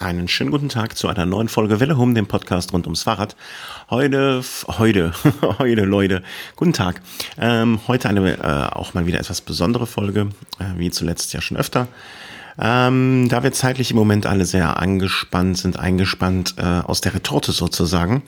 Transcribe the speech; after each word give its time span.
Einen 0.00 0.28
schönen 0.28 0.52
guten 0.52 0.68
Tag 0.68 0.96
zu 0.96 1.08
einer 1.08 1.26
neuen 1.26 1.48
Folge 1.48 1.80
Welle 1.80 1.98
Hum, 1.98 2.14
dem 2.14 2.28
Podcast 2.28 2.72
rund 2.72 2.86
ums 2.86 3.02
Fahrrad. 3.02 3.34
Heute, 3.90 4.44
heute, 4.68 5.12
heute, 5.58 5.84
Leute, 5.84 6.22
guten 6.54 6.72
Tag. 6.72 7.00
Ähm, 7.36 7.80
heute 7.88 8.08
eine 8.08 8.34
äh, 8.34 8.76
auch 8.76 8.94
mal 8.94 9.06
wieder 9.06 9.18
etwas 9.18 9.40
besondere 9.40 9.88
Folge, 9.88 10.28
äh, 10.60 10.78
wie 10.78 10.92
zuletzt 10.92 11.32
ja 11.32 11.40
schon 11.40 11.56
öfter. 11.56 11.88
Ähm, 12.60 13.26
da 13.28 13.42
wir 13.42 13.50
zeitlich 13.50 13.90
im 13.90 13.96
Moment 13.96 14.24
alle 14.24 14.44
sehr 14.44 14.78
angespannt 14.78 15.58
sind, 15.58 15.80
eingespannt 15.80 16.54
äh, 16.58 16.62
aus 16.62 17.00
der 17.00 17.14
Retorte 17.14 17.50
sozusagen. 17.50 18.22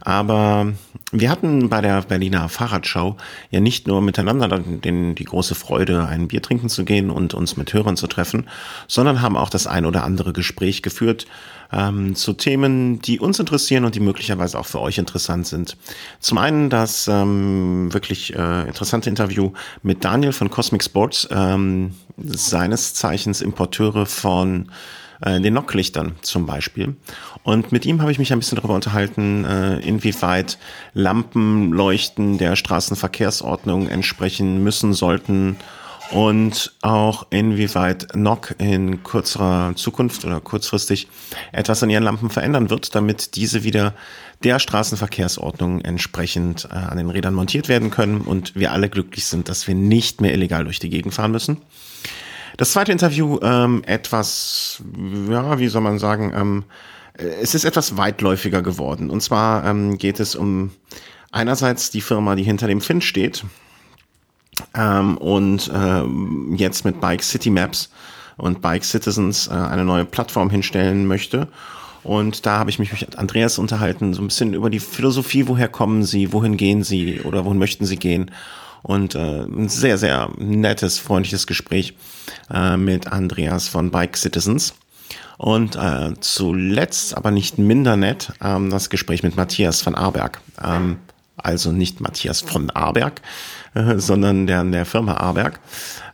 Aber 0.00 0.72
wir 1.12 1.30
hatten 1.30 1.68
bei 1.68 1.82
der 1.82 2.00
Berliner 2.02 2.48
Fahrradschau 2.48 3.18
ja 3.50 3.60
nicht 3.60 3.86
nur 3.86 4.00
miteinander 4.00 4.48
den, 4.58 5.14
die 5.14 5.24
große 5.24 5.54
Freude, 5.54 6.06
ein 6.06 6.28
Bier 6.28 6.40
trinken 6.40 6.70
zu 6.70 6.84
gehen 6.84 7.10
und 7.10 7.34
uns 7.34 7.58
mit 7.58 7.72
Hörern 7.74 7.98
zu 7.98 8.06
treffen, 8.06 8.48
sondern 8.88 9.20
haben 9.20 9.36
auch 9.36 9.50
das 9.50 9.66
ein 9.66 9.84
oder 9.84 10.04
andere 10.04 10.32
Gespräch 10.32 10.82
geführt 10.82 11.26
ähm, 11.70 12.14
zu 12.14 12.32
Themen, 12.32 13.00
die 13.02 13.20
uns 13.20 13.38
interessieren 13.38 13.84
und 13.84 13.94
die 13.94 14.00
möglicherweise 14.00 14.58
auch 14.58 14.66
für 14.66 14.80
euch 14.80 14.96
interessant 14.96 15.46
sind. 15.46 15.76
Zum 16.18 16.38
einen 16.38 16.70
das 16.70 17.08
ähm, 17.08 17.92
wirklich 17.92 18.34
äh, 18.34 18.62
interessante 18.62 19.10
Interview 19.10 19.52
mit 19.82 20.04
Daniel 20.04 20.32
von 20.32 20.48
Cosmic 20.48 20.82
Sports, 20.82 21.28
ähm, 21.30 21.94
seines 22.16 22.94
Zeichens 22.94 23.42
Importeure 23.42 24.06
von 24.06 24.70
äh, 25.22 25.40
den 25.40 25.54
Nocklichtern 25.54 26.16
zum 26.22 26.46
Beispiel. 26.46 26.96
Und 27.42 27.72
mit 27.72 27.86
ihm 27.86 28.00
habe 28.00 28.12
ich 28.12 28.18
mich 28.18 28.32
ein 28.32 28.38
bisschen 28.38 28.56
darüber 28.56 28.74
unterhalten, 28.74 29.44
äh, 29.44 29.78
inwieweit 29.80 30.58
Lampenleuchten 30.94 32.38
der 32.38 32.56
Straßenverkehrsordnung 32.56 33.88
entsprechen 33.88 34.62
müssen 34.62 34.92
sollten 34.92 35.56
und 36.12 36.74
auch 36.82 37.26
inwieweit 37.30 38.14
NOC 38.14 38.54
in 38.58 39.02
kürzerer 39.02 39.74
Zukunft 39.76 40.24
oder 40.24 40.40
kurzfristig 40.40 41.08
etwas 41.52 41.82
an 41.82 41.90
ihren 41.90 42.02
Lampen 42.02 42.28
verändern 42.28 42.68
wird, 42.68 42.94
damit 42.94 43.34
diese 43.36 43.64
wieder 43.64 43.94
der 44.44 44.58
Straßenverkehrsordnung 44.58 45.80
entsprechend 45.80 46.68
äh, 46.70 46.74
an 46.74 46.98
den 46.98 47.10
Rädern 47.10 47.34
montiert 47.34 47.68
werden 47.68 47.90
können 47.90 48.20
und 48.20 48.54
wir 48.54 48.72
alle 48.72 48.90
glücklich 48.90 49.24
sind, 49.24 49.48
dass 49.48 49.66
wir 49.66 49.74
nicht 49.74 50.20
mehr 50.20 50.34
illegal 50.34 50.64
durch 50.64 50.80
die 50.80 50.90
Gegend 50.90 51.14
fahren 51.14 51.32
müssen. 51.32 51.58
Das 52.56 52.72
zweite 52.72 52.92
Interview 52.92 53.38
ähm, 53.42 53.82
etwas, 53.86 54.82
ja, 55.28 55.58
wie 55.58 55.68
soll 55.68 55.82
man 55.82 55.98
sagen, 55.98 56.32
ähm, 56.34 56.64
es 57.14 57.54
ist 57.54 57.64
etwas 57.64 57.96
weitläufiger 57.96 58.62
geworden. 58.62 59.10
Und 59.10 59.22
zwar 59.22 59.64
ähm, 59.64 59.98
geht 59.98 60.20
es 60.20 60.34
um 60.34 60.70
einerseits 61.30 61.90
die 61.90 62.00
Firma, 62.00 62.34
die 62.34 62.42
hinter 62.42 62.66
dem 62.66 62.80
Finn 62.80 63.00
steht, 63.00 63.44
ähm, 64.74 65.16
und 65.18 65.70
äh, 65.72 66.56
jetzt 66.56 66.84
mit 66.84 67.00
Bike 67.00 67.22
City 67.22 67.50
Maps 67.50 67.90
und 68.36 68.60
Bike 68.60 68.84
Citizens 68.84 69.48
äh, 69.48 69.52
eine 69.52 69.84
neue 69.84 70.04
Plattform 70.04 70.50
hinstellen 70.50 71.06
möchte. 71.06 71.48
Und 72.02 72.46
da 72.46 72.58
habe 72.58 72.70
ich 72.70 72.78
mich 72.78 72.92
mit 72.92 73.16
Andreas 73.16 73.58
unterhalten, 73.58 74.12
so 74.12 74.22
ein 74.22 74.26
bisschen 74.26 74.54
über 74.54 74.70
die 74.70 74.80
Philosophie, 74.80 75.46
woher 75.46 75.68
kommen 75.68 76.04
Sie, 76.04 76.32
wohin 76.32 76.56
gehen 76.56 76.82
Sie 76.82 77.20
oder 77.20 77.44
wohin 77.44 77.58
möchten 77.58 77.86
Sie 77.86 77.96
gehen. 77.96 78.30
Und 78.82 79.14
äh, 79.14 79.42
ein 79.42 79.68
sehr, 79.68 79.98
sehr 79.98 80.30
nettes, 80.38 80.98
freundliches 80.98 81.46
Gespräch 81.46 81.94
äh, 82.52 82.76
mit 82.76 83.12
Andreas 83.12 83.68
von 83.68 83.90
Bike 83.90 84.16
Citizens. 84.16 84.74
Und 85.38 85.76
äh, 85.76 86.14
zuletzt, 86.20 87.16
aber 87.16 87.30
nicht 87.30 87.58
minder 87.58 87.96
nett, 87.96 88.32
ähm, 88.42 88.70
das 88.70 88.90
Gespräch 88.90 89.22
mit 89.22 89.36
Matthias 89.36 89.80
von 89.82 89.94
Arberg. 89.94 90.40
Ähm, 90.62 90.98
also 91.36 91.72
nicht 91.72 92.00
Matthias 92.00 92.40
von 92.40 92.70
Arberg, 92.70 93.20
sondern 93.96 94.46
der, 94.46 94.62
der 94.64 94.86
Firma 94.86 95.14
Arberg. 95.14 95.60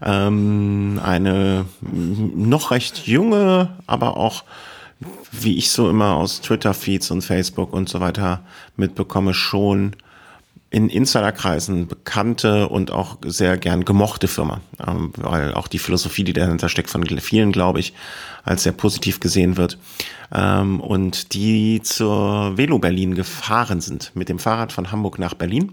Ähm, 0.00 1.00
eine 1.04 1.66
noch 1.82 2.70
recht 2.70 3.06
junge, 3.06 3.70
aber 3.86 4.16
auch, 4.16 4.44
wie 5.32 5.58
ich 5.58 5.70
so 5.70 5.90
immer 5.90 6.14
aus 6.14 6.40
Twitter-Feeds 6.40 7.10
und 7.10 7.22
Facebook 7.22 7.72
und 7.72 7.88
so 7.88 8.00
weiter 8.00 8.40
mitbekomme, 8.76 9.34
schon 9.34 9.96
in 10.70 10.90
Insiderkreisen 10.90 11.86
bekannte 11.86 12.68
und 12.68 12.90
auch 12.90 13.16
sehr 13.24 13.56
gern 13.56 13.84
gemochte 13.84 14.28
Firma, 14.28 14.60
ähm, 14.86 15.12
weil 15.16 15.54
auch 15.54 15.66
die 15.66 15.78
Philosophie, 15.78 16.24
die 16.24 16.34
dahinter 16.34 16.68
steckt, 16.68 16.90
von 16.90 17.06
vielen, 17.20 17.52
glaube 17.52 17.80
ich, 17.80 17.94
als 18.44 18.64
sehr 18.64 18.72
positiv 18.72 19.18
gesehen 19.20 19.56
wird. 19.56 19.78
Ähm, 20.32 20.80
und 20.80 21.32
die 21.32 21.80
zur 21.82 22.58
Velo 22.58 22.78
Berlin 22.78 23.14
gefahren 23.14 23.80
sind, 23.80 24.12
mit 24.14 24.28
dem 24.28 24.38
Fahrrad 24.38 24.72
von 24.72 24.92
Hamburg 24.92 25.18
nach 25.18 25.34
Berlin 25.34 25.72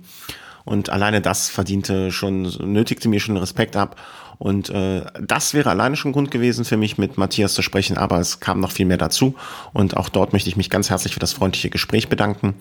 und 0.63 0.89
alleine 0.89 1.19
das 1.19 1.49
verdiente 1.49 2.11
schon, 2.11 2.43
nötigte 2.43 3.09
mir 3.09 3.19
schon 3.19 3.37
Respekt 3.37 3.75
ab. 3.75 3.97
Und 4.37 4.69
äh, 4.69 5.05
das 5.21 5.53
wäre 5.53 5.69
alleine 5.69 5.95
schon 5.95 6.11
Grund 6.11 6.31
gewesen 6.31 6.65
für 6.65 6.75
mich, 6.75 6.97
mit 6.97 7.17
Matthias 7.17 7.53
zu 7.53 7.61
sprechen, 7.61 7.97
aber 7.97 8.19
es 8.19 8.41
kam 8.41 8.59
noch 8.59 8.71
viel 8.71 8.85
mehr 8.85 8.97
dazu. 8.97 9.35
Und 9.71 9.95
auch 9.95 10.09
dort 10.09 10.33
möchte 10.33 10.49
ich 10.49 10.57
mich 10.57 10.69
ganz 10.69 10.89
herzlich 10.89 11.13
für 11.13 11.21
das 11.21 11.33
freundliche 11.33 11.69
Gespräch 11.69 12.09
bedanken 12.09 12.55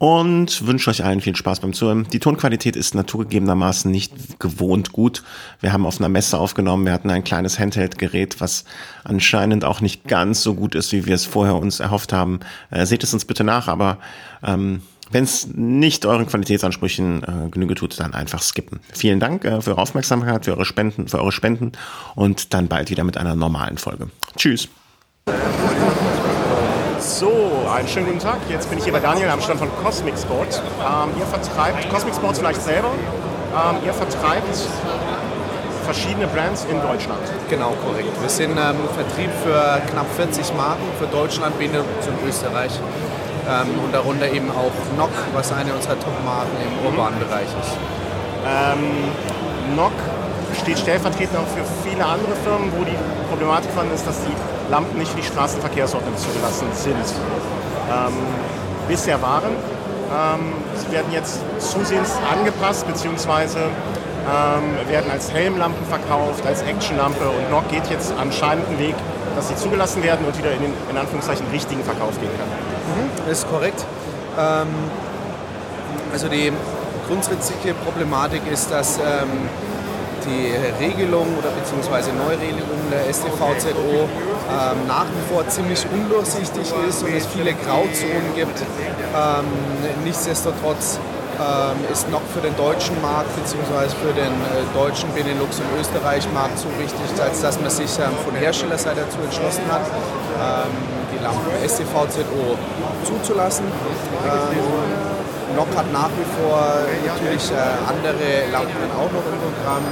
und 0.00 0.66
wünsche 0.66 0.88
euch 0.88 1.04
allen 1.04 1.20
viel 1.20 1.36
Spaß 1.36 1.60
beim 1.60 1.74
Zuhören. 1.74 2.06
Die 2.10 2.20
Tonqualität 2.20 2.74
ist 2.74 2.94
naturgegebenermaßen 2.94 3.90
nicht 3.90 4.40
gewohnt 4.40 4.92
gut. 4.92 5.22
Wir 5.60 5.74
haben 5.74 5.84
auf 5.84 6.00
einer 6.00 6.08
Messe 6.08 6.38
aufgenommen, 6.38 6.86
wir 6.86 6.94
hatten 6.94 7.10
ein 7.10 7.22
kleines 7.22 7.58
Handheld-Gerät, 7.58 8.40
was 8.40 8.64
anscheinend 9.04 9.62
auch 9.62 9.82
nicht 9.82 10.04
ganz 10.08 10.42
so 10.42 10.54
gut 10.54 10.74
ist, 10.74 10.92
wie 10.92 11.04
wir 11.04 11.14
es 11.14 11.26
vorher 11.26 11.54
uns 11.56 11.80
erhofft 11.80 12.14
haben. 12.14 12.40
Äh, 12.70 12.86
seht 12.86 13.04
es 13.04 13.12
uns 13.12 13.26
bitte 13.26 13.44
nach, 13.44 13.68
aber 13.68 13.98
ähm, 14.42 14.80
wenn 15.10 15.24
es 15.24 15.48
nicht 15.48 16.06
euren 16.06 16.26
Qualitätsansprüchen 16.26 17.22
äh, 17.22 17.50
Genüge 17.50 17.74
tut, 17.74 18.00
dann 18.00 18.14
einfach 18.14 18.40
skippen. 18.40 18.80
Vielen 18.94 19.20
Dank 19.20 19.44
äh, 19.44 19.60
für 19.60 19.72
eure 19.72 19.82
Aufmerksamkeit, 19.82 20.46
für 20.46 20.52
eure 20.52 20.64
Spenden, 20.64 21.08
für 21.08 21.18
eure 21.18 21.32
Spenden 21.32 21.72
und 22.14 22.54
dann 22.54 22.68
bald 22.68 22.88
wieder 22.88 23.04
mit 23.04 23.18
einer 23.18 23.36
normalen 23.36 23.76
Folge. 23.76 24.08
Tschüss. 24.34 24.70
So, 27.20 27.68
einen 27.70 27.86
schönen 27.86 28.06
guten 28.06 28.18
Tag. 28.18 28.38
Jetzt 28.48 28.70
bin 28.70 28.78
ich 28.78 28.84
hier 28.84 28.94
bei 28.94 28.98
Daniel 28.98 29.28
am 29.28 29.42
Stand 29.42 29.60
von 29.60 29.68
Cosmic 29.84 30.16
Sport. 30.16 30.62
Ähm, 30.80 31.10
ihr 31.18 31.26
vertreibt 31.26 31.90
Cosmic 31.90 32.14
Sports 32.14 32.38
vielleicht 32.38 32.62
selber. 32.62 32.88
Ähm, 32.88 33.76
ihr 33.84 33.92
vertreibt 33.92 34.56
verschiedene 35.84 36.26
Brands 36.28 36.64
in 36.70 36.80
Deutschland. 36.80 37.20
Genau, 37.50 37.74
korrekt. 37.84 38.08
Wir 38.22 38.28
sind 38.30 38.52
ähm, 38.52 38.76
Vertrieb 38.94 39.28
für 39.44 39.82
knapp 39.90 40.06
40 40.16 40.54
Marken 40.54 40.84
für 40.98 41.08
Deutschland, 41.08 41.58
Benelux 41.58 42.08
und 42.08 42.26
Österreich 42.26 42.72
ähm, 43.46 43.68
und 43.84 43.92
darunter 43.92 44.26
eben 44.26 44.48
auch 44.52 44.72
NOC, 44.96 45.12
was 45.34 45.52
eine 45.52 45.74
unserer 45.74 46.00
Top-Marken 46.00 46.56
im 46.56 46.86
urbanen 46.86 47.18
Bereich 47.18 47.48
ist. 47.60 47.76
Ähm, 48.48 49.76
NOC 49.76 49.92
steht 50.60 50.78
stellvertretend 50.78 51.36
auch 51.36 51.48
für 51.48 51.64
viele 51.88 52.04
andere 52.04 52.34
Firmen, 52.44 52.70
wo 52.76 52.84
die 52.84 52.96
Problematik 53.28 53.70
von 53.72 53.90
ist, 53.92 54.06
dass 54.06 54.20
die 54.20 54.70
Lampen 54.70 54.98
nicht 54.98 55.10
für 55.10 55.18
die 55.18 55.26
Straßenverkehrsordnung 55.26 56.16
zugelassen 56.16 56.66
sind. 56.74 56.96
Ähm, 57.90 58.14
bisher 58.88 59.20
waren. 59.22 59.50
Ähm, 60.10 60.52
sie 60.76 60.92
werden 60.92 61.12
jetzt 61.12 61.40
zusehends 61.58 62.12
angepasst, 62.30 62.86
beziehungsweise 62.86 63.58
ähm, 63.58 64.88
werden 64.88 65.10
als 65.10 65.32
Helmlampen 65.32 65.84
verkauft, 65.86 66.44
als 66.46 66.62
Actionlampe 66.62 67.24
und 67.28 67.50
NOC 67.50 67.68
geht 67.70 67.86
jetzt 67.90 68.12
anscheinend 68.20 68.66
einen 68.68 68.78
Weg, 68.78 68.94
dass 69.36 69.48
sie 69.48 69.56
zugelassen 69.56 70.02
werden 70.02 70.26
und 70.26 70.36
wieder 70.36 70.52
in 70.52 70.62
den 70.62 70.72
in 70.90 70.96
Anführungszeichen 70.96 71.46
richtigen 71.52 71.82
Verkauf 71.84 72.18
gehen 72.20 72.30
können. 72.36 73.10
Mhm, 73.24 73.30
ist 73.30 73.48
korrekt. 73.48 73.84
Ähm, 74.38 74.68
also 76.12 76.28
die 76.28 76.52
grundsätzliche 77.08 77.74
Problematik 77.74 78.42
ist, 78.52 78.70
dass 78.70 78.98
ähm, 78.98 79.48
die 80.24 80.52
Regelung 80.84 81.26
oder 81.38 81.50
beziehungsweise 81.50 82.12
Neuregelung 82.12 82.80
der 82.90 83.12
STVZO 83.12 84.08
ähm, 84.50 84.86
nach 84.86 85.06
wie 85.06 85.32
vor 85.32 85.46
ziemlich 85.48 85.84
undurchsichtig 85.92 86.72
ist 86.88 87.02
und 87.02 87.14
es 87.14 87.26
viele 87.26 87.54
Grauzonen 87.54 88.34
gibt. 88.34 88.60
Ähm, 88.60 89.46
nichtsdestotrotz 90.04 90.98
ähm, 91.40 91.78
ist 91.92 92.10
noch 92.10 92.22
für 92.34 92.40
den 92.40 92.54
deutschen 92.56 93.00
Markt 93.00 93.34
beziehungsweise 93.36 93.96
für 93.96 94.12
den 94.12 94.32
äh, 94.32 94.66
deutschen 94.74 95.08
Benelux- 95.14 95.58
und 95.58 95.68
Österreich-Markt 95.80 96.58
so 96.58 96.68
wichtig, 96.78 97.08
als 97.22 97.40
dass 97.40 97.60
man 97.60 97.70
sich 97.70 97.90
ähm, 97.98 98.12
von 98.24 98.34
Herstellerseite 98.34 99.00
dazu 99.00 99.18
entschlossen 99.24 99.64
hat. 99.70 99.82
Ähm, 99.86 101.00
die 101.12 101.22
Lampen 101.22 101.50
STVZO 101.66 102.56
zuzulassen. 103.04 103.66
Ähm, 103.66 105.09
NOC 105.56 105.76
hat 105.76 105.92
nach 105.92 106.10
wie 106.18 106.26
vor 106.38 106.58
natürlich 107.06 107.50
äh, 107.50 107.58
andere 107.88 108.50
Lampen 108.52 108.90
auch 108.94 109.10
noch 109.10 109.26
im 109.26 109.38
Programm. 109.40 109.84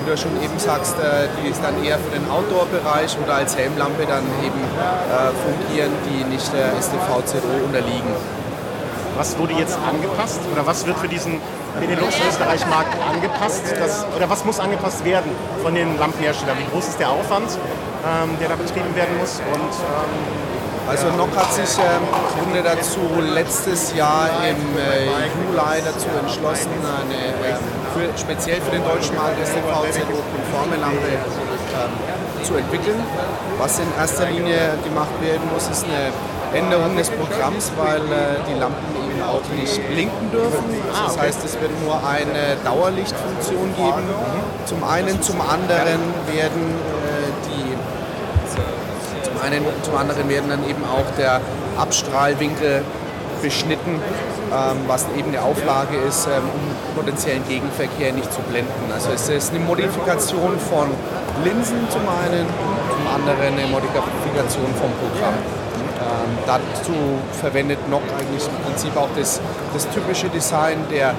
Wie 0.00 0.10
du 0.10 0.16
schon 0.16 0.36
eben 0.42 0.58
sagst, 0.58 0.98
äh, 0.98 1.28
die 1.38 1.48
ist 1.48 1.62
dann 1.62 1.82
eher 1.82 1.98
für 1.98 2.10
den 2.10 2.28
Outdoor-Bereich 2.30 3.16
oder 3.22 3.36
als 3.36 3.56
Helmlampe 3.56 4.06
dann 4.06 4.24
eben 4.44 4.60
äh, 4.60 5.32
fungieren, 5.44 5.92
die 6.08 6.24
nicht 6.24 6.52
der 6.52 6.74
STVZO 6.80 7.64
unterliegen. 7.64 8.12
Was 9.16 9.38
wurde 9.38 9.54
jetzt 9.54 9.78
angepasst 9.78 10.40
oder 10.52 10.66
was 10.66 10.86
wird 10.86 10.98
für 10.98 11.08
diesen 11.08 11.40
Benelux-Österreich-Markt 11.78 12.94
angepasst? 13.08 13.62
Das, 13.78 14.04
oder 14.16 14.28
was 14.28 14.44
muss 14.44 14.58
angepasst 14.58 15.04
werden 15.04 15.30
von 15.62 15.74
den 15.74 15.96
Lampenherstellern? 15.98 16.58
Wie 16.58 16.70
groß 16.72 16.88
ist 16.88 16.98
der 16.98 17.10
Aufwand, 17.10 17.48
ähm, 18.02 18.36
der 18.40 18.48
da 18.48 18.56
betrieben 18.56 18.94
werden 18.96 19.16
muss? 19.18 19.40
Und 19.54 19.70
ähm, 19.70 20.53
also 20.88 21.06
NOC 21.16 21.36
hat 21.36 21.52
sich 21.52 21.78
ähm, 21.78 22.02
Grunde 22.38 22.62
dazu 22.62 23.00
letztes 23.34 23.94
Jahr 23.94 24.28
im 24.48 24.56
äh, 24.76 25.04
Juli 25.06 25.80
dazu 25.84 26.08
entschlossen, 26.20 26.70
eine 26.84 27.54
äh, 27.54 27.58
für, 27.94 28.18
speziell 28.18 28.60
für 28.60 28.72
den 28.72 28.84
deutschen 28.84 29.14
Markt 29.16 29.38
STVZO-konforme 29.38 30.76
Lampe 30.80 31.08
ähm, 31.08 32.44
zu 32.44 32.54
entwickeln. 32.56 33.00
Was 33.58 33.78
in 33.78 33.86
erster 33.98 34.26
Linie 34.26 34.76
gemacht 34.84 35.14
werden 35.22 35.48
muss, 35.52 35.68
ist 35.68 35.84
eine 35.84 36.12
Änderung 36.58 36.96
des 36.96 37.10
Programms, 37.10 37.72
weil 37.76 37.98
äh, 37.98 38.38
die 38.48 38.58
Lampen 38.58 38.84
eben 38.96 39.22
auch 39.22 39.42
nicht 39.58 39.88
blinken 39.88 40.30
dürfen. 40.30 40.64
Ah, 40.92 41.06
Das 41.06 41.18
heißt, 41.18 41.44
es 41.44 41.60
wird 41.60 41.70
nur 41.82 41.96
eine 42.06 42.56
Dauerlichtfunktion 42.64 43.74
geben. 43.76 44.04
Zum 44.66 44.84
einen, 44.84 45.20
zum 45.22 45.40
anderen 45.40 46.00
werden 46.26 46.62
äh, 46.74 47.48
die 47.48 47.73
einen, 49.44 49.64
zum 49.82 49.96
anderen 49.96 50.28
werden 50.28 50.48
dann 50.50 50.68
eben 50.68 50.82
auch 50.84 51.08
der 51.16 51.40
Abstrahlwinkel 51.76 52.82
beschnitten, 53.42 54.00
ähm, 54.50 54.78
was 54.86 55.06
eben 55.16 55.28
eine 55.28 55.42
Auflage 55.42 55.96
ist, 56.08 56.26
ähm, 56.26 56.48
um 56.48 56.96
potenziellen 56.96 57.46
Gegenverkehr 57.46 58.12
nicht 58.12 58.32
zu 58.32 58.40
blenden. 58.42 58.90
Also 58.92 59.10
es 59.10 59.28
ist 59.28 59.50
eine 59.52 59.60
Modifikation 59.60 60.58
von 60.58 60.88
Linsen 61.44 61.88
zum 61.90 62.02
einen, 62.08 62.46
zum 62.88 63.06
anderen 63.06 63.58
eine 63.58 63.66
Modifikation 63.68 64.70
vom 64.80 64.90
Programm. 65.02 65.34
Ähm, 66.00 66.30
dazu 66.46 66.94
verwendet 67.40 67.78
NOC 67.88 68.02
eigentlich 68.18 68.44
im 68.46 68.64
Prinzip 68.64 68.96
auch 68.96 69.08
das, 69.16 69.40
das 69.72 69.88
typische 69.90 70.28
Design 70.28 70.78
der 70.90 71.14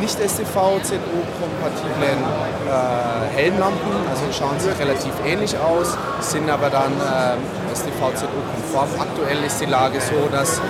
nicht 0.00 0.18
STV-ZO-kompatiblen 0.18 2.18
äh, 2.18 3.36
Helmlampen. 3.36 3.92
Also 4.10 4.24
schauen 4.32 4.58
sich 4.58 4.76
relativ 4.78 5.12
ähnlich 5.26 5.56
aus, 5.58 5.96
sind 6.20 6.48
aber 6.50 6.70
dann 6.70 6.92
ähm, 6.92 7.38
STV-ZO-konform. 7.74 8.88
Aktuell 9.00 9.44
ist 9.44 9.60
die 9.60 9.66
Lage 9.66 10.00
so, 10.00 10.28
dass 10.30 10.58
ähm, 10.58 10.64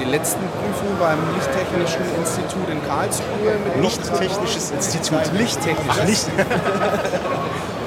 die 0.00 0.04
letzten 0.04 0.40
Prüfungen 0.40 0.98
beim 0.98 1.18
Lichttechnischen 1.34 2.02
Institut 2.18 2.68
in 2.70 2.82
Karlsruhe 2.86 3.58
mit 3.64 3.76
Nicht-technisches 3.80 4.70
Institut. 4.70 5.32
Lichttechnisches. 5.32 6.00
Ach, 6.00 6.06
Licht. 6.06 6.28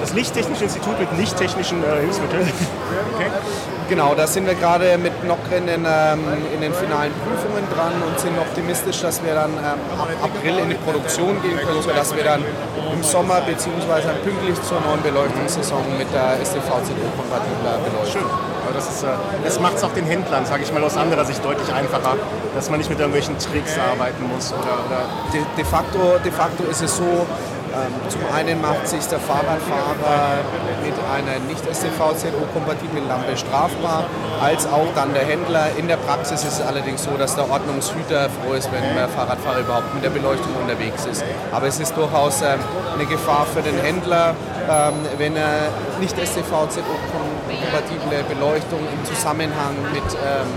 Das 0.01 0.13
Lichttechnische 0.13 0.65
Institut 0.65 0.99
mit 0.99 1.17
nicht-technischen 1.17 1.81
äh, 1.83 2.01
Hilfsmitteln. 2.01 2.47
Okay. 3.15 3.31
Genau, 3.87 4.15
da 4.15 4.25
sind 4.25 4.47
wir 4.47 4.55
gerade 4.55 4.97
mit 4.97 5.23
Nockrennen 5.23 5.85
ähm, 5.85 6.19
in 6.53 6.59
den 6.59 6.73
finalen 6.73 7.13
Prüfungen 7.21 7.61
dran 7.69 7.93
und 8.01 8.19
sind 8.19 8.33
optimistisch, 8.39 9.01
dass 9.01 9.23
wir 9.23 9.35
dann 9.35 9.51
ähm, 9.51 9.99
ab 9.99 10.09
April 10.23 10.57
in 10.57 10.69
die 10.69 10.75
Produktion 10.75 11.39
gehen 11.43 11.57
können, 11.57 11.83
sodass 11.83 12.15
wir 12.15 12.23
dann 12.23 12.43
im 12.91 13.03
Sommer 13.03 13.41
bzw. 13.41 14.09
pünktlich 14.23 14.59
zur 14.63 14.81
neuen 14.81 15.03
Beleuchtungssaison 15.03 15.85
mit 15.99 16.07
der 16.11 16.43
STV-ZO-kompatibler 16.43 17.77
beleuchten. 17.85 18.21
Schön. 18.21 18.55
Aber 18.65 18.73
das, 18.73 18.89
ist, 18.89 19.03
äh, 19.03 19.07
das 19.43 19.59
macht 19.59 19.75
es 19.75 19.83
auch 19.83 19.93
den 19.93 20.05
Händlern, 20.05 20.47
sage 20.47 20.63
ich 20.63 20.73
mal 20.73 20.83
aus 20.83 20.97
anderer 20.97 21.23
Sicht, 21.23 21.45
deutlich 21.45 21.71
einfacher, 21.71 22.17
dass 22.55 22.71
man 22.71 22.79
nicht 22.79 22.89
mit 22.89 22.97
irgendwelchen 22.97 23.37
Tricks 23.37 23.77
arbeiten 23.77 24.25
muss. 24.33 24.51
Oder, 24.51 24.81
oder 24.81 25.01
De, 25.31 25.41
de, 25.57 25.63
facto, 25.65 26.17
de 26.23 26.31
facto 26.31 26.63
ist 26.63 26.81
es 26.81 26.97
so, 26.97 27.27
zum 28.09 28.21
einen 28.33 28.59
macht 28.61 28.87
sich 28.87 29.05
der 29.07 29.19
Fahrradfahrer 29.19 30.39
mit 30.83 30.93
einer 31.13 31.39
nicht 31.47 31.63
STV-ZO-kompatiblen 31.65 33.07
Lampe 33.07 33.37
strafbar, 33.37 34.05
als 34.41 34.65
auch 34.67 34.87
dann 34.95 35.13
der 35.13 35.25
Händler. 35.25 35.67
In 35.77 35.87
der 35.87 35.97
Praxis 35.97 36.43
ist 36.43 36.59
es 36.59 36.61
allerdings 36.61 37.03
so, 37.03 37.11
dass 37.17 37.35
der 37.35 37.49
Ordnungshüter 37.49 38.29
froh 38.29 38.53
ist, 38.53 38.71
wenn 38.71 38.95
der 38.95 39.09
Fahrradfahrer 39.09 39.59
überhaupt 39.59 39.93
mit 39.93 40.03
der 40.03 40.11
Beleuchtung 40.11 40.55
unterwegs 40.61 41.05
ist. 41.05 41.23
Aber 41.51 41.67
es 41.67 41.79
ist 41.79 41.95
durchaus 41.95 42.41
ähm, 42.41 42.59
eine 42.93 43.05
Gefahr 43.05 43.45
für 43.45 43.61
den 43.61 43.77
Händler, 43.79 44.33
ähm, 44.69 44.93
wenn 45.17 45.35
er 45.35 45.69
nicht 45.99 46.15
STV-ZO-kompatible 46.17 48.23
Beleuchtung 48.29 48.79
im 48.79 49.05
Zusammenhang 49.05 49.75
mit 49.93 50.03
ähm, 50.03 50.47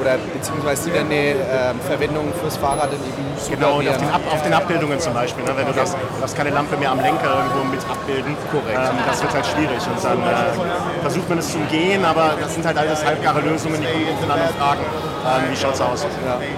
oder 0.00 0.16
beziehungsweise 0.32 0.90
die 0.90 0.96
dann 0.96 1.06
eine 1.06 1.36
ähm, 1.36 1.80
Verwendung 1.86 2.32
fürs 2.40 2.56
Fahrrad 2.56 2.90
dann 2.92 3.00
eben 3.04 3.20
Genau, 3.50 3.78
und 3.78 3.88
auf 3.88 3.96
den, 3.96 4.08
Ab 4.10 4.20
auf 4.30 4.42
den 4.42 4.52
Abbildungen 4.54 4.98
zum 5.00 5.14
Beispiel. 5.14 5.44
Ne? 5.44 5.52
Wenn 5.56 5.66
du 5.66 5.72
das, 5.72 5.92
du 5.92 5.98
darfst 6.20 6.36
keine 6.36 6.50
Lampe 6.50 6.76
mehr 6.76 6.90
am 6.90 7.00
Lenker 7.00 7.28
irgendwo 7.36 7.64
mit 7.70 7.80
abbilden. 7.90 8.36
Korrekt. 8.50 8.78
Ähm, 8.78 8.96
das 9.06 9.22
wird 9.22 9.32
halt 9.34 9.46
schwierig. 9.46 9.80
Und 9.86 10.02
dann 10.04 10.18
äh, 10.22 11.00
versucht 11.02 11.28
man 11.28 11.38
es 11.38 11.50
zu 11.52 11.58
umgehen, 11.58 12.04
aber 12.04 12.34
das 12.40 12.54
sind 12.54 12.66
halt 12.66 12.78
alles 12.78 13.04
halbgare 13.04 13.40
Lösungen, 13.40 13.80
die 13.80 13.86
Kunden 13.86 14.18
voneinander 14.20 14.52
fragen. 14.58 14.80
Ähm, 15.24 15.50
wie 15.52 15.56
schaut 15.56 15.74
es 15.74 15.80
aus? 15.80 16.06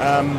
Ähm, 0.04 0.38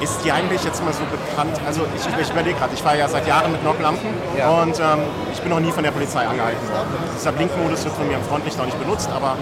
ist 0.00 0.18
die 0.24 0.32
eigentlich 0.32 0.64
jetzt 0.64 0.82
mal 0.84 0.92
so 0.92 1.02
bekannt? 1.06 1.54
Also 1.64 1.82
ich, 1.94 2.02
ich 2.20 2.30
überlege 2.30 2.58
gerade, 2.58 2.74
ich 2.74 2.82
fahre 2.82 2.98
ja 2.98 3.06
seit 3.08 3.26
Jahren 3.26 3.52
mit 3.52 3.60
Knocklampen 3.60 4.08
Ja. 4.36 4.50
und 4.62 4.76
ähm, 4.80 4.98
ich 5.32 5.40
bin 5.40 5.50
noch 5.50 5.60
nie 5.60 5.70
von 5.70 5.84
der 5.84 5.92
Polizei 5.92 6.26
angehalten 6.26 6.66
worden. 6.70 6.88
Dieser 7.16 7.30
Blinkmodus 7.30 7.84
wird 7.84 7.94
von 7.94 8.08
mir 8.08 8.16
im 8.16 8.24
Frontlicht 8.24 8.58
auch 8.58 8.64
nicht 8.66 8.78
benutzt, 8.80 9.08
aber 9.14 9.36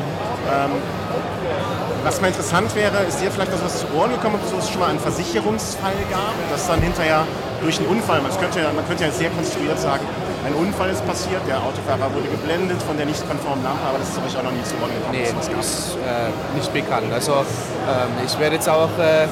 ähm, 0.52 0.72
was 2.02 2.20
mal 2.20 2.28
interessant 2.28 2.74
wäre, 2.74 3.04
ist 3.04 3.20
dir 3.20 3.30
vielleicht 3.30 3.52
noch 3.52 3.62
was 3.64 3.80
zu 3.80 3.86
Ohren 3.94 4.10
gekommen, 4.10 4.36
ob 4.36 4.58
es 4.58 4.70
schon 4.70 4.80
mal 4.80 4.90
einen 4.90 5.00
Versicherungsfall 5.00 5.94
gab, 6.10 6.34
dass 6.50 6.66
dann 6.66 6.80
hinterher 6.80 7.26
durch 7.60 7.78
einen 7.78 7.88
Unfall, 7.88 8.20
man 8.20 8.30
könnte, 8.38 8.60
ja, 8.60 8.72
man 8.72 8.86
könnte 8.86 9.04
ja 9.04 9.10
sehr 9.10 9.30
konstruiert 9.30 9.78
sagen, 9.78 10.04
ein 10.46 10.54
Unfall 10.54 10.90
ist 10.90 11.06
passiert, 11.06 11.42
der 11.46 11.58
Autofahrer 11.58 12.12
wurde 12.14 12.28
geblendet 12.28 12.82
von 12.82 12.96
der 12.96 13.04
nicht 13.04 13.20
konformen 13.28 13.62
Lampe, 13.62 13.84
aber 13.86 13.98
das 13.98 14.08
ist 14.08 14.18
euch 14.18 14.36
auch 14.38 14.44
noch 14.44 14.52
nie 14.52 14.64
zu 14.64 14.74
Ohren 14.80 14.92
gekommen. 14.94 15.12
Nee, 15.12 15.28
das 15.36 15.48
ist 15.48 15.96
äh, 16.00 16.56
nicht 16.56 16.72
bekannt. 16.72 17.12
Also 17.12 17.32
ähm, 17.32 18.08
ich 18.24 18.38
werde 18.38 18.56
jetzt 18.56 18.68
auch 18.68 18.88
äh, 18.98 19.28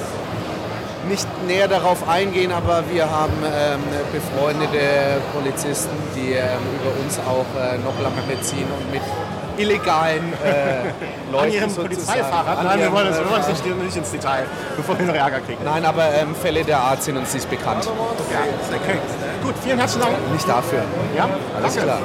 nicht 1.09 1.27
näher 1.47 1.69
darauf 1.69 2.07
eingehen, 2.07 2.53
aber 2.53 2.85
wir 2.91 3.11
haben 3.11 3.33
ähm, 3.45 3.81
befreundete 4.13 5.23
Polizisten, 5.33 5.97
die 6.15 6.33
ähm, 6.33 6.61
über 6.77 6.93
uns 7.03 7.19
auch 7.21 7.49
äh, 7.57 7.79
noch 7.79 7.97
Lampen 8.03 8.29
beziehen 8.29 8.69
und 8.69 8.93
mit 8.93 9.03
illegalen 9.59 10.33
äh, 10.45 10.93
Leuten 11.33 11.45
An 11.45 11.53
ihrem 11.53 11.75
Polizeifahrrad? 11.75 12.59
an 12.59 12.65
Nein, 12.65 12.81
wir 12.81 12.93
wollen 12.93 13.13
äh, 13.13 13.37
uns 13.37 13.49
nicht, 13.49 13.83
nicht 13.83 13.97
ins 13.97 14.11
Detail, 14.11 14.45
bevor 14.77 14.99
wir 14.99 15.07
noch 15.07 15.15
Ärger 15.15 15.41
kriegen. 15.41 15.63
Nein, 15.65 15.85
aber 15.85 16.15
ähm, 16.15 16.35
Fälle 16.35 16.65
der 16.65 16.79
Art 16.79 17.03
sind 17.03 17.17
uns 17.17 17.35
nicht 17.35 17.49
bekannt. 17.51 17.85
Ja, 17.85 18.41
okay. 18.75 18.99
Gut, 19.43 19.55
vielen 19.63 19.79
herzlichen 19.79 20.07
Dank. 20.07 20.33
Nicht 20.33 20.49
dafür. 20.49 20.83
Ja, 21.17 21.29
Alles 21.57 21.75
danke. 21.75 21.91
klar. 21.91 21.99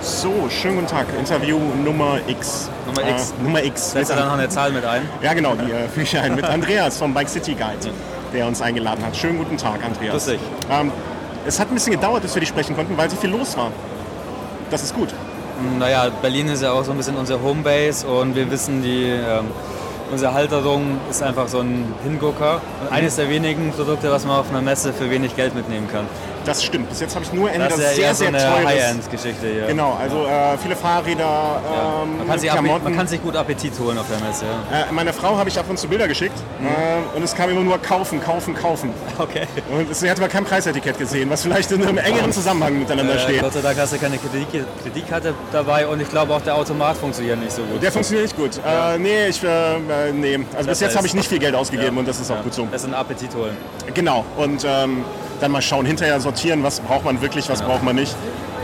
So, 0.00 0.48
schönen 0.50 0.76
guten 0.76 0.88
Tag. 0.88 1.06
Interview 1.16 1.58
Nummer 1.84 2.18
X. 2.26 2.68
Nummer 2.86 3.08
X. 3.08 3.30
Äh, 3.38 3.42
Nummer 3.42 3.62
X. 3.62 3.92
Setzt 3.92 4.10
er 4.10 4.16
dann 4.16 4.26
noch 4.26 4.34
eine 4.34 4.48
Zahl 4.48 4.72
mit 4.72 4.84
ein? 4.84 5.08
Ja, 5.22 5.32
genau, 5.32 5.54
die 5.54 5.70
äh, 5.70 5.88
füge 5.88 6.02
ich 6.02 6.18
ein 6.18 6.34
mit 6.34 6.44
Andreas 6.44 6.96
vom 6.98 7.14
Bike 7.14 7.28
City 7.28 7.54
Guide, 7.54 7.92
der 8.34 8.46
uns 8.46 8.60
eingeladen 8.60 9.04
hat. 9.06 9.16
Schönen 9.16 9.38
guten 9.38 9.56
Tag, 9.56 9.84
Andreas. 9.84 10.12
Grüß 10.12 10.24
dich. 10.24 10.40
Ähm, 10.70 10.90
es 11.46 11.60
hat 11.60 11.70
ein 11.70 11.74
bisschen 11.74 11.92
gedauert, 11.92 12.22
bis 12.22 12.34
wir 12.34 12.40
dich 12.40 12.48
sprechen 12.48 12.74
konnten, 12.74 12.96
weil 12.96 13.08
so 13.10 13.16
viel 13.16 13.30
los 13.30 13.56
war. 13.56 13.70
Das 14.70 14.82
ist 14.82 14.94
gut. 14.94 15.10
Naja, 15.78 16.10
Berlin 16.20 16.48
ist 16.48 16.62
ja 16.62 16.72
auch 16.72 16.84
so 16.84 16.92
ein 16.92 16.96
bisschen 16.96 17.16
unsere 17.16 17.42
Homebase 17.42 18.06
und 18.06 18.34
wir 18.34 18.50
wissen, 18.50 18.82
die, 18.82 19.04
ähm, 19.04 19.46
unsere 20.10 20.34
Halterung 20.34 20.98
ist 21.10 21.22
einfach 21.22 21.48
so 21.48 21.60
ein 21.60 21.94
Hingucker 22.04 22.60
und 22.80 22.92
eines 22.92 23.16
der 23.16 23.28
wenigen 23.28 23.72
Produkte, 23.72 24.10
was 24.10 24.24
man 24.24 24.38
auf 24.38 24.50
einer 24.50 24.62
Messe 24.62 24.92
für 24.92 25.10
wenig 25.10 25.36
Geld 25.36 25.54
mitnehmen 25.54 25.88
kann. 25.90 26.06
Das 26.44 26.62
stimmt. 26.64 26.88
Bis 26.88 27.00
jetzt 27.00 27.14
habe 27.14 27.24
ich 27.24 27.32
nur 27.32 27.50
entweder 27.50 27.68
Das 27.76 27.78
ja 27.80 27.94
sehr, 27.94 28.04
eher 28.06 28.14
so 28.14 28.24
sehr. 28.38 28.64
High-End-Geschichte 28.66 29.46
hier. 29.46 29.66
Genau, 29.66 29.96
also 30.00 30.26
äh, 30.26 30.58
viele 30.62 30.76
Fahrräder, 30.76 31.20
Ja. 31.24 32.02
ähm, 32.02 32.18
Man, 32.18 32.28
kann 32.28 32.38
sich 32.38 32.52
man 32.52 32.96
kann 32.96 33.06
sich 33.06 33.22
gut 33.22 33.36
Appetit 33.36 33.72
holen 33.78 33.98
auf 33.98 34.06
der 34.08 34.18
Messe. 34.26 34.44
Ja. 34.44 34.88
äh, 34.88 34.92
meiner 34.92 35.12
Frau 35.12 35.36
habe 35.36 35.48
ich 35.48 35.58
ab 35.58 35.66
und 35.68 35.78
zu 35.78 35.88
Bilder 35.88 36.08
geschickt 36.08 36.36
Mhm. 36.58 36.66
äh, 36.66 37.16
und 37.16 37.22
es 37.22 37.34
kam 37.34 37.50
immer 37.50 37.60
nur 37.60 37.78
kaufen, 37.80 38.20
kaufen, 38.22 38.54
kaufen. 38.54 38.92
Okay. 39.18 39.46
Und 39.70 39.94
sie 39.94 40.10
hat 40.10 40.18
aber 40.18 40.28
kein 40.28 40.44
Preisetikett 40.44 40.98
gesehen, 40.98 41.30
was 41.30 41.42
vielleicht 41.42 41.70
in 41.72 41.82
einem 41.82 41.98
engeren 41.98 42.32
Zusammenhang 42.32 42.78
miteinander 42.78 43.14
Äh, 43.16 43.18
steht. 43.20 43.40
Gott 43.42 43.52
sei 43.52 43.60
Dank 43.60 43.78
hast 43.78 43.92
du 43.92 43.98
keine 43.98 44.18
Kredit 44.18 44.46
Kreditkarte 44.82 45.34
dabei 45.52 45.86
und 45.86 46.00
ich 46.00 46.08
glaube 46.08 46.34
auch 46.34 46.40
der 46.42 46.56
Automat 46.56 46.96
funktioniert 46.96 47.38
nicht 47.38 47.52
so 47.52 47.62
gut. 47.62 47.82
Der 47.82 47.92
funktioniert 47.92 48.24
nicht 48.26 48.36
gut. 48.36 48.60
Äh, 48.66 48.98
nee, 48.98 49.26
ich, 49.28 49.42
äh, 49.44 50.12
nee. 50.12 50.40
Also 50.56 50.68
bis 50.68 50.80
jetzt 50.80 50.96
habe 50.96 51.06
ich 51.06 51.14
nicht 51.14 51.28
viel 51.28 51.38
Geld 51.38 51.54
ausgegeben 51.54 51.94
Ja. 51.94 52.00
und 52.00 52.08
das 52.08 52.18
ist 52.20 52.30
auch 52.30 52.36
Ja. 52.36 52.42
gut 52.42 52.54
so. 52.54 52.66
Das 52.70 52.82
ist 52.82 52.88
ein 52.88 52.94
Appetit 52.94 53.34
holen. 53.34 53.56
Genau. 53.94 54.24
Und 54.36 54.64
ähm, 54.68 55.04
dann 55.42 55.50
mal 55.50 55.62
schauen, 55.62 55.84
hinterher 55.84 56.20
sortieren, 56.20 56.62
was 56.62 56.80
braucht 56.80 57.04
man 57.04 57.20
wirklich, 57.20 57.48
was 57.48 57.62
braucht 57.62 57.82
man 57.82 57.96
nicht. 57.96 58.14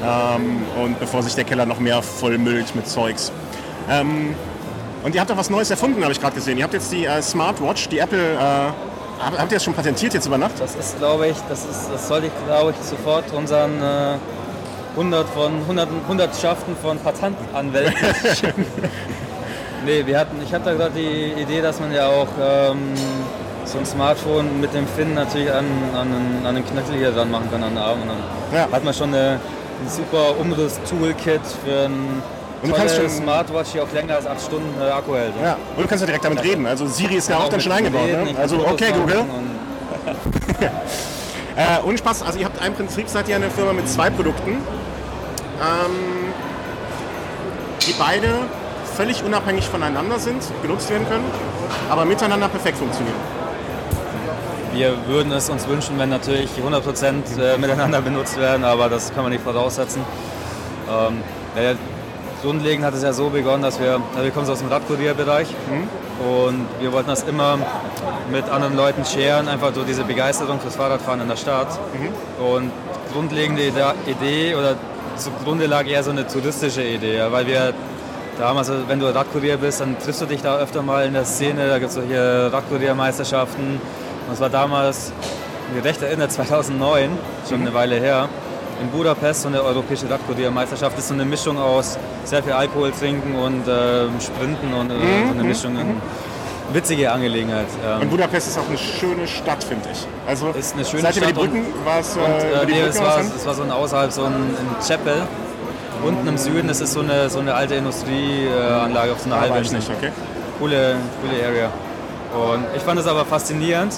Ähm, 0.02 0.62
und 0.82 1.00
bevor 1.00 1.22
sich 1.22 1.34
der 1.34 1.44
Keller 1.44 1.66
noch 1.66 1.80
mehr 1.80 2.02
vollmüllt 2.02 2.74
mit 2.74 2.88
Zeugs. 2.88 3.32
Ähm, 3.90 4.34
und 5.02 5.14
ihr 5.14 5.20
habt 5.20 5.30
auch 5.30 5.36
was 5.36 5.50
Neues 5.50 5.70
erfunden, 5.70 6.02
habe 6.02 6.12
ich 6.12 6.20
gerade 6.20 6.34
gesehen. 6.34 6.58
Ihr 6.58 6.64
habt 6.64 6.74
jetzt 6.74 6.92
die 6.92 7.04
äh, 7.04 7.20
Smartwatch, 7.20 7.88
die 7.88 7.98
Apple. 7.98 8.34
Äh, 8.34 8.36
habt, 8.38 9.52
ihr 9.52 9.56
das 9.56 9.64
schon 9.64 9.74
patentiert 9.74 10.14
jetzt 10.14 10.26
über 10.26 10.38
Nacht? 10.38 10.60
Das 10.60 10.76
ist, 10.76 10.98
glaube 10.98 11.28
ich, 11.28 11.36
das, 11.48 11.64
ist, 11.64 11.90
das 11.92 12.06
sollte 12.06 12.28
ich, 12.28 12.46
glaube 12.46 12.72
ich, 12.72 12.86
sofort 12.86 13.24
unseren 13.32 13.82
äh, 13.82 14.16
100 14.92 15.28
von 15.28 15.52
100, 15.62 15.88
Hundertschaften 16.08 16.76
von 16.76 16.98
Patentanwälten 16.98 17.94
schicken. 18.34 18.66
Nee, 19.84 20.04
wir 20.06 20.18
hatten, 20.18 20.36
ich 20.44 20.52
hatte 20.52 20.76
gerade 20.76 20.94
die 20.94 21.40
Idee, 21.40 21.60
dass 21.60 21.78
man 21.80 21.92
ja 21.92 22.08
auch 22.08 22.28
ähm, 22.40 22.94
so 23.68 23.78
ein 23.78 23.86
Smartphone 23.86 24.60
mit 24.60 24.72
dem 24.74 24.86
Fin 24.88 25.14
natürlich 25.14 25.52
an, 25.52 25.66
an, 25.94 26.00
einen, 26.12 26.46
an 26.46 26.54
den 26.54 26.64
Knöchel 26.66 26.96
hier 26.96 27.10
dran 27.12 27.30
machen 27.30 27.48
kann, 27.50 27.62
an 27.62 27.70
den 27.70 27.78
Arm. 27.78 28.00
Und 28.02 28.08
dann 28.08 28.16
Ja. 28.52 28.68
hat 28.72 28.82
man 28.84 28.94
schon 28.94 29.08
eine, 29.14 29.32
ein 29.82 29.88
super 29.88 30.38
Umriss-Toolkit 30.40 31.40
für 31.64 31.84
ein 31.86 32.22
Und 32.62 32.70
du 32.70 32.74
kannst 32.74 32.96
schon- 32.96 33.08
Smartwatch, 33.10 33.72
die 33.74 33.80
auch 33.80 33.92
länger 33.92 34.14
als 34.16 34.26
8 34.26 34.40
Stunden 34.40 34.80
äh, 34.80 34.90
Akku 34.90 35.14
hält. 35.14 35.32
Ja. 35.42 35.56
Und 35.76 35.82
du 35.84 35.88
kannst 35.88 36.02
ja 36.02 36.06
direkt 36.06 36.24
damit 36.24 36.42
reden. 36.42 36.66
Also 36.66 36.86
Siri 36.86 37.16
ist 37.16 37.28
ja 37.28 37.36
auch 37.38 37.48
dann 37.48 37.60
schon 37.60 37.72
eingebaut. 37.72 38.08
Ne? 38.08 38.34
Also 38.40 38.56
okay, 38.66 38.92
Google. 38.98 39.18
und- 39.20 39.58
Äh, 41.56 41.82
ohne 41.84 41.98
Spaß, 41.98 42.22
also 42.22 42.38
ihr 42.38 42.44
habt 42.44 42.64
im 42.64 42.72
Prinzip 42.72 43.08
seid 43.08 43.28
ihr 43.28 43.34
eine 43.34 43.50
Firma 43.50 43.72
mit 43.72 43.88
zwei 43.88 44.10
Produkten, 44.10 44.50
ähm, 44.52 46.32
die 47.84 47.92
beide 47.98 48.28
völlig 48.96 49.24
unabhängig 49.24 49.66
voneinander 49.68 50.20
sind, 50.20 50.40
genutzt 50.62 50.88
werden 50.88 51.08
können, 51.08 51.24
aber 51.90 52.04
miteinander 52.04 52.46
perfekt 52.48 52.78
funktionieren. 52.78 53.16
Wir 54.74 54.92
würden 55.06 55.32
es 55.32 55.48
uns 55.50 55.66
wünschen, 55.66 55.98
wenn 55.98 56.10
natürlich 56.10 56.50
100% 56.62 57.40
äh, 57.40 57.58
miteinander 57.58 58.00
benutzt 58.00 58.38
werden, 58.38 58.64
aber 58.64 58.88
das 58.88 59.12
kann 59.14 59.22
man 59.24 59.32
nicht 59.32 59.42
voraussetzen. 59.44 60.02
Ähm, 60.88 61.18
Ja, 61.56 61.72
grundlegend 62.42 62.84
hat 62.84 62.94
es 62.94 63.02
ja 63.02 63.12
so 63.12 63.30
begonnen, 63.30 63.62
dass 63.62 63.80
wir, 63.80 63.98
na, 64.14 64.22
wir 64.22 64.30
kommen 64.30 64.48
aus 64.48 64.60
dem 64.60 64.68
Radkurierbereich 64.68 65.48
und 66.20 66.66
wir 66.80 66.92
wollten 66.92 67.08
das 67.08 67.22
immer 67.24 67.58
mit 68.30 68.48
anderen 68.48 68.76
Leuten 68.76 69.04
scheren, 69.04 69.48
einfach 69.48 69.74
so 69.74 69.82
diese 69.82 70.04
Begeisterung 70.04 70.60
fürs 70.60 70.76
Fahrradfahren 70.76 71.20
in 71.22 71.28
der 71.28 71.36
Stadt. 71.36 71.66
Und 72.38 72.70
grundlegende 73.12 73.62
Ide- 73.66 73.94
Idee 74.06 74.54
oder 74.54 74.76
zugrunde 75.16 75.66
lag 75.66 75.86
eher 75.86 76.04
so 76.04 76.10
eine 76.12 76.26
touristische 76.28 76.82
Idee, 76.84 77.22
weil 77.30 77.46
wir 77.46 77.72
damals, 78.38 78.70
also 78.70 78.84
wenn 78.86 79.00
du 79.00 79.12
Radkurier 79.12 79.56
bist, 79.56 79.80
dann 79.80 79.98
triffst 79.98 80.20
du 80.20 80.26
dich 80.26 80.42
da 80.42 80.58
öfter 80.58 80.82
mal 80.82 81.06
in 81.06 81.14
der 81.14 81.24
Szene, 81.24 81.66
da 81.68 81.78
gibt 81.78 81.88
es 81.88 81.96
so 81.96 82.02
hier 82.02 82.50
Radkuriermeisterschaften. 82.52 83.64
Und 83.66 83.80
es 84.32 84.40
war 84.40 84.50
damals, 84.50 85.12
mir 85.74 85.84
recht 85.84 86.02
erinnert, 86.02 86.32
2009, 86.32 87.10
schon 87.48 87.60
eine 87.60 87.74
Weile 87.74 87.96
her, 87.96 88.28
in 88.80 88.88
Budapest 88.90 89.42
so 89.42 89.48
eine 89.48 89.62
europäische 89.62 90.08
Radkuriermeisterschaft. 90.08 90.92
Das 90.96 91.04
ist 91.04 91.08
so 91.08 91.14
eine 91.14 91.24
Mischung 91.24 91.58
aus 91.58 91.98
sehr 92.24 92.42
viel 92.42 92.52
Alkohol 92.52 92.92
trinken 92.92 93.34
und 93.34 93.64
ähm, 93.68 94.10
Sprinten 94.20 94.72
und 94.72 94.90
äh, 94.90 94.94
so 95.26 95.32
eine 95.34 95.42
Mischung, 95.42 95.76
eine 95.76 95.94
witzige 96.72 97.10
Angelegenheit. 97.10 97.66
Ähm, 97.84 98.02
Und 98.02 98.10
Budapest 98.10 98.48
ist 98.48 98.58
auch 98.58 98.68
eine 98.68 98.78
schöne 98.78 99.26
Stadt, 99.26 99.64
finde 99.64 99.88
ich. 99.92 100.06
Also 100.28 100.50
Ist 100.50 100.74
eine 100.74 100.84
schöne 100.84 101.02
seid 101.02 101.16
ihr 101.16 101.22
über 101.22 101.32
die 101.32 101.38
Stadt 101.40 101.42
und- 101.44 101.50
Brücken? 101.64 101.84
War 101.84 101.98
es 102.00 102.16
äh, 102.16 102.20
Und 102.20 102.26
äh, 102.30 102.66
die 102.66 102.72
nee, 102.72 102.78
Brücken 102.82 102.90
es, 102.90 103.00
war, 103.02 103.20
es 103.20 103.46
war 103.46 103.54
so 103.54 103.62
ein 103.62 103.70
außerhalb, 103.72 104.12
so 104.12 104.22
ein, 104.24 104.32
ein 104.34 104.76
Chapel. 104.86 105.22
Unten 106.04 106.28
im 106.28 106.38
Süden, 106.38 106.68
das 106.68 106.80
ist 106.80 106.92
so 106.92 107.00
eine, 107.00 107.28
so 107.28 107.40
eine 107.40 107.54
alte 107.54 107.74
Industrieanlage 107.74 109.10
auf 109.12 109.18
so 109.20 109.26
einer 109.32 109.42
Ah, 109.42 109.58
ich 109.60 109.72
okay. 109.72 110.12
Coole, 110.60 110.94
coole 111.20 111.44
Area. 111.44 111.70
Und 112.32 112.64
ich 112.76 112.82
fand 112.82 113.00
es 113.00 113.06
aber 113.08 113.24
faszinierend, 113.24 113.94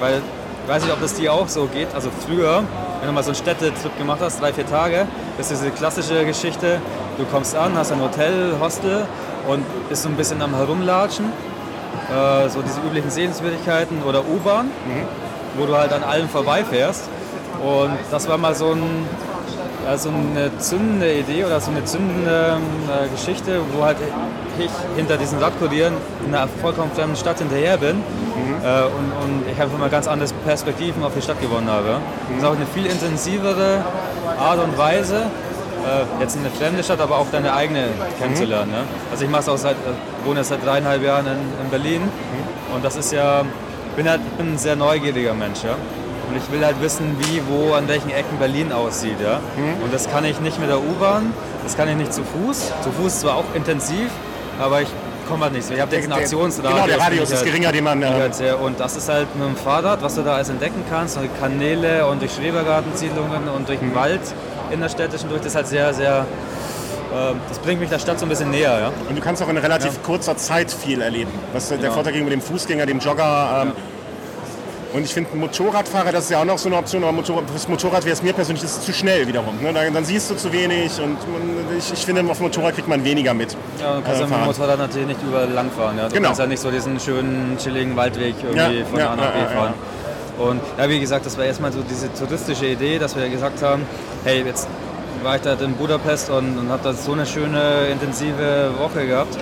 weil 0.00 0.22
ich 0.64 0.68
weiß 0.68 0.82
nicht, 0.82 0.92
ob 0.92 1.00
das 1.00 1.14
dir 1.14 1.32
auch 1.32 1.48
so 1.48 1.66
geht. 1.66 1.88
Also 1.94 2.10
früher, 2.26 2.62
wenn 3.00 3.08
du 3.08 3.12
mal 3.12 3.22
so 3.22 3.30
einen 3.30 3.36
Städtetrip 3.36 3.96
gemacht 3.96 4.18
hast, 4.20 4.40
drei, 4.40 4.52
vier 4.52 4.66
Tage, 4.66 5.06
ist 5.38 5.50
diese 5.50 5.70
klassische 5.70 6.24
Geschichte, 6.24 6.80
du 7.16 7.24
kommst 7.24 7.56
an, 7.56 7.76
hast 7.76 7.92
ein 7.92 8.00
Hotel, 8.00 8.52
Hostel 8.60 9.06
und 9.48 9.64
bist 9.88 10.02
so 10.02 10.08
ein 10.08 10.16
bisschen 10.16 10.42
am 10.42 10.54
Herumlatschen. 10.54 11.26
Äh, 12.10 12.48
so 12.48 12.62
diese 12.62 12.80
üblichen 12.80 13.10
Sehenswürdigkeiten 13.10 14.02
oder 14.02 14.20
U-Bahn, 14.20 14.70
wo 15.56 15.66
du 15.66 15.76
halt 15.76 15.92
an 15.92 16.02
allem 16.02 16.28
vorbeifährst. 16.28 17.04
Und 17.62 17.98
das 18.10 18.28
war 18.28 18.38
mal 18.38 18.54
so, 18.54 18.72
ein, 18.72 19.06
ja, 19.84 19.98
so 19.98 20.10
eine 20.10 20.56
zündende 20.58 21.12
Idee 21.12 21.44
oder 21.44 21.60
so 21.60 21.70
eine 21.70 21.84
zündende 21.84 22.58
äh, 22.88 23.08
Geschichte, 23.08 23.60
wo 23.74 23.84
halt 23.84 23.98
ich 24.58 24.70
hinter 24.96 25.16
diesen 25.16 25.38
Radkurieren 25.38 25.94
in 26.26 26.34
einer 26.34 26.48
vollkommen 26.48 26.90
fremden 26.92 27.16
Stadt 27.16 27.38
hinterher 27.38 27.76
bin 27.76 27.96
äh, 28.62 28.82
und, 28.82 29.12
und 29.22 29.44
ich 29.50 29.60
einfach 29.60 29.78
mal 29.78 29.90
ganz 29.90 30.06
andere 30.08 30.28
Perspektiven 30.44 31.02
auf 31.04 31.14
die 31.14 31.22
Stadt 31.22 31.40
gewonnen 31.40 31.70
habe. 31.70 32.00
Das 32.28 32.38
ist 32.38 32.44
auch 32.44 32.56
eine 32.56 32.66
viel 32.66 32.86
intensivere 32.86 33.84
Art 34.38 34.62
und 34.62 34.76
Weise, 34.76 35.16
äh, 35.16 36.22
jetzt 36.22 36.36
eine 36.36 36.50
fremde 36.50 36.82
Stadt, 36.82 37.00
aber 37.00 37.16
auch 37.18 37.26
deine 37.30 37.54
eigene 37.54 37.84
kennenzulernen. 38.20 38.70
Ne? 38.70 38.82
Also 39.10 39.24
ich 39.24 39.30
mache 39.30 39.42
es 39.42 39.48
auch 39.48 39.58
seit, 39.58 39.76
äh, 39.76 40.26
wohne 40.26 40.40
jetzt 40.40 40.48
seit 40.48 40.64
dreieinhalb 40.64 41.02
Jahren 41.02 41.26
in, 41.26 41.64
in 41.64 41.70
Berlin 41.70 42.02
und 42.74 42.84
das 42.84 42.96
ist 42.96 43.12
ja, 43.12 43.44
bin 43.96 44.08
halt, 44.08 44.20
bin 44.36 44.54
ein 44.54 44.58
sehr 44.58 44.76
neugieriger 44.76 45.34
Mensch, 45.34 45.62
ja. 45.64 45.74
Und 46.28 46.36
ich 46.36 46.52
will 46.52 46.62
halt 46.62 46.78
wissen, 46.82 47.16
wie, 47.20 47.40
wo, 47.48 47.72
an 47.72 47.88
welchen 47.88 48.10
Ecken 48.10 48.38
Berlin 48.38 48.70
aussieht, 48.70 49.16
ja. 49.22 49.40
Und 49.82 49.94
das 49.94 50.10
kann 50.10 50.26
ich 50.26 50.40
nicht 50.40 50.60
mit 50.60 50.68
der 50.68 50.78
U-Bahn, 50.78 51.32
das 51.64 51.74
kann 51.74 51.88
ich 51.88 51.96
nicht 51.96 52.12
zu 52.12 52.22
Fuß. 52.22 52.70
Zu 52.82 52.90
Fuß 52.92 53.20
zwar 53.20 53.36
auch 53.36 53.44
intensiv, 53.54 54.10
aber 54.58 54.82
ich 54.82 54.88
komme 55.28 55.44
halt 55.44 55.52
nicht 55.54 55.66
so. 55.66 55.74
Ich 55.74 55.80
habe 55.80 55.94
diesen 55.94 56.10
Der- 56.10 56.18
Aktionsradius. 56.20 56.74
Genau, 56.74 56.86
der 56.86 57.00
Radius 57.00 57.30
ist 57.30 57.36
halt- 57.36 57.46
geringer, 57.46 57.72
den 57.72 57.84
man. 57.84 58.02
Äh, 58.02 58.06
halt 58.06 58.34
und 58.62 58.80
das 58.80 58.96
ist 58.96 59.08
halt 59.08 59.34
mit 59.36 59.46
dem 59.46 59.56
Fahrrad, 59.56 60.02
was 60.02 60.14
du 60.14 60.22
da 60.22 60.34
alles 60.36 60.48
entdecken 60.48 60.82
kannst, 60.90 61.16
durch 61.16 61.28
Kanäle 61.40 62.06
und 62.06 62.20
durch 62.22 62.32
Schrebergartensiedlungen 62.34 63.48
und 63.48 63.68
durch 63.68 63.78
den 63.78 63.94
Wald 63.94 64.20
in 64.70 64.80
der 64.80 64.88
städtischen 64.88 65.28
durch, 65.28 65.40
das 65.40 65.52
ist 65.52 65.56
halt 65.56 65.66
sehr, 65.68 65.92
sehr, 65.94 66.20
äh, 66.20 67.34
das 67.48 67.58
bringt 67.58 67.80
mich 67.80 67.88
der 67.90 67.98
Stadt 67.98 68.18
so 68.18 68.26
ein 68.26 68.28
bisschen 68.28 68.50
näher. 68.50 68.78
Ja? 68.80 68.92
und 69.08 69.16
du 69.16 69.20
kannst 69.22 69.42
auch 69.42 69.48
in 69.48 69.56
relativ 69.56 70.02
kurzer 70.02 70.36
Zeit 70.36 70.70
viel 70.70 71.00
erleben. 71.02 71.30
Das 71.52 71.64
ist 71.64 71.70
der 71.70 71.78
Genau. 71.78 71.92
Vorteil 71.92 72.12
gegenüber 72.12 72.34
dem 72.34 72.42
Fußgänger, 72.42 72.86
dem 72.86 72.98
Jogger. 72.98 73.62
Ähm, 73.66 73.72
Und 74.94 75.04
ich 75.04 75.12
finde, 75.12 75.36
Motorradfahrer, 75.36 76.12
das 76.12 76.24
ist 76.24 76.30
ja 76.30 76.40
auch 76.40 76.44
noch 76.46 76.56
so 76.56 76.68
eine 76.68 76.78
Option, 76.78 77.02
aber 77.02 77.12
Motorrad, 77.12 77.50
fürs 77.50 77.68
Motorrad 77.68 78.04
wäre 78.04 78.14
es 78.14 78.22
mir 78.22 78.32
persönlich 78.32 78.62
das 78.62 78.72
ist 78.78 78.84
zu 78.84 78.92
schnell 78.94 79.26
wiederum. 79.28 79.60
Ne? 79.62 79.72
Dann, 79.72 79.92
dann 79.92 80.04
siehst 80.04 80.30
du 80.30 80.34
zu 80.34 80.50
wenig 80.52 80.98
und 81.00 81.18
ich, 81.76 81.92
ich 81.92 82.06
finde, 82.06 82.22
auf 82.30 82.38
dem 82.38 82.44
Motorrad 82.44 82.74
kriegt 82.74 82.88
man 82.88 83.04
weniger 83.04 83.34
mit. 83.34 83.54
Ja, 83.80 83.96
du 83.96 84.02
kannst 84.02 84.08
äh, 84.08 84.12
ja 84.12 84.20
mit 84.20 84.28
dem 84.28 84.30
fahren. 84.30 84.46
Motorrad 84.46 84.78
natürlich 84.78 85.08
nicht 85.08 85.22
überall 85.22 85.50
langfahren. 85.50 85.98
Ja? 85.98 86.08
Du 86.08 86.14
Genau. 86.14 86.28
kannst 86.28 86.40
ja 86.40 86.46
nicht 86.46 86.60
so 86.60 86.70
diesen 86.70 86.98
schönen, 86.98 87.58
chilligen 87.58 87.94
Waldweg 87.96 88.34
irgendwie 88.42 88.78
Ja, 88.78 88.84
von 88.86 88.98
ja, 88.98 89.10
A 89.10 89.16
nach 89.16 89.30
B 89.32 89.38
fahren. 89.54 89.74
Und 90.38 90.60
ja, 90.78 90.88
wie 90.88 91.00
gesagt, 91.00 91.26
das 91.26 91.36
war 91.36 91.44
erstmal 91.44 91.72
so 91.72 91.80
diese 91.82 92.12
touristische 92.14 92.66
Idee, 92.66 92.98
dass 92.98 93.14
wir 93.16 93.28
gesagt 93.28 93.60
haben, 93.62 93.82
hey, 94.24 94.42
jetzt 94.44 94.68
war 95.22 95.36
ich 95.36 95.42
da 95.42 95.52
in 95.54 95.74
Budapest 95.74 96.30
und, 96.30 96.56
und 96.56 96.70
habe 96.70 96.80
da 96.82 96.92
so 96.94 97.12
eine 97.12 97.26
schöne, 97.26 97.88
intensive 97.92 98.70
Woche 98.78 99.06
gehabt. 99.06 99.36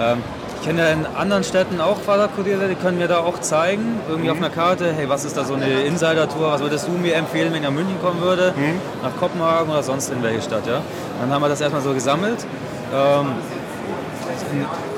Ähm, 0.00 0.18
ich 0.62 0.68
kenne 0.68 0.80
ja 0.82 0.88
in 0.92 1.04
anderen 1.06 1.42
Städten 1.42 1.80
auch 1.80 2.00
Fahrradkuriere, 2.00 2.68
die 2.68 2.76
können 2.76 2.96
mir 2.98 3.08
da 3.08 3.18
auch 3.18 3.40
zeigen, 3.40 3.98
irgendwie 4.08 4.30
auf 4.30 4.36
einer 4.36 4.48
Karte, 4.48 4.92
hey, 4.96 5.08
was 5.08 5.24
ist 5.24 5.36
da 5.36 5.44
so 5.44 5.54
eine 5.54 5.66
Insider-Tour, 5.82 6.52
was 6.52 6.60
würdest 6.60 6.86
du 6.86 6.92
mir 6.92 7.16
empfehlen, 7.16 7.48
wenn 7.52 7.62
ich 7.62 7.68
nach 7.68 7.74
München 7.74 8.00
kommen 8.00 8.20
würde, 8.20 8.54
nach 9.02 9.10
Kopenhagen 9.18 9.70
oder 9.72 9.82
sonst 9.82 10.10
in 10.12 10.22
welche 10.22 10.40
Stadt, 10.42 10.64
ja? 10.68 10.80
Dann 11.20 11.32
haben 11.32 11.42
wir 11.42 11.48
das 11.48 11.60
erstmal 11.60 11.82
so 11.82 11.92
gesammelt. 11.92 12.46
Ähm, 12.94 13.26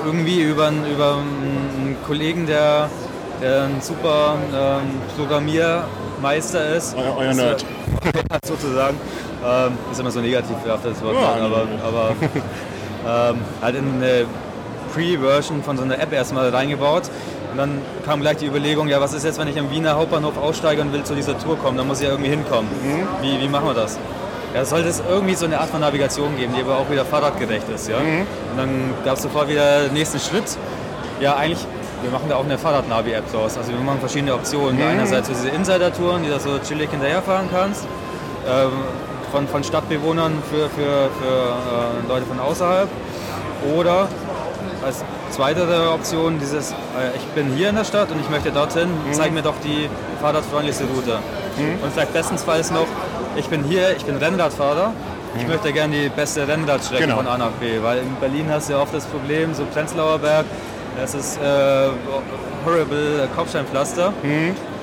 irgendwie 0.05 0.41
über, 0.43 0.67
einen- 0.67 0.85
über 0.85 1.13
einen 1.15 1.97
Kollegen, 2.05 2.45
der, 2.45 2.89
der 3.41 3.63
ein 3.63 3.81
super 3.81 4.35
ähm, 4.53 4.81
Programmiermeister 5.17 6.75
ist. 6.75 6.95
Euer, 6.95 7.15
euer 7.17 7.27
Das, 7.29 7.37
Nerd. 7.37 7.65
äh, 8.03 8.37
sozusagen. 8.47 8.97
Ähm, 9.43 9.77
ist 9.91 9.99
immer 9.99 10.11
so 10.11 10.19
negativ 10.21 10.57
behaftetes 10.57 11.01
Wort, 11.03 11.15
Ja. 11.15 11.43
aber, 11.45 11.67
aber 11.87 13.31
ähm, 13.33 13.39
halt 13.61 13.75
in 13.75 13.93
eine 13.95 14.25
Pre-Version 14.95 15.61
von 15.61 15.77
so 15.77 15.83
einer 15.83 15.99
App 15.99 16.13
erstmal 16.13 16.49
reingebaut. 16.49 17.03
Und 17.51 17.57
dann 17.57 17.81
kam 18.05 18.21
gleich 18.21 18.37
die 18.37 18.47
Überlegung, 18.47 18.87
ja, 18.87 18.99
was 18.99 19.13
ist 19.13 19.25
jetzt, 19.25 19.39
wenn 19.39 19.47
ich 19.47 19.59
am 19.59 19.69
Wiener 19.69 19.95
Hauptbahnhof 19.95 20.37
aussteige 20.37 20.81
und 20.81 20.93
will 20.93 21.03
zu 21.03 21.15
dieser 21.15 21.37
Tour 21.37 21.57
kommen? 21.57 21.77
Dann 21.77 21.87
muss 21.87 21.99
ich 21.99 22.05
ja 22.05 22.11
irgendwie 22.11 22.31
hinkommen. 22.31 22.69
Wie, 23.21 23.39
wie 23.39 23.47
machen 23.47 23.67
wir 23.67 23.73
das? 23.73 23.97
Ja, 24.53 24.63
sollte 24.63 24.87
es 24.87 25.01
irgendwie 25.07 25.35
so 25.35 25.45
eine 25.45 25.59
Art 25.59 25.69
von 25.69 25.81
Navigation 25.81 26.37
geben, 26.37 26.53
die 26.55 26.61
aber 26.61 26.77
auch 26.77 26.89
wieder 26.89 27.03
fahrradgerecht 27.03 27.67
ist. 27.73 27.89
Ja? 27.89 27.97
Und 27.97 28.57
dann 28.57 28.93
gab 29.03 29.17
es 29.17 29.23
sofort 29.23 29.49
wieder 29.49 29.83
den 29.83 29.93
nächsten 29.93 30.19
Schritt. 30.19 30.57
Ja, 31.19 31.35
eigentlich, 31.35 31.65
wir 32.01 32.11
machen 32.11 32.29
da 32.29 32.37
auch 32.37 32.45
eine 32.45 32.57
Fahrradnavi-App 32.57 33.31
draus. 33.33 33.57
Also 33.57 33.71
wir 33.71 33.79
machen 33.79 33.99
verschiedene 33.99 34.33
Optionen. 34.33 34.81
Einerseits 34.81 35.27
so 35.27 35.33
diese 35.33 35.49
Insider-Touren, 35.49 36.23
die 36.23 36.29
du 36.29 36.39
so 36.39 36.57
chillig 36.59 36.89
hinterherfahren 36.89 37.49
kannst. 37.51 37.85
Ähm, 38.47 38.71
von, 39.31 39.47
von 39.47 39.63
Stadtbewohnern 39.63 40.31
für, 40.49 40.69
für, 40.69 41.09
für 41.19 42.05
äh, 42.05 42.07
Leute 42.07 42.25
von 42.25 42.39
außerhalb. 42.39 42.87
Oder 43.75 44.07
als 44.85 45.03
zweite 45.31 45.65
Option 45.93 46.39
dieses, 46.39 46.71
äh, 46.71 46.75
ich 47.15 47.23
bin 47.35 47.53
hier 47.55 47.69
in 47.69 47.75
der 47.75 47.83
Stadt 47.83 48.11
und 48.11 48.19
ich 48.21 48.29
möchte 48.29 48.51
dorthin, 48.51 48.89
zeig 49.11 49.31
mir 49.33 49.41
doch 49.41 49.55
die 49.63 49.89
fahrradfreundlichste 50.21 50.85
Route. 50.85 51.17
Und 51.83 51.91
vielleicht 51.93 52.13
bestensfalls 52.13 52.71
noch, 52.71 52.85
ich 53.35 53.47
bin 53.47 53.63
hier, 53.63 53.95
ich 53.97 54.05
bin 54.05 54.15
Rennradfahrer, 54.17 54.91
ich 55.37 55.47
möchte 55.47 55.71
gerne 55.73 55.93
die 55.95 56.09
beste 56.09 56.47
Rennradstrecke 56.47 57.03
Genau. 57.03 57.17
von 57.17 57.27
A 57.27 57.37
nach 57.37 57.51
B, 57.59 57.81
weil 57.81 57.99
in 57.99 58.15
Berlin 58.21 58.45
hast 58.49 58.69
du 58.69 58.73
ja 58.73 58.79
oft 58.81 58.93
das 58.93 59.05
Problem, 59.05 59.53
so 59.53 59.63
Prenzlauer 59.73 60.19
Berg, 60.19 60.45
es 61.03 61.13
ist 61.13 61.37
äh, 61.41 61.89
horrible 62.65 63.27
Kopfsteinpflaster 63.35 64.13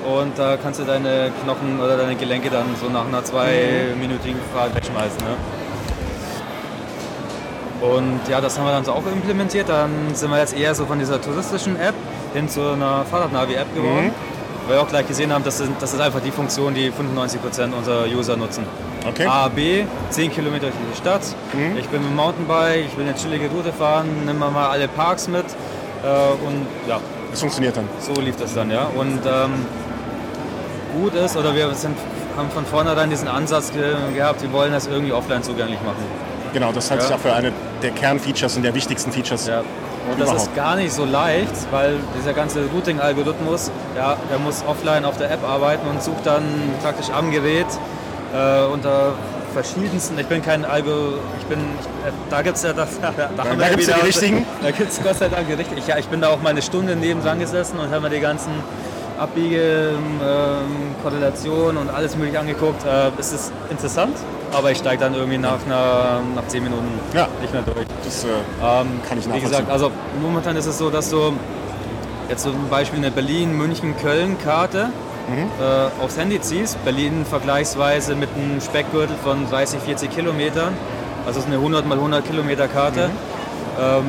und 0.05 0.37
da 0.37 0.57
kannst 0.61 0.79
du 0.79 0.83
deine 0.83 1.31
Knochen 1.43 1.79
oder 1.79 1.97
deine 1.97 2.15
Gelenke 2.15 2.49
dann 2.51 2.65
so 2.79 2.87
nach 2.89 3.05
einer 3.07 3.23
zweiminütigen 3.23 4.39
Fahrt 4.53 4.75
wegschmeißen. 4.75 5.17
Ne? 5.19 5.35
Und 7.83 8.21
ja, 8.29 8.39
das 8.39 8.57
haben 8.57 8.65
wir 8.65 8.71
dann 8.71 8.85
so 8.85 8.93
auch 8.93 9.03
implementiert. 9.11 9.67
Dann 9.67 9.91
sind 10.13 10.31
wir 10.31 10.39
jetzt 10.39 10.57
eher 10.57 10.73
so 10.73 10.85
von 10.85 10.99
dieser 10.99 11.21
touristischen 11.21 11.77
App 11.79 11.95
hin 12.33 12.47
zu 12.47 12.61
einer 12.61 13.03
Fahrradnavi-App 13.11 13.75
geworden. 13.75 14.11
Weil 14.67 14.77
wir 14.77 14.81
auch 14.81 14.87
gleich 14.87 15.05
gesehen 15.05 15.33
haben, 15.33 15.43
das 15.43 15.59
ist, 15.59 15.69
das 15.81 15.93
ist 15.93 15.99
einfach 15.99 16.21
die 16.21 16.31
Funktion, 16.31 16.73
die 16.73 16.89
95% 16.89 17.73
unserer 17.77 18.05
User 18.05 18.37
nutzen. 18.37 18.65
Okay. 19.05 19.25
A, 19.27 19.49
B, 19.49 19.83
10 20.11 20.31
Kilometer 20.31 20.67
durch 20.67 20.75
die 20.93 20.97
Stadt. 20.97 21.21
Ich 21.77 21.89
bin 21.89 22.01
mit 22.01 22.11
dem 22.11 22.15
Mountainbike, 22.15 22.85
ich 22.85 22.97
will 22.97 23.03
eine 23.05 23.15
chillige 23.15 23.49
Route 23.49 23.73
fahren, 23.73 24.07
nimm 24.25 24.39
mal 24.39 24.49
mal 24.49 24.69
alle 24.69 24.87
Parks 24.87 25.27
mit. 25.27 25.43
Äh, 25.43 26.47
und 26.47 26.65
ja, 26.87 27.01
Das 27.31 27.41
funktioniert 27.41 27.75
dann. 27.75 27.89
so 27.99 28.13
lief 28.21 28.37
das 28.37 28.53
dann, 28.53 28.71
ja. 28.71 28.87
Und 28.95 29.19
ähm, 29.25 29.65
gut 31.01 31.13
ist, 31.15 31.35
oder 31.35 31.53
wir 31.53 31.73
sind, 31.73 31.97
haben 32.37 32.49
von 32.49 32.65
vornherein 32.65 33.09
diesen 33.09 33.27
Ansatz 33.27 33.73
ge 33.73 33.83
gehabt, 34.15 34.41
wir 34.41 34.53
wollen 34.53 34.71
das 34.71 34.87
irgendwie 34.87 35.11
offline 35.11 35.43
zugänglich 35.43 35.79
machen. 35.81 36.05
Genau, 36.53 36.71
das 36.71 36.89
halte 36.89 37.03
ich 37.03 37.09
Ja. 37.09 37.17
auch 37.17 37.19
für 37.19 37.33
eine 37.33 37.51
der 37.83 37.91
Kernfeatures 37.91 38.55
und 38.55 38.63
der 38.63 38.73
wichtigsten 38.73 39.11
Features. 39.11 39.47
Ja. 39.47 39.59
Und 39.59 40.19
das 40.19 40.29
Überhaupt. 40.29 40.41
ist 40.49 40.55
gar 40.55 40.75
nicht 40.75 40.91
so 40.93 41.05
leicht, 41.05 41.51
weil 41.71 41.95
dieser 42.19 42.33
ganze 42.33 42.65
Routing-Algorithmus, 42.73 43.71
ja, 43.95 44.17
der 44.29 44.39
muss 44.39 44.63
offline 44.67 45.05
auf 45.05 45.17
der 45.17 45.31
App 45.31 45.47
arbeiten 45.47 45.87
und 45.87 46.01
sucht 46.03 46.25
dann 46.25 46.43
praktisch 46.81 47.09
am 47.09 47.31
Gerät 47.31 47.67
äh, 48.35 48.65
unter 48.65 49.13
verschiedensten, 49.53 50.17
ich 50.17 50.25
bin 50.25 50.41
kein 50.41 50.65
Algo, 50.65 51.13
ich 51.39 51.45
bin, 51.45 51.59
ich, 51.79 51.85
äh, 52.07 52.11
da 52.29 52.41
gibt 52.41 52.57
es 52.57 52.63
ja 52.63 52.73
das, 52.73 52.99
da, 53.01 53.07
haben 53.43 53.59
wir 53.59 53.69
gibt's 53.69 53.87
ja 53.87 53.93
die 53.93 53.99
wieder- 53.99 54.07
richtigen. 54.07 54.45
Da 54.61 54.71
gibt 54.71 54.91
es 54.91 55.01
Gott 55.03 55.17
sei 55.17 55.29
Dank 55.29 55.47
die 55.47 55.53
richtigen. 55.53 55.79
Ich, 55.79 55.87
ja, 55.87 55.97
ich 55.97 56.07
bin 56.07 56.19
da 56.21 56.29
auch 56.29 56.41
mal 56.41 56.49
eine 56.49 56.61
Stunde 56.63 56.95
neben 56.95 57.21
dran 57.23 57.39
gesessen 57.39 57.79
und 57.79 57.91
habe 57.91 58.01
mir 58.01 58.09
die 58.09 58.19
ganzen 58.19 58.51
Abbiege, 59.19 59.91
ähm, 60.21 60.95
Korrelationen 61.03 61.77
und 61.77 61.89
alles 61.91 62.15
mögliche 62.17 62.39
angeguckt. 62.39 62.83
Äh, 62.85 63.11
es 63.19 63.31
ist 63.31 63.51
interessant, 63.69 64.17
aber 64.53 64.71
ich 64.71 64.77
steige 64.77 64.99
dann 65.01 65.13
irgendwie 65.15 65.37
nach, 65.37 65.65
einer, 65.65 66.21
nach 66.35 66.47
10 66.47 66.63
Minuten 66.63 66.87
Ja. 67.13 67.27
nicht 67.41 67.53
mehr 67.53 67.63
durch. 67.63 67.85
Das 68.03 68.23
äh, 68.23 68.27
Ähm, 68.27 69.01
kann 69.07 69.17
ich 69.17 69.25
Wie 69.25 69.29
nachvollziehen. 69.29 69.41
gesagt, 69.49 69.69
also 69.71 69.91
momentan 70.21 70.55
ist 70.55 70.65
es 70.65 70.77
so, 70.77 70.89
dass 70.89 71.09
du 71.09 71.33
jetzt 72.29 72.43
zum 72.43 72.69
Beispiel 72.69 72.99
eine 72.99 73.11
Berlin-München-Köln-Karte 73.11 74.89
Mhm. 75.27 75.45
äh, 75.61 76.03
aufs 76.03 76.17
Handy 76.17 76.41
ziehst. 76.41 76.83
Berlin 76.83 77.25
vergleichsweise 77.29 78.13
mit 78.15 78.29
einem 78.35 78.59
Speckgürtel 78.59 79.15
von 79.23 79.49
30, 79.49 79.79
40 79.79 80.09
Kilometern. 80.13 80.73
Also 81.25 81.39
es 81.39 81.45
ist 81.45 81.51
eine 81.51 81.55
100 81.61 81.85
mal 81.87 81.97
100 81.97 82.25
Kilometer 82.27 82.67
Karte. 82.67 83.07
Mhm. 83.07 83.81
Ähm, 83.81 84.03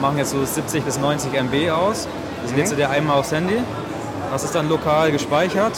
machen 0.00 0.18
jetzt 0.18 0.30
so 0.30 0.44
70 0.44 0.84
bis 0.84 0.98
90 0.98 1.32
MB 1.32 1.70
aus. 1.70 2.06
Das 2.42 2.50
Mhm. 2.52 2.56
lädst 2.58 2.72
du 2.72 2.76
dir 2.76 2.90
einmal 2.90 3.18
aufs 3.18 3.32
Handy. 3.32 3.56
Das 4.30 4.44
ist 4.44 4.54
dann 4.54 4.68
lokal 4.68 5.10
gespeichert. 5.10 5.72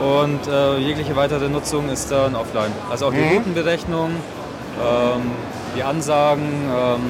Und 0.00 0.46
äh, 0.46 0.78
jegliche 0.78 1.16
weitere 1.16 1.48
Nutzung 1.48 1.88
ist 1.88 2.10
dann 2.10 2.34
offline. 2.36 2.70
Also 2.90 3.06
auch 3.06 3.12
die 3.12 3.18
Mhm. 3.18 3.36
Routenberechnung, 3.38 4.10
ähm, 4.10 5.22
die 5.76 5.82
Ansagen, 5.82 6.42
ähm, 6.70 7.00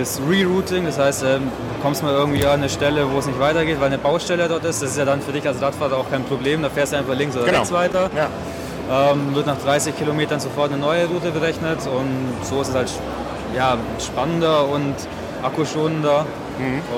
das 0.00 0.20
Rerouting, 0.28 0.84
das 0.84 0.98
heißt, 0.98 1.22
ähm, 1.24 1.42
du 1.76 1.82
kommst 1.82 2.02
mal 2.02 2.12
irgendwie 2.12 2.44
an 2.44 2.60
eine 2.60 2.68
Stelle, 2.68 3.10
wo 3.10 3.18
es 3.18 3.26
nicht 3.26 3.40
weitergeht, 3.40 3.78
weil 3.80 3.86
eine 3.86 3.98
Baustelle 3.98 4.46
dort 4.48 4.64
ist. 4.64 4.82
Das 4.82 4.90
ist 4.90 4.98
ja 4.98 5.04
dann 5.04 5.20
für 5.22 5.32
dich 5.32 5.46
als 5.46 5.60
Radfahrer 5.60 5.96
auch 5.96 6.10
kein 6.10 6.22
Problem. 6.24 6.62
Da 6.62 6.68
fährst 6.70 6.92
du 6.92 6.98
einfach 6.98 7.14
links 7.16 7.34
oder 7.36 7.46
Genau. 7.46 7.58
rechts 7.58 7.72
weiter. 7.72 8.10
Ja. 8.16 8.28
Ähm, 9.12 9.34
wird 9.34 9.46
nach 9.46 9.58
30 9.58 9.96
Kilometern 9.96 10.38
sofort 10.40 10.70
eine 10.72 10.80
neue 10.80 11.06
Route 11.06 11.30
berechnet 11.30 11.78
und 11.86 12.44
so 12.44 12.60
ist 12.60 12.68
es 12.68 12.74
halt 12.74 12.92
ja, 13.56 13.76
spannender 14.04 14.68
und 14.68 14.94
akkuschonender. 15.42 16.26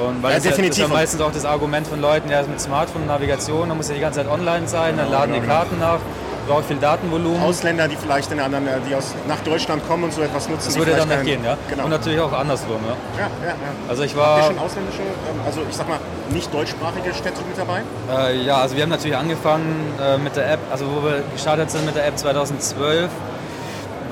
Und 0.06 0.22
weil 0.22 0.30
Ja, 0.32 0.36
das, 0.36 0.44
das 0.44 0.52
ist 0.52 0.58
definitiv. 0.58 0.82
ja 0.82 0.88
meistens 0.88 1.20
auch 1.20 1.32
das 1.32 1.44
Argument 1.44 1.86
von 1.86 2.00
Leuten, 2.00 2.30
ja, 2.30 2.42
mit 2.42 2.60
Smartphone, 2.60 3.06
Navigation, 3.06 3.68
da 3.68 3.74
muss 3.74 3.88
ja 3.88 3.94
die 3.94 4.00
ganze 4.00 4.20
Zeit 4.20 4.30
online 4.30 4.68
sein, 4.68 4.96
dann 4.96 5.10
laden 5.10 5.34
die 5.34 5.40
genau. 5.40 5.52
Karten 5.52 5.78
nach, 5.78 5.98
braucht 6.46 6.64
viel 6.66 6.76
Datenvolumen. 6.76 7.40
Ausländer, 7.42 7.88
die 7.88 7.96
vielleicht 7.96 8.32
in 8.32 8.40
anderen, 8.40 8.66
äh, 8.66 8.72
die 8.88 8.94
aus, 8.94 9.14
nach 9.28 9.40
Deutschland 9.40 9.86
kommen 9.86 10.04
und 10.04 10.12
so 10.12 10.22
etwas 10.22 10.48
nutzen. 10.48 10.66
das 10.66 10.76
würde 10.76 10.92
dann 10.92 11.08
nicht 11.08 11.24
gehen, 11.24 11.44
ja. 11.44 11.56
Genau. 11.70 11.84
Und 11.84 11.90
natürlich 11.90 12.20
auch 12.20 12.32
andersrum, 12.32 12.80
ja. 12.86 13.22
ja, 13.22 13.30
ja, 13.42 13.48
ja. 13.48 13.54
Also 13.88 14.02
ich 14.02 14.14
Habt 14.16 14.26
war, 14.26 14.42
schon 14.44 14.58
ausländische, 14.58 15.02
ähm, 15.02 15.40
also 15.46 15.60
ich 15.68 15.76
sag 15.76 15.88
mal, 15.88 15.98
nicht 16.30 16.52
deutschsprachige 16.52 17.14
Städte 17.14 17.40
mit 17.48 17.58
dabei? 17.58 17.82
äh, 18.10 18.42
ja, 18.42 18.56
also 18.56 18.74
wir 18.76 18.82
haben 18.82 18.90
natürlich 18.90 19.16
angefangen 19.16 19.94
äh, 20.00 20.18
mit 20.18 20.34
der 20.36 20.52
App, 20.52 20.60
also 20.70 20.86
wo 20.86 21.04
wir 21.04 21.22
gestartet 21.32 21.70
sind 21.70 21.86
mit 21.86 21.94
der 21.94 22.06
App 22.06 22.18
2012, 22.18 23.08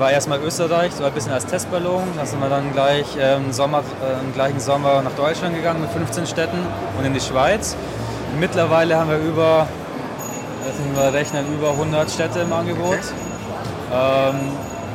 war 0.01 0.11
erstmal 0.11 0.41
Österreich, 0.41 0.91
so 0.93 1.03
ein 1.03 1.13
bisschen 1.13 1.31
als 1.31 1.45
Testballon. 1.45 2.01
Da 2.17 2.25
sind 2.25 2.41
wir 2.41 2.49
dann 2.49 2.73
gleich 2.73 3.15
äh, 3.15 3.35
im, 3.35 3.53
Sommer, 3.53 3.83
äh, 4.01 4.25
im 4.25 4.33
gleichen 4.33 4.59
Sommer 4.59 5.03
nach 5.03 5.11
Deutschland 5.11 5.55
gegangen 5.55 5.79
mit 5.79 5.91
15 5.91 6.25
Städten 6.25 6.57
und 6.97 7.05
in 7.05 7.13
die 7.13 7.21
Schweiz. 7.21 7.77
Mittlerweile 8.39 8.97
haben 8.97 9.11
wir 9.11 9.19
über, 9.19 9.67
wir 10.95 11.13
rechnen, 11.13 11.45
über 11.53 11.69
100 11.69 12.09
Städte 12.09 12.39
im 12.39 12.51
Angebot. 12.51 12.97
Ähm, 13.93 14.35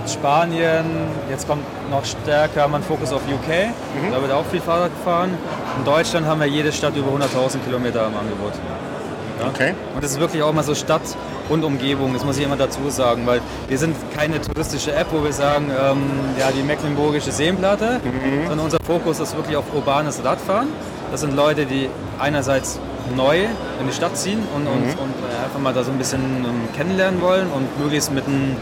Spanien, 0.09 0.85
jetzt 1.31 1.47
kommt 1.47 1.65
noch 1.91 2.05
stärker 2.05 2.63
haben 2.63 2.73
wir 2.73 2.77
einen 2.77 2.85
Fokus 2.85 3.13
auf 3.13 3.23
UK, 3.23 3.71
da 4.11 4.21
wird 4.21 4.33
auch 4.33 4.45
viel 4.47 4.61
Fahrrad 4.61 4.91
gefahren. 4.91 5.31
In 5.79 5.85
Deutschland 5.85 6.27
haben 6.27 6.41
wir 6.41 6.47
jede 6.47 6.73
Stadt 6.73 6.97
über 6.97 7.11
100.000 7.11 7.59
Kilometer 7.65 8.07
im 8.07 8.17
Angebot. 8.17 8.55
Ja. 8.55 9.49
Okay. 9.49 9.75
Und 9.95 10.03
das 10.03 10.13
ist 10.13 10.21
wirklich 10.21 10.43
auch 10.43 10.53
mal 10.53 10.63
so 10.63 10.75
Stadt 10.75 11.03
und 11.49 11.65
Umgebung, 11.65 12.12
das 12.12 12.25
muss 12.25 12.38
ich 12.38 12.45
immer 12.45 12.57
dazu 12.57 12.81
sagen, 12.88 13.26
weil 13.26 13.41
wir 13.69 13.79
sind 13.79 13.97
keine 14.17 14.41
touristische 14.41 14.93
App, 14.93 15.07
wo 15.11 15.23
wir 15.23 15.33
sagen, 15.33 15.71
ähm, 15.71 16.03
ja, 16.38 16.50
die 16.50 16.62
mecklenburgische 16.62 17.33
Seenplatte, 17.33 18.00
sondern 18.49 18.67
unser 18.67 18.79
Fokus 18.85 19.21
ist 19.21 19.37
wirklich 19.37 19.57
auf 19.57 19.65
urbanes 19.75 20.25
Radfahren. 20.25 20.69
Das 21.11 21.21
sind 21.21 21.37
Leute, 21.37 21.67
die 21.67 21.88
einerseits 22.19 22.81
neu 23.15 23.45
in 23.45 23.87
die 23.88 23.93
Stadt 23.95 24.17
ziehen 24.17 24.41
und, 24.55 24.67
und, 24.67 24.83
und 24.83 24.91
äh, 24.91 25.45
einfach 25.45 25.61
mal 25.61 25.73
da 25.73 25.85
so 25.85 25.93
ein 25.93 25.99
bisschen 25.99 26.21
ähm, 26.21 26.69
kennenlernen 26.76 27.21
wollen 27.21 27.47
und 27.55 27.79
möglichst 27.79 28.12
mit 28.12 28.26
einem 28.26 28.57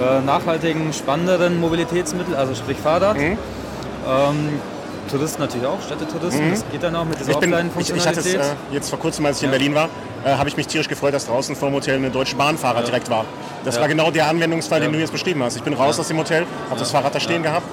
äh, 0.00 0.20
nachhaltigen, 0.24 0.92
spannenderen 0.92 1.60
Mobilitätsmittel, 1.60 2.34
also 2.34 2.54
sprich 2.54 2.78
Fahrrad. 2.78 3.16
Mhm. 3.16 3.38
Ähm, 4.08 4.60
Touristen 5.10 5.42
natürlich 5.42 5.66
auch, 5.66 5.80
Städtetouristen, 5.82 6.50
das 6.50 6.64
geht 6.70 6.82
dann 6.82 6.96
auch 6.96 7.04
mit 7.04 7.18
dieser 7.18 7.32
Ich, 7.32 7.38
bin, 7.38 7.50
ich, 7.78 7.90
ich 7.90 8.06
hatte 8.06 8.20
es 8.20 8.26
Offline-Funktionalität. 8.26 8.40
äh, 8.70 8.74
jetzt 8.74 8.88
vor 8.90 8.98
kurzem, 8.98 9.26
als 9.26 9.38
ich 9.38 9.42
in 9.44 9.50
Ja. 9.50 9.58
Berlin 9.58 9.74
war, 9.74 9.88
äh, 10.24 10.30
habe 10.36 10.48
ich 10.48 10.56
mich 10.56 10.66
tierisch 10.66 10.88
gefreut, 10.88 11.12
dass 11.12 11.26
draußen 11.26 11.54
vor 11.56 11.68
dem 11.68 11.74
Hotel 11.74 11.96
eine 11.96 12.10
deutsche 12.10 12.36
Bahnfahrer 12.36 12.82
direkt 12.82 13.10
war. 13.10 13.24
Das 13.64 13.74
Ja. 13.76 13.80
war 13.82 13.88
genau 13.88 14.10
der 14.10 14.26
Anwendungsfall, 14.28 14.80
den 14.80 14.90
Ja. 14.90 14.94
du 14.96 15.00
jetzt 15.00 15.12
beschrieben 15.12 15.42
hast. 15.42 15.56
Ich 15.56 15.62
bin 15.62 15.74
raus 15.74 15.98
aus 15.98 16.08
dem 16.08 16.18
Hotel, 16.18 16.46
habe 16.70 16.78
das 16.80 16.90
Fahrrad 16.90 17.14
da 17.14 17.20
stehen 17.20 17.42
gehabt, 17.42 17.66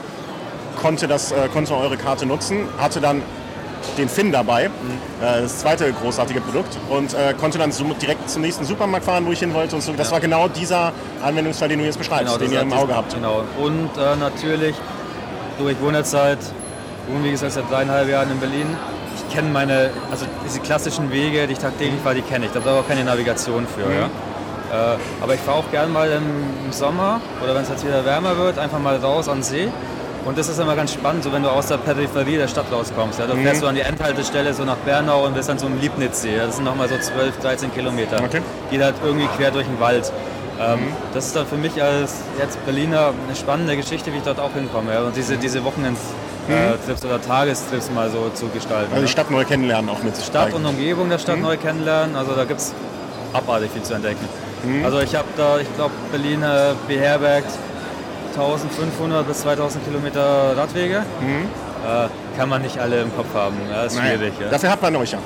konnte, 0.81 1.07
das, 1.07 1.31
äh, 1.31 1.47
konnte 1.53 1.75
eure 1.75 1.97
Karte 1.97 2.25
nutzen, 2.25 2.67
hatte 2.77 2.99
dann 2.99 3.21
den 3.97 4.09
Finn 4.09 4.31
dabei, 4.31 4.67
Mhm. 4.69 4.73
äh, 5.25 5.41
das 5.43 5.59
zweite 5.59 5.93
großartige 5.93 6.41
Produkt, 6.41 6.77
und 6.89 7.13
äh, 7.13 7.33
konnte 7.39 7.57
dann 7.57 7.71
so 7.71 7.85
direkt 7.93 8.29
zum 8.29 8.41
nächsten 8.41 8.65
Supermarkt 8.65 9.05
fahren, 9.05 9.25
wo 9.25 9.31
ich 9.31 9.39
hin 9.39 9.53
wollte. 9.53 9.75
Und 9.75 9.81
so. 9.81 9.93
Das 9.93 10.11
war 10.11 10.19
genau 10.19 10.47
dieser 10.49 10.91
Anwendungsfall, 11.23 11.69
den 11.69 11.79
du 11.79 11.85
jetzt 11.85 11.97
beschreibst, 11.97 12.35
den 12.35 12.41
das 12.41 12.51
ihr 12.51 12.61
im 12.61 12.73
Auge 12.73 12.93
habt. 12.95 13.13
Genau. 13.13 13.43
Und 13.61 13.89
äh, 13.97 14.15
natürlich, 14.17 14.75
du, 15.57 15.69
ich 15.69 15.77
wohne 17.11 17.25
wie 17.25 17.31
gesagt 17.31 17.53
seit 17.53 17.69
dreieinhalb 17.69 18.09
Jahren 18.09 18.31
in 18.31 18.39
Berlin. 18.39 18.67
Ich 19.15 19.35
kenne 19.35 19.49
meine, 19.49 19.89
also 20.11 20.25
diese 20.45 20.59
klassischen 20.59 21.11
Wege, 21.11 21.45
die 21.47 21.53
ich 21.53 21.59
tagtäglich 21.59 21.99
fahre, 22.01 22.15
die 22.15 22.21
kenne 22.21 22.45
ich. 22.45 22.51
Da 22.51 22.59
brauche 22.59 22.75
ich 22.75 22.79
auch 22.83 22.87
keine 22.87 23.03
Navigation 23.03 23.67
für. 23.67 23.85
Mhm. 23.85 23.93
Ja? 24.71 24.93
Äh, 24.93 24.97
aber 25.21 25.33
ich 25.33 25.39
fahre 25.41 25.57
auch 25.57 25.71
gern 25.71 25.91
mal 25.91 26.09
im, 26.11 26.71
Sommer 26.71 27.19
oder 27.43 27.55
wenn 27.55 27.63
es 27.63 27.69
jetzt 27.69 27.85
wieder 27.85 28.05
wärmer 28.05 28.37
wird, 28.37 28.59
einfach 28.59 28.77
mal 28.79 28.95
raus 28.97 29.27
an 29.27 29.37
den 29.39 29.43
See. 29.43 29.67
Und 30.25 30.37
das 30.37 30.47
ist 30.49 30.59
immer 30.59 30.75
ganz 30.75 30.93
spannend, 30.93 31.23
so 31.23 31.31
wenn 31.33 31.41
du 31.41 31.49
aus 31.49 31.67
der 31.67 31.77
Peripherie 31.77 32.37
der 32.37 32.47
Stadt 32.47 32.65
rauskommst. 32.71 33.17
Ja? 33.19 33.25
Da 33.25 33.33
Mhm. 33.33 33.43
fährst 33.43 33.63
du 33.63 33.67
an 33.67 33.73
die 33.75 33.81
Endhaltestelle 33.81 34.53
so 34.53 34.63
nach 34.65 34.75
Bernau 34.77 35.25
und 35.25 35.33
bist 35.33 35.49
dann 35.49 35.57
so 35.57 35.65
im 35.65 35.79
Liebnitzsee. 35.79 36.35
Ja? 36.37 36.45
Das 36.45 36.57
sind 36.57 36.65
nochmal 36.65 36.87
so 36.89 36.97
12, 36.97 37.39
13 37.39 37.73
Kilometer. 37.73 38.21
Okay. 38.23 38.41
Geht 38.69 38.83
halt 38.83 38.95
irgendwie 39.03 39.27
quer 39.37 39.49
durch 39.51 39.65
den 39.65 39.79
Wald. 39.79 40.11
Ähm, 40.61 40.79
Das 41.13 41.25
ist 41.27 41.35
dann 41.35 41.47
für 41.47 41.55
mich 41.55 41.81
als 41.81 42.15
jetzt 42.37 42.63
Berliner 42.65 43.13
eine 43.25 43.35
spannende 43.35 43.75
Geschichte, 43.77 44.11
wie 44.13 44.17
ich 44.17 44.23
dort 44.23 44.39
auch 44.39 44.53
hinkomme. 44.53 44.93
Ja? 44.93 44.99
Und 45.01 45.15
diese, 45.15 45.37
diese 45.37 45.63
Wochenendtrips 46.49 47.05
oder 47.05 47.21
Tagestrips 47.21 47.91
mal 47.91 48.09
so 48.09 48.29
zu 48.33 48.47
gestalten. 48.47 48.91
Also 48.91 48.95
die 48.97 49.01
ja? 49.01 49.07
Stadt 49.07 49.31
neu 49.31 49.45
kennenlernen 49.45 49.89
auch 49.89 50.01
mit 50.03 50.15
sich 50.15 50.25
Stadt 50.25 50.53
und 50.53 50.65
Umgebung 50.65 51.09
der 51.09 51.19
Stadt 51.19 51.39
neu 51.39 51.57
kennenlernen. 51.57 52.15
Also 52.15 52.33
da 52.33 52.45
gibt 52.45 52.59
es 52.59 52.73
abartig 53.33 53.71
viel 53.71 53.83
zu 53.83 53.93
entdecken. 53.93 54.27
Also 54.83 54.99
ich 54.99 55.15
habe 55.15 55.27
da, 55.37 55.57
ich 55.59 55.73
glaube, 55.75 55.93
Berlin 56.11 56.43
äh, 56.43 56.73
beherbergt 56.87 57.51
1500 58.31 59.27
bis 59.27 59.39
2000 59.41 59.85
Kilometer 59.85 60.57
Radwege. 60.57 60.97
Äh, 60.97 62.37
kann 62.37 62.49
man 62.49 62.61
nicht 62.61 62.77
alle 62.77 63.01
im 63.01 63.15
Kopf 63.15 63.33
haben. 63.33 63.55
Ja, 63.71 63.83
ist 63.83 63.95
Naja, 63.95 64.17
schwierig. 64.17 64.33
Ja. 64.39 64.49
Dafür 64.49 64.71
hat 64.71 64.81
man 64.81 64.95
euch 64.97 65.11
ja. 65.11 65.19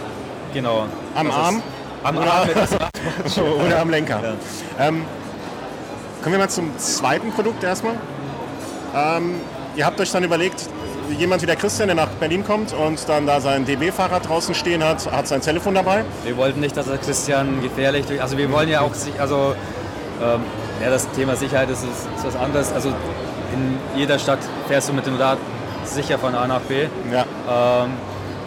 Genau. 0.53 0.85
Am 1.15 1.27
Das 1.27 1.35
Arm? 1.35 1.63
Am 2.03 2.17
Oder- 2.17 2.33
Arm 2.33 2.49
das 3.23 3.37
oder 3.37 3.79
am 3.79 3.89
Lenker. 3.89 4.19
Ja. 4.21 4.87
Ähm, 4.87 5.03
kommen 6.21 6.33
wir 6.33 6.39
mal 6.39 6.49
zum 6.49 6.77
zweiten 6.77 7.31
Produkt 7.31 7.63
erstmal. 7.63 7.95
Ähm, 8.95 9.35
ihr 9.75 9.85
habt 9.85 9.99
euch 9.99 10.11
dann 10.11 10.23
überlegt, 10.23 10.69
jemand 11.17 11.41
wie 11.41 11.45
der 11.45 11.55
Christian, 11.55 11.87
der 11.87 11.95
nach 11.95 12.09
Berlin 12.19 12.43
kommt 12.43 12.73
und 12.73 13.07
dann 13.07 13.25
da 13.25 13.39
sein 13.41 13.65
DB-Fahrrad 13.65 14.27
draußen 14.27 14.55
stehen 14.55 14.83
hat, 14.83 15.11
hat 15.11 15.27
sein 15.27 15.41
Telefon 15.41 15.75
dabei. 15.75 16.03
Wir 16.23 16.37
wollten 16.37 16.59
nicht, 16.59 16.75
dass 16.75 16.87
der 16.87 16.97
Christian 16.97 17.61
gefährlich 17.61 18.05
durch. 18.05 18.21
Also 18.21 18.37
wir 18.37 18.51
wollen 18.51 18.69
ja 18.69 18.81
auch 18.81 18.91
also 19.19 19.55
ähm, 20.21 20.41
ja, 20.81 20.89
das 20.89 21.09
Thema 21.11 21.35
Sicherheit 21.35 21.69
ist, 21.69 21.83
ist, 21.83 22.07
ist 22.15 22.25
was 22.25 22.35
anderes. 22.35 22.71
Also 22.71 22.89
in 22.89 23.77
jeder 23.95 24.19
Stadt 24.19 24.39
fährst 24.67 24.89
du 24.89 24.93
mit 24.93 25.05
dem 25.05 25.15
Rad 25.15 25.37
sicher 25.85 26.17
von 26.17 26.35
A 26.35 26.47
nach 26.47 26.61
B. 26.61 26.87
Ja. 27.11 27.25
Ähm, 27.83 27.91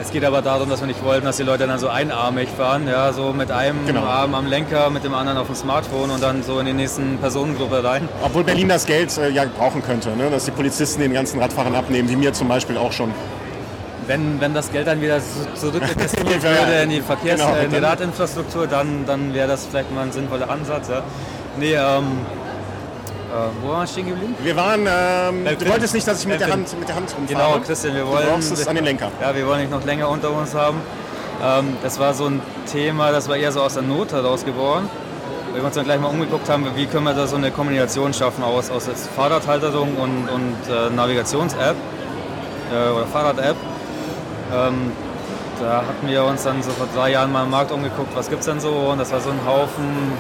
es 0.01 0.11
geht 0.11 0.25
aber 0.25 0.43
darum, 0.43 0.69
dass 0.69 0.81
wir 0.81 0.87
nicht 0.87 1.03
wollten, 1.05 1.25
dass 1.25 1.37
die 1.39 1.43
Leute 1.43 1.67
dann 1.67 1.79
so 1.79 1.89
einarmig 1.89 2.49
fahren, 2.49 2.87
ja, 2.87 3.13
so 3.13 3.33
mit 3.33 3.51
einem 3.51 3.87
Genau. 3.87 4.03
Arm 4.05 4.35
am 4.35 4.47
Lenker, 4.47 4.91
mit 4.91 5.05
dem 5.05 5.15
anderen 5.15 5.39
auf 5.39 5.47
dem 5.47 5.57
Smartphone 5.57 6.11
und 6.11 6.23
dann 6.23 6.43
so 6.43 6.59
in 6.61 6.67
die 6.67 6.73
nächsten 6.73 7.19
Personengruppe 7.19 7.83
rein. 7.83 8.09
Obwohl 8.23 8.45
Berlin 8.45 8.69
das 8.69 8.87
Geld 8.87 9.17
äh, 9.19 9.31
ja 9.31 9.45
brauchen 9.57 9.83
könnte, 9.83 10.11
ne? 10.17 10.31
dass 10.31 10.45
die 10.45 10.51
Polizisten 10.51 11.01
den 11.01 11.13
ganzen 11.15 11.41
Radfahrern 11.41 11.75
abnehmen, 11.75 12.09
wie 12.09 12.17
mir 12.17 12.33
zum 12.33 12.49
Beispiel 12.49 12.77
auch 12.77 12.93
schon. 12.93 13.11
Wenn, 14.07 14.41
wenn 14.41 14.55
das 14.55 14.71
Geld 14.71 14.87
dann 14.87 15.01
wieder 15.01 15.19
zu- 15.19 15.53
zurück 15.71 15.83
investiert 15.83 16.27
Ja, 16.43 16.51
würde 16.67 16.83
in 16.83 16.91
die 16.91 17.01
Verkehrs-, 17.01 17.41
genau, 17.41 17.57
äh, 17.57 17.65
in 17.65 17.71
die 17.71 17.77
dann- 17.81 17.85
Radinfrastruktur, 17.87 18.67
dann, 18.69 19.05
dann 19.07 19.35
wäre 19.35 19.49
das 19.49 19.67
vielleicht 19.67 19.93
mal 19.93 20.03
ein 20.03 20.13
sinnvoller 20.13 20.49
Ansatz. 20.49 20.89
Ja. 20.89 21.03
Nee, 21.59 21.73
ähm, 21.75 21.75
äh, 21.75 22.46
wo 23.62 23.69
waren 23.69 23.81
wir 23.81 23.87
stehen 23.87 24.07
geblieben? 24.09 24.35
Wir 24.43 24.57
waren, 24.57 24.87
ähm, 24.89 25.45
du 25.45 25.57
Finn. 25.57 25.69
wolltest 25.69 25.95
nicht, 25.95 26.07
dass 26.07 26.21
ich 26.21 26.27
mit 26.27 26.41
der 26.41 26.51
Hand, 26.51 26.79
mit 26.79 26.89
der 26.89 26.97
Hand 26.97 27.15
rumfahre. 27.17 27.53
Genau, 27.53 27.65
Christian, 27.65 27.95
wir 27.95 28.07
wollen. 28.07 28.25
Du 28.25 28.33
brauchst 28.33 28.53
es 28.53 28.67
an 28.67 28.77
den 28.77 28.85
Lenker. 28.85 29.11
Ja, 29.21 29.35
wir 29.35 29.47
wollen 29.47 29.61
nicht 29.61 29.71
noch 29.71 29.85
länger 29.85 30.09
unter 30.09 30.31
uns 30.31 30.55
haben. 30.55 30.81
Ähm, 31.43 31.77
das 31.83 31.99
war 31.99 32.15
so 32.15 32.27
ein 32.27 32.41
Thema, 32.71 33.12
das 33.12 33.29
war 33.29 33.37
eher 33.37 33.53
so 33.53 33.61
aus 33.62 33.75
der 33.75 33.83
Not 33.83 34.12
heraus 34.12 34.45
geboren. 34.45 34.89
Weil 35.53 35.62
wir 35.62 35.67
uns 35.67 35.75
dann 35.75 35.85
gleich 35.85 36.01
mal 36.01 36.09
umgeguckt 36.09 36.49
haben, 36.49 36.67
wie 36.75 36.87
können 36.87 37.05
wir 37.05 37.15
da 37.15 37.27
so 37.27 37.37
eine 37.37 37.51
Kombination 37.51 38.12
schaffen 38.12 38.45
aus, 38.45 38.71
aus 38.71 38.89
Fahrradhalterung 39.17 39.97
und, 39.97 40.29
und 40.29 40.57
äh, 40.69 40.91
Navigations-App 40.95 41.77
äh, 42.73 42.91
oder 42.91 43.07
Fahrrad-App. 43.07 43.57
Ähm, 44.53 44.93
da 45.61 45.79
hatten 45.79 46.07
wir 46.07 46.25
uns 46.25 46.43
dann 46.43 46.62
so 46.62 46.71
vor 46.73 46.87
drei 46.95 47.12
Jahren 47.12 47.33
mal 47.33 47.45
im 47.45 47.51
Markt 47.51 47.73
umgeguckt, 47.73 48.15
was 48.15 48.29
gibt 48.29 48.41
es 48.41 48.47
denn 48.47 48.61
so? 48.61 48.69
Und 48.69 48.99
das 48.99 49.12
war 49.12 49.21
so 49.21 49.31
ein 49.31 49.41
Haufen 49.47 50.12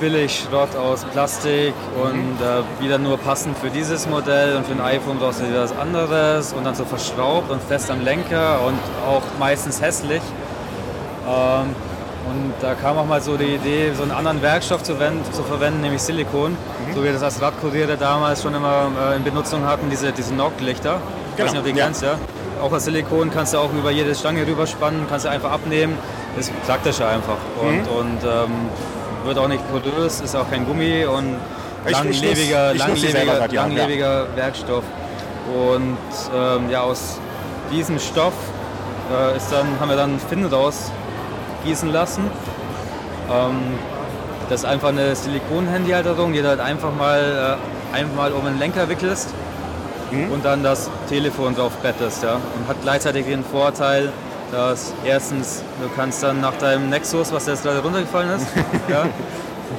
Billigschrott 0.00 0.74
aus 0.76 1.04
Plastik 1.04 1.74
und 2.02 2.36
äh, 2.40 2.82
wieder 2.82 2.98
nur 2.98 3.18
passend 3.18 3.56
für 3.58 3.70
dieses 3.70 4.08
Modell 4.08 4.56
und 4.56 4.66
für 4.66 4.72
ein 4.72 4.80
iPhone 4.80 5.18
brauchst 5.18 5.40
du 5.40 5.48
wieder 5.48 5.62
was 5.62 5.76
anderes 5.76 6.52
und 6.52 6.64
dann 6.64 6.74
so 6.74 6.84
verschraubt 6.84 7.50
und 7.50 7.62
fest 7.62 7.90
am 7.90 8.02
Lenker 8.04 8.60
und 8.66 8.78
auch 9.06 9.22
meistens 9.38 9.80
hässlich. 9.80 10.22
Ähm, 11.26 11.74
Und 12.28 12.52
da 12.60 12.74
kam 12.74 12.98
auch 12.98 13.06
mal 13.06 13.22
so 13.22 13.38
die 13.38 13.54
Idee, 13.54 13.92
so 13.96 14.02
einen 14.02 14.12
anderen 14.12 14.42
Werkstoff 14.42 14.82
zu, 14.82 14.94
zu 15.32 15.42
verwenden, 15.44 15.80
nämlich 15.80 16.02
Silikon. 16.02 16.52
Mhm. 16.52 16.56
So 16.94 17.00
wie 17.00 17.04
wir 17.06 17.14
das 17.14 17.22
als 17.22 17.40
Radkuriere 17.40 17.96
damals 17.96 18.42
schon 18.42 18.54
immer 18.54 18.88
äh, 19.12 19.16
in 19.16 19.24
Benutzung 19.24 19.64
hatten, 19.64 19.88
diese, 19.88 20.12
diese 20.12 20.34
Knock-Lichter. 20.34 21.00
Ich 21.36 21.42
weiß 21.42 21.52
Genau, 21.52 21.52
nicht, 21.52 21.58
ob 21.60 21.64
du 21.64 21.72
die 21.72 21.78
ja. 21.78 21.84
kennst, 21.86 22.02
ja. 22.02 22.16
Auch 22.62 22.70
aus 22.70 22.84
Silikon 22.84 23.30
kannst 23.30 23.54
du 23.54 23.58
auch 23.58 23.72
über 23.72 23.90
jede 23.90 24.14
Stange 24.14 24.46
rüberspannen, 24.46 25.06
kannst 25.08 25.24
du 25.24 25.30
einfach 25.30 25.52
abnehmen. 25.52 25.96
Ist 26.38 26.52
praktischer 26.66 27.08
einfach. 27.08 27.38
Und, 27.62 27.84
Mhm. 27.84 27.98
und 27.98 28.18
ähm, 28.24 28.52
wird 29.24 29.38
auch 29.38 29.48
nicht 29.48 29.62
porös, 29.70 30.20
ist 30.20 30.34
auch 30.36 30.48
kein 30.50 30.66
Gummi 30.66 31.04
und 31.04 31.36
Ich- 31.84 31.90
ich 31.90 31.92
langlebiger, 31.92 32.74
ich 32.74 32.82
die 32.84 33.00
selber 33.00 33.24
langlebiger, 33.32 33.36
seit 33.38 33.52
Jahren, 33.52 33.70
ja. 33.72 33.78
langlebiger 33.78 34.26
Werkstoff. 34.36 34.84
Und 35.54 35.96
ähm, 36.36 36.70
ja, 36.70 36.82
aus 36.82 37.18
diesem 37.72 37.98
Stoff 37.98 38.34
äh, 39.12 39.36
ist 39.36 39.50
dann, 39.52 39.66
haben 39.80 39.88
wir 39.88 39.96
dann 39.96 40.18
Finn 40.28 40.44
rausgießen 40.44 41.90
lassen. 41.92 42.24
Ähm, 43.30 43.56
das 44.50 44.60
ist 44.60 44.66
einfach 44.66 44.88
eine 44.88 45.14
Silikon-Handyhalterung, 45.14 46.32
die 46.32 46.40
du 46.42 46.48
halt 46.48 46.60
einfach 46.60 46.92
mal, 46.94 47.58
äh, 47.92 47.96
einfach 47.96 48.14
mal 48.16 48.32
um 48.32 48.44
den 48.44 48.58
Lenker 48.58 48.88
wickelst 48.88 49.28
Mhm. 50.10 50.32
und 50.32 50.44
dann 50.44 50.62
das 50.62 50.90
Telefon 51.08 51.54
drauf 51.54 51.72
bettest. 51.82 52.22
Ja? 52.22 52.34
Und 52.34 52.68
hat 52.68 52.76
gleichzeitig 52.82 53.26
den 53.26 53.44
Vorteil, 53.44 54.10
dass 54.52 54.92
erstens, 55.04 55.62
du 55.82 55.88
kannst 55.96 56.22
dann 56.22 56.40
nach 56.40 56.54
deinem 56.54 56.88
Nexus, 56.88 57.32
was 57.32 57.46
jetzt 57.46 57.62
gerade 57.62 57.80
runtergefallen 57.80 58.30
ist, 58.30 58.46
ja, 58.88 59.06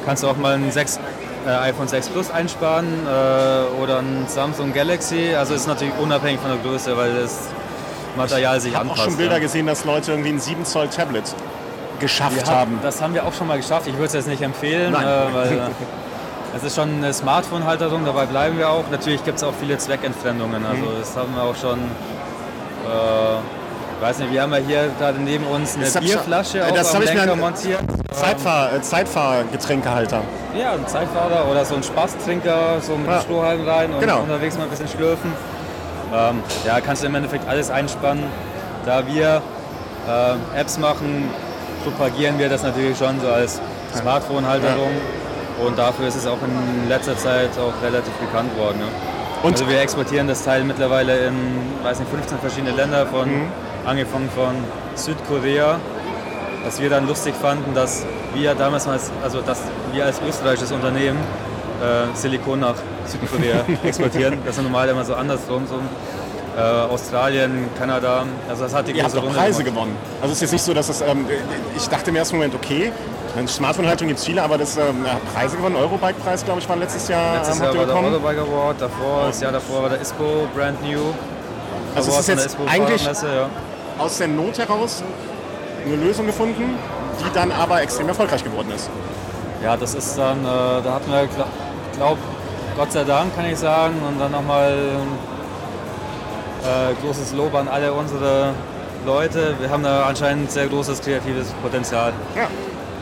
kannst 0.06 0.24
du 0.24 0.28
auch 0.28 0.38
mal 0.38 0.54
ein 0.54 0.72
6, 0.72 1.00
äh, 1.48 1.50
iPhone 1.50 1.88
6 1.88 2.10
Plus 2.10 2.30
einsparen 2.32 2.86
äh, 3.08 3.82
oder 3.82 4.00
ein 4.00 4.26
Samsung 4.28 4.74
Galaxy. 4.74 5.34
Also 5.36 5.54
ist 5.54 5.68
natürlich 5.68 5.94
unabhängig 6.00 6.40
von 6.40 6.52
der 6.52 6.60
Größe, 6.60 6.96
weil 6.96 7.14
das 7.22 7.40
Material 8.16 8.60
sich 8.60 8.72
Ich 8.72 8.78
habe 8.78 8.88
auch 8.88 8.92
anpasst. 8.94 9.10
schon 9.10 9.18
Bilder 9.18 9.34
ja. 9.36 9.40
gesehen, 9.40 9.66
dass 9.68 9.86
Leute 9.86 10.12
irgendwie 10.12 10.30
ein 10.30 10.40
7 10.40 10.66
Zoll 10.66 10.88
Tablet 10.90 11.24
geschafft 12.00 12.36
Wir 12.36 12.46
haben. 12.46 12.56
haben, 12.74 12.80
das 12.84 13.02
haben 13.02 13.14
wir 13.14 13.26
auch 13.26 13.34
schon 13.34 13.48
mal 13.48 13.58
geschafft. 13.58 13.88
Ich 13.88 13.94
würde 13.94 14.06
es 14.06 14.14
jetzt 14.14 14.28
nicht 14.28 14.42
empfehlen, 14.42 14.94
Nein. 14.94 15.06
äh, 15.06 15.34
weil 15.34 15.52
äh, 15.54 15.62
es 16.56 16.64
ist 16.64 16.76
schon 16.76 16.90
eine 16.90 17.14
Smartphone-Halterung, 17.14 18.06
dabei 18.06 18.26
bleiben 18.26 18.58
wir 18.58 18.70
auch. 18.70 18.84
Natürlich 18.92 19.24
gibt 19.24 19.38
es 19.38 19.44
auch 19.44 19.54
viele 19.60 19.78
Zweckentfremdungen. 19.78 20.66
Also 20.66 20.82
Mhm. 20.84 21.00
das 21.00 21.16
haben 21.16 21.36
wir 21.36 21.44
auch 21.44 21.56
schon. 21.56 21.80
Äh, 21.80 23.38
ich 23.38 23.59
weiß 24.00 24.20
nicht, 24.20 24.32
wir 24.32 24.42
haben 24.42 24.52
ja 24.54 24.60
hier 24.60 24.90
gerade 25.00 25.20
neben 25.20 25.46
uns 25.46 25.76
eine 25.76 25.86
Das 25.86 25.96
hab 25.96 26.04
ich 26.04 26.12
Bierflasche 26.12 26.66
auch 26.66 26.72
das 26.72 26.94
hab 26.94 27.04
ich 27.04 27.14
mir 27.14 27.20
Lenker 27.22 27.36
montiert. 27.36 27.80
Zeitfahr, 28.12 28.74
äh, 28.74 28.82
Zeitfahrgetränkehalter. 28.82 30.22
Ja, 30.58 30.74
ein 30.74 30.88
Zeitfahrer 30.88 31.50
oder 31.50 31.66
so 31.66 31.76
ein 31.76 31.84
Spaßtrinker, 31.84 32.80
so 32.82 32.96
mit 32.96 33.08
Ja. 33.10 33.22
Strohhalm 33.22 33.68
rein 33.68 33.94
und 33.94 34.00
Genau. 34.00 34.22
unterwegs 34.22 34.58
mal 34.58 34.64
ein 34.64 34.70
bisschen 34.70 34.88
schlürfen. 34.88 35.34
Ähm, 36.14 36.42
ja, 36.66 36.80
kannst 36.82 37.04
du 37.04 37.08
im 37.08 37.16
Endeffekt 37.16 37.48
alles 37.48 37.70
einspannen. 37.70 38.24
Da 38.86 39.06
wir 39.06 39.42
äh, 40.08 40.60
Apps 40.60 40.80
machen, 40.80 41.30
propagieren 41.84 42.40
wir 42.40 42.50
das 42.50 42.64
natürlich 42.64 42.98
schon 42.98 43.20
so 43.22 43.28
als 43.28 43.62
Smartphone-Halterung. 43.96 44.90
Und 45.64 45.78
dafür 45.78 46.08
ist 46.08 46.16
es 46.16 46.26
auch 46.26 46.38
in 46.42 46.88
letzter 46.90 47.16
Zeit 47.18 47.50
auch 47.60 47.74
relativ 47.86 48.14
bekannt 48.14 48.58
worden. 48.58 48.80
Ja. 48.80 48.88
Und- 49.44 49.52
also 49.54 49.68
wir 49.70 49.80
exportieren 49.82 50.28
das 50.28 50.44
Teil 50.44 50.64
mittlerweile 50.64 51.18
in, 51.28 51.36
weiß 51.84 52.00
nicht, 52.00 52.10
15 52.10 52.40
verschiedene 52.40 52.72
Länder, 52.72 53.06
von, 53.06 53.30
Mhm. 53.30 53.52
Angefangen 53.90 54.30
von 54.36 54.54
Südkorea, 54.96 55.78
was 56.66 56.80
wir 56.82 56.90
dann 56.90 57.08
lustig 57.08 57.34
fanden, 57.36 57.74
dass 57.74 58.06
wir 58.34 58.54
damals, 58.56 58.86
mal 58.86 58.94
als- 58.94 59.12
also 59.24 59.42
dass 59.42 59.60
wir 59.92 60.06
als 60.06 60.20
österreichisches 60.28 60.72
Unternehmen 60.72 61.18
äh, 61.82 62.16
Silikon 62.16 62.60
nach 62.60 62.76
Südkorea 63.06 63.64
exportieren. 63.84 64.38
Das 64.46 64.58
ist 64.58 64.64
normal 64.64 64.90
immer 64.90 65.06
so 65.06 65.16
andersrum. 65.16 65.66
So. 65.68 65.76
Äh, 66.58 66.62
Australien, 66.92 67.70
Kanada, 67.78 68.26
also 68.50 68.64
das 68.64 68.74
hat 68.76 68.88
die 68.88 68.92
Ihr 68.92 69.04
habt 69.04 69.14
große 69.14 69.16
doch 69.22 69.24
Runde 69.28 69.40
Preise 69.40 69.64
gemacht. 69.64 69.84
gewonnen. 69.86 69.98
Also 70.22 70.32
es 70.34 70.38
ist 70.38 70.42
jetzt 70.42 70.52
nicht 70.52 70.64
so, 70.66 70.74
dass 70.74 70.90
es, 70.90 71.00
ähm, 71.02 71.26
ich 71.78 71.88
dachte 71.88 72.10
im 72.10 72.18
ersten 72.18 72.36
Moment, 72.36 72.54
okay, 72.56 72.92
Smartphone-Haltung 73.48 74.08
gibt 74.08 74.20
es 74.20 74.26
viele, 74.26 74.44
aber 74.44 74.58
das 74.58 74.76
ähm, 74.76 75.06
hat 75.08 75.34
Preise 75.34 75.56
gewonnen. 75.56 75.76
Eurobike-Preis, 75.78 76.44
glaube 76.44 76.60
ich, 76.60 76.68
war 76.68 76.76
letztes 76.76 77.08
Jahr. 77.08 77.36
Letztes 77.38 77.56
ähm, 77.58 77.64
Jahr 77.64 77.68
habt 77.70 77.76
ihr 77.76 77.80
war 77.80 77.86
der 77.88 77.94
bekommen. 77.94 78.16
Autobike 78.16 78.40
Award, 78.40 78.82
davor, 78.82 79.24
das 79.28 79.40
Jahr 79.40 79.52
davor 79.54 79.84
war 79.84 79.90
der 79.90 80.02
ISPO 80.02 80.48
Brand 80.54 80.82
New. 80.84 81.00
Also 81.96 82.10
es 82.10 82.16
Award 82.16 82.20
ist 82.20 82.28
der 82.28 82.36
jetzt 82.36 82.58
eigentlich 82.68 83.04
ja. 83.06 83.50
Aus 84.00 84.18
der 84.18 84.28
Not 84.28 84.58
heraus 84.58 85.04
eine 85.86 85.96
Lösung 85.96 86.26
gefunden, 86.26 86.78
die 87.20 87.34
dann 87.34 87.52
aber 87.52 87.82
extrem 87.82 88.08
erfolgreich 88.08 88.44
geworden 88.44 88.72
ist. 88.76 88.90
Ja, 89.64 89.76
das 89.76 89.94
ist 89.94 90.18
dann, 90.18 90.40
äh, 90.40 90.82
da 90.84 90.94
hatten 90.94 91.12
wir, 91.12 91.28
glaube 91.28 91.50
glaub, 91.96 92.18
Gott 92.78 92.92
sei 92.94 93.04
Dank 93.04 93.36
kann 93.36 93.46
ich 93.46 93.58
sagen, 93.58 93.96
und 94.08 94.20
dann 94.20 94.32
nochmal 94.32 94.74
äh, 96.64 96.94
großes 97.06 97.34
Lob 97.34 97.54
an 97.56 97.68
alle 97.68 97.92
unsere 97.92 98.54
Leute. 99.06 99.56
Wir 99.60 99.70
haben 99.70 99.84
da 99.84 100.04
anscheinend 100.04 100.52
sehr 100.52 100.68
großes 100.68 101.02
kreatives 101.02 101.50
Potenzial. 101.62 102.14
Ja. 102.36 102.48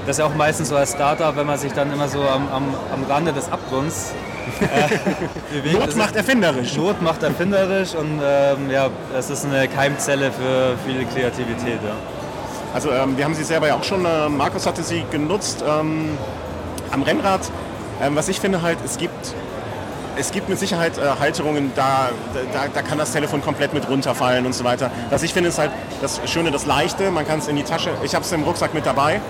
Das 0.06 0.16
ist 0.16 0.20
ja 0.20 0.26
auch 0.26 0.36
meistens 0.36 0.70
so 0.70 0.76
als 0.76 0.94
Startup, 0.94 1.36
wenn 1.36 1.46
man 1.46 1.58
sich 1.58 1.74
dann 1.74 1.92
immer 1.92 2.08
so 2.08 2.22
am, 2.22 2.48
am, 2.52 2.74
am 2.94 3.04
Rande 3.10 3.34
des 3.34 3.52
Abgrunds. 3.52 4.14
Not 5.74 5.96
macht 5.96 6.15
erfinderisch. 6.15 6.76
Not 6.76 7.02
macht 7.02 7.24
erfinderisch 7.24 7.96
und 7.96 8.22
ähm, 8.24 8.70
ja, 8.72 8.89
es 9.17 9.30
ist 9.30 9.46
eine 9.46 9.67
Keimzelle 9.67 10.32
für 10.32 10.76
viel 10.86 11.06
Kreativität. 11.06 11.80
Ja. 11.84 11.96
Also 12.74 12.91
ähm, 12.91 13.17
wir 13.17 13.26
haben 13.26 13.34
sie 13.34 13.43
selber 13.43 13.67
ja 13.67 13.76
auch 13.76 13.84
schon, 13.84 14.06
äh, 14.06 14.30
Markus 14.30 14.65
hatte 14.65 14.84
sie 14.84 15.04
genutzt 15.12 15.63
ähm, 15.67 16.17
am 16.91 17.04
Rennrad. 17.04 17.41
Ähm, 18.02 18.15
was 18.15 18.28
ich 18.30 18.39
finde 18.39 18.62
halt, 18.62 18.78
es 18.86 18.98
gibt, 18.98 19.34
es 20.17 20.32
gibt 20.32 20.50
mit 20.50 20.60
Sicherheit 20.60 20.98
äh, 20.98 21.20
Halterungen, 21.20 21.72
da, 21.76 22.10
da, 22.54 22.65
da 22.74 22.82
kann 22.82 22.98
das 22.98 23.12
Telefon 23.13 23.41
komplett 23.41 23.74
mit 23.74 23.89
runterfallen 23.89 24.46
und 24.46 24.54
so 24.54 24.63
weiter. 24.63 24.91
Was 25.10 25.24
ich 25.24 25.34
finde 25.34 25.50
ist 25.50 25.58
halt 25.58 25.72
das 26.02 26.22
Schöne, 26.26 26.52
das 26.52 26.65
Leichte, 26.65 27.10
man 27.10 27.26
kann 27.26 27.39
es 27.39 27.48
in 27.48 27.56
die 27.56 27.63
Tasche, 27.63 27.89
ich 28.04 28.13
habe 28.13 28.26
es 28.26 28.32
im 28.32 28.43
Rucksack 28.43 28.74
mit 28.74 28.86
dabei. 28.86 29.22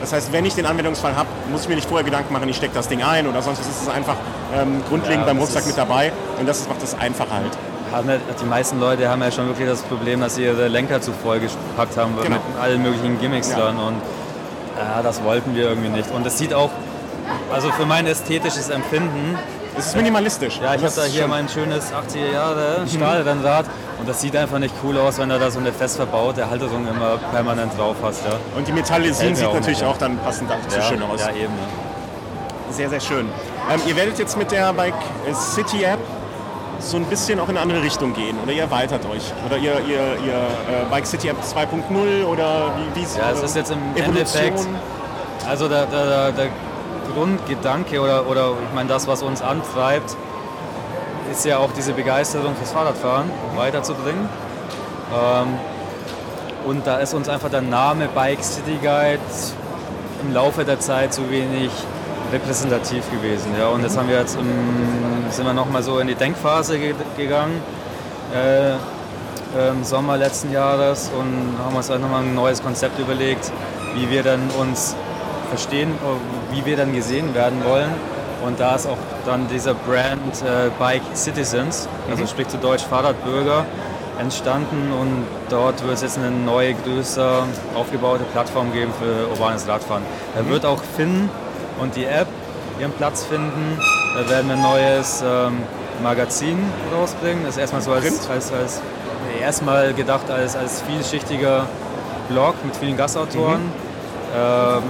Das 0.00 0.12
heißt, 0.12 0.32
wenn 0.32 0.44
ich 0.44 0.54
den 0.54 0.66
Anwendungsfall 0.66 1.16
habe, 1.16 1.28
muss 1.50 1.62
ich 1.62 1.68
mir 1.68 1.76
nicht 1.76 1.88
vorher 1.88 2.04
Gedanken 2.04 2.32
machen, 2.32 2.48
ich 2.48 2.56
stecke 2.56 2.74
das 2.74 2.88
Ding 2.88 3.02
ein 3.02 3.26
oder 3.26 3.40
sonst 3.40 3.60
was. 3.60 3.66
Es 3.66 3.82
ist 3.82 3.88
einfach 3.88 4.16
ähm, 4.56 4.82
grundlegend 4.88 5.20
Ja, 5.26 5.32
beim 5.32 5.38
Rucksack 5.38 5.66
mit 5.66 5.76
dabei 5.76 6.12
und 6.38 6.48
das 6.48 6.68
macht 6.68 6.82
das 6.82 6.98
einfacher 6.98 7.34
halt. 7.34 7.52
Haben 7.92 8.08
ja, 8.10 8.16
die 8.40 8.44
meisten 8.46 8.80
Leute 8.80 9.08
haben 9.08 9.22
ja 9.22 9.30
schon 9.30 9.46
wirklich 9.46 9.68
das 9.68 9.82
Problem, 9.82 10.20
dass 10.20 10.34
sie 10.34 10.44
ihre 10.44 10.68
Lenker 10.68 11.00
zu 11.00 11.12
voll 11.12 11.38
gepackt 11.40 11.96
haben 11.96 12.14
Genau. 12.16 12.30
mit 12.30 12.40
allen 12.60 12.82
möglichen 12.82 13.20
Gimmicks 13.20 13.50
Ja. 13.50 13.58
dran. 13.58 13.76
Und 13.78 13.96
ja, 14.78 15.02
das 15.02 15.22
wollten 15.22 15.54
wir 15.54 15.68
irgendwie 15.68 15.88
nicht. 15.90 16.10
Und 16.12 16.26
es 16.26 16.36
sieht 16.36 16.52
auch, 16.52 16.70
also 17.52 17.70
für 17.72 17.86
mein 17.86 18.06
ästhetisches 18.06 18.68
Empfinden, 18.70 19.38
Es 19.78 19.86
ist 19.86 19.96
minimalistisch. 19.96 20.58
ja, 20.62 20.74
ich 20.74 20.82
habe 20.82 20.92
da 20.96 21.04
hier 21.04 21.22
schon- 21.22 21.30
mein 21.30 21.48
schönes 21.48 21.92
80er 21.92 22.32
Jahre 22.32 22.86
Stahlrennrad 22.92 23.66
und 24.00 24.08
das 24.08 24.20
sieht 24.20 24.34
einfach 24.36 24.58
nicht 24.58 24.74
cool 24.82 24.98
aus, 24.98 25.18
wenn 25.18 25.28
du 25.28 25.38
da 25.38 25.50
so 25.50 25.58
eine 25.60 25.72
fest 25.72 25.96
verbaute 25.96 26.50
Halterung 26.50 26.86
immer 26.88 27.18
permanent 27.32 27.78
drauf 27.78 27.96
hast. 28.02 28.24
Ja, 28.24 28.32
Und 28.56 28.66
die 28.66 28.72
Metallisierung 28.72 29.34
sieht 29.36 29.46
auch 29.46 29.54
natürlich 29.54 29.80
nicht, 29.80 29.88
auch 29.88 29.96
dann 29.98 30.18
passend 30.18 30.50
dazu 30.50 30.76
ja, 30.76 30.82
schön 30.82 31.02
aus. 31.02 31.20
ja 31.20 31.28
eben. 31.30 31.52
Ja. 31.54 32.72
Sehr, 32.74 32.90
sehr 32.90 33.00
schön. 33.00 33.28
Ähm, 33.72 33.80
ihr 33.86 33.96
werdet 33.96 34.18
jetzt 34.18 34.36
mit 34.36 34.50
der 34.52 34.72
Bike 34.72 34.94
City 35.34 35.82
App 35.84 35.98
so 36.78 36.96
ein 36.98 37.04
bisschen 37.04 37.40
auch 37.40 37.48
in 37.48 37.56
eine 37.56 37.60
andere 37.60 37.82
Richtung 37.82 38.14
gehen 38.14 38.38
oder 38.42 38.52
ihr 38.52 38.62
erweitert 38.62 39.04
euch 39.06 39.32
oder 39.44 39.56
ihr, 39.56 39.80
ihr, 39.80 40.18
ihr 40.24 40.34
äh, 40.34 40.84
Bike 40.90 41.06
City 41.06 41.28
App 41.28 41.38
2.0 41.42 42.24
oder 42.24 42.72
wie, 42.76 43.00
wie 43.00 43.18
Ja, 43.18 43.30
es 43.32 43.42
ist 43.42 43.56
jetzt 43.56 43.72
im 43.72 43.78
Evolution? 43.96 44.16
Endeffekt, 44.16 44.68
also 45.48 45.68
der, 45.68 45.86
der, 45.86 46.32
der 46.32 46.48
Grundgedanke 47.14 48.00
oder, 48.00 48.28
oder 48.28 48.52
ich 48.68 48.74
meine 48.74 48.88
das, 48.88 49.06
was 49.06 49.22
uns 49.22 49.42
antreibt, 49.42 50.16
ist 51.32 51.44
ja 51.44 51.58
auch 51.58 51.70
diese 51.76 51.92
Begeisterung 51.92 52.54
fürs 52.56 52.72
Fahrradfahren 52.72 53.30
weiterzubringen. 53.56 54.28
Ähm, 55.12 55.58
und 56.66 56.86
da 56.86 56.98
ist 56.98 57.14
uns 57.14 57.28
einfach 57.28 57.48
der 57.48 57.62
Name 57.62 58.08
Bike 58.14 58.42
City 58.42 58.78
Guide 58.82 59.20
im 60.22 60.34
Laufe 60.34 60.64
der 60.64 60.78
Zeit 60.80 61.14
zu 61.14 61.30
wenig 61.30 61.70
repräsentativ 62.32 63.10
gewesen. 63.10 63.52
Ja. 63.58 63.68
Und 63.68 63.82
jetzt 63.82 63.96
haben 63.96 64.08
wir 64.08 64.18
jetzt 64.18 64.36
im, 64.36 65.30
sind 65.30 65.44
wir 65.44 65.52
nochmal 65.52 65.82
so 65.82 65.98
in 65.98 66.08
die 66.08 66.14
Denkphase 66.14 66.78
ge 66.78 66.94
gegangen. 67.16 67.60
Äh, 68.34 68.74
im 69.70 69.84
Sommer 69.84 70.18
letzten 70.18 70.52
Jahres 70.52 71.10
und 71.18 71.56
haben 71.64 71.74
uns 71.74 71.90
auch 71.90 71.98
nochmal 71.98 72.22
ein 72.22 72.34
neues 72.34 72.62
Konzept 72.62 72.98
überlegt, 72.98 73.50
wie 73.94 74.10
wir 74.10 74.22
dann 74.22 74.50
uns 74.60 74.94
verstehen, 75.48 75.92
wie 76.52 76.64
wir 76.66 76.76
dann 76.76 76.92
gesehen 76.92 77.34
werden 77.34 77.64
wollen. 77.64 77.90
Und 78.44 78.60
da 78.60 78.74
ist 78.74 78.86
auch 78.86 78.98
dann 79.24 79.48
dieser 79.48 79.74
Brand 79.74 80.42
äh, 80.42 80.70
Bike 80.78 81.02
Citizens, 81.14 81.88
also 82.10 82.26
sprich 82.26 82.48
zu 82.48 82.58
Deutsch 82.58 82.84
Fahrradbürger, 82.84 83.64
entstanden 84.18 84.92
und 84.92 85.26
dort 85.48 85.82
wird 85.82 85.94
es 85.94 86.02
jetzt 86.02 86.18
eine 86.18 86.30
neue, 86.30 86.74
größer 86.74 87.44
aufgebaute 87.74 88.24
Plattform 88.24 88.72
geben 88.72 88.92
für 89.00 89.28
urbanes 89.28 89.66
Radfahren. 89.66 90.02
Da 90.34 90.46
wird 90.48 90.64
auch 90.64 90.82
Finn 90.96 91.28
und 91.80 91.96
die 91.96 92.04
App 92.04 92.28
ihren 92.80 92.92
Platz 92.92 93.24
finden. 93.24 93.78
Da 94.14 94.28
werden 94.30 94.48
wir 94.48 94.56
ein 94.56 94.62
neues 94.62 95.22
ähm, 95.26 95.58
Magazin 96.02 96.58
rausbringen. 96.94 97.44
Das 97.44 97.54
ist 97.54 97.60
erstmal 97.60 97.82
so 97.82 97.92
als, 97.92 98.28
als, 98.28 98.52
als 98.52 98.80
erstmal 99.40 99.92
gedacht 99.94 100.30
als, 100.30 100.56
als 100.56 100.82
vielschichtiger 100.82 101.66
Blog 102.28 102.54
mit 102.64 102.76
vielen 102.76 102.96
Gastautoren. 102.96 103.60
Ähm, 104.34 104.82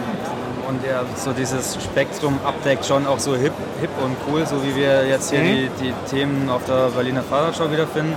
und 0.68 0.85
ja, 0.85 1.03
so 1.14 1.33
dieses 1.33 1.79
Spektrum 1.83 2.40
abdeckt 2.44 2.85
schon 2.85 3.07
auch 3.07 3.20
so 3.20 3.37
hip, 3.37 3.53
hip 3.81 3.90
und 4.03 4.16
cool, 4.29 4.44
so 4.46 4.57
wie 4.64 4.75
wir 4.75 5.07
jetzt 5.07 5.31
hier 5.31 5.40
die, 5.40 5.70
die 5.81 5.92
Themen 6.11 6.49
auf 6.51 6.64
der 6.64 6.88
Berliner 6.88 7.22
Fahrradschau 7.22 7.70
wiederfinden. 7.70 8.14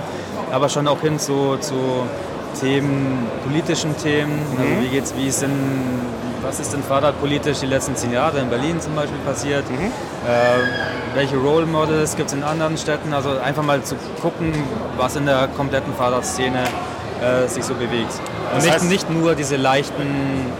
Aber 0.50 0.68
schon 0.68 0.88
auch 0.88 1.00
hin 1.00 1.18
zu, 1.18 1.56
zu 1.60 1.74
Themen, 2.60 3.28
politischen 3.44 3.96
Themen. 3.96 4.40
Also 4.58 4.82
wie 4.82 4.88
geht's, 4.88 5.14
wie 5.16 5.30
denn, 5.30 6.00
was 6.42 6.60
ist 6.60 6.72
denn 6.72 6.82
fahrradpolitisch 6.82 7.60
die 7.60 7.66
letzten 7.66 7.96
zehn 7.96 8.12
Jahre 8.12 8.38
in 8.38 8.48
Berlin 8.48 8.80
zum 8.80 8.94
Beispiel 8.94 9.18
passiert? 9.26 9.64
Äh, 9.70 11.14
welche 11.14 11.36
Role 11.36 11.66
Models 11.66 12.16
gibt 12.16 12.28
es 12.28 12.34
in 12.34 12.42
anderen 12.42 12.76
Städten? 12.76 13.12
Also 13.12 13.38
einfach 13.38 13.62
mal 13.62 13.82
zu 13.82 13.96
gucken, 14.20 14.52
was 14.96 15.16
in 15.16 15.26
der 15.26 15.48
kompletten 15.56 15.92
Fahrradszene 15.94 16.62
äh, 17.22 17.46
sich 17.48 17.64
so 17.64 17.74
bewegt. 17.74 18.12
Und 18.54 18.62
nicht, 18.62 18.74
heißt- 18.74 18.84
nicht 18.84 19.10
nur 19.10 19.34
diese 19.34 19.56
leichten, 19.56 20.06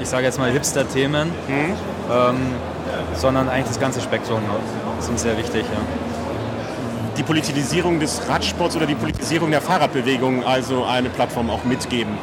ich 0.00 0.08
sage 0.08 0.24
jetzt 0.26 0.38
mal 0.38 0.50
Hipster-Themen, 0.50 1.30
ähm, 1.48 2.36
sondern 3.14 3.48
eigentlich 3.48 3.68
das 3.68 3.80
ganze 3.80 4.00
Spektrum. 4.00 4.40
Das 4.96 5.04
ist 5.06 5.10
uns 5.10 5.22
sehr 5.22 5.36
wichtig. 5.38 5.62
Ja. 5.62 5.80
Die 7.16 7.22
Politisierung 7.22 7.98
des 8.00 8.22
Radsports 8.28 8.76
oder 8.76 8.86
die 8.86 8.94
Politisierung 8.94 9.50
der 9.50 9.60
Fahrradbewegung 9.60 10.44
also 10.44 10.84
eine 10.84 11.08
Plattform 11.10 11.50
auch 11.50 11.64
mitgeben. 11.64 12.16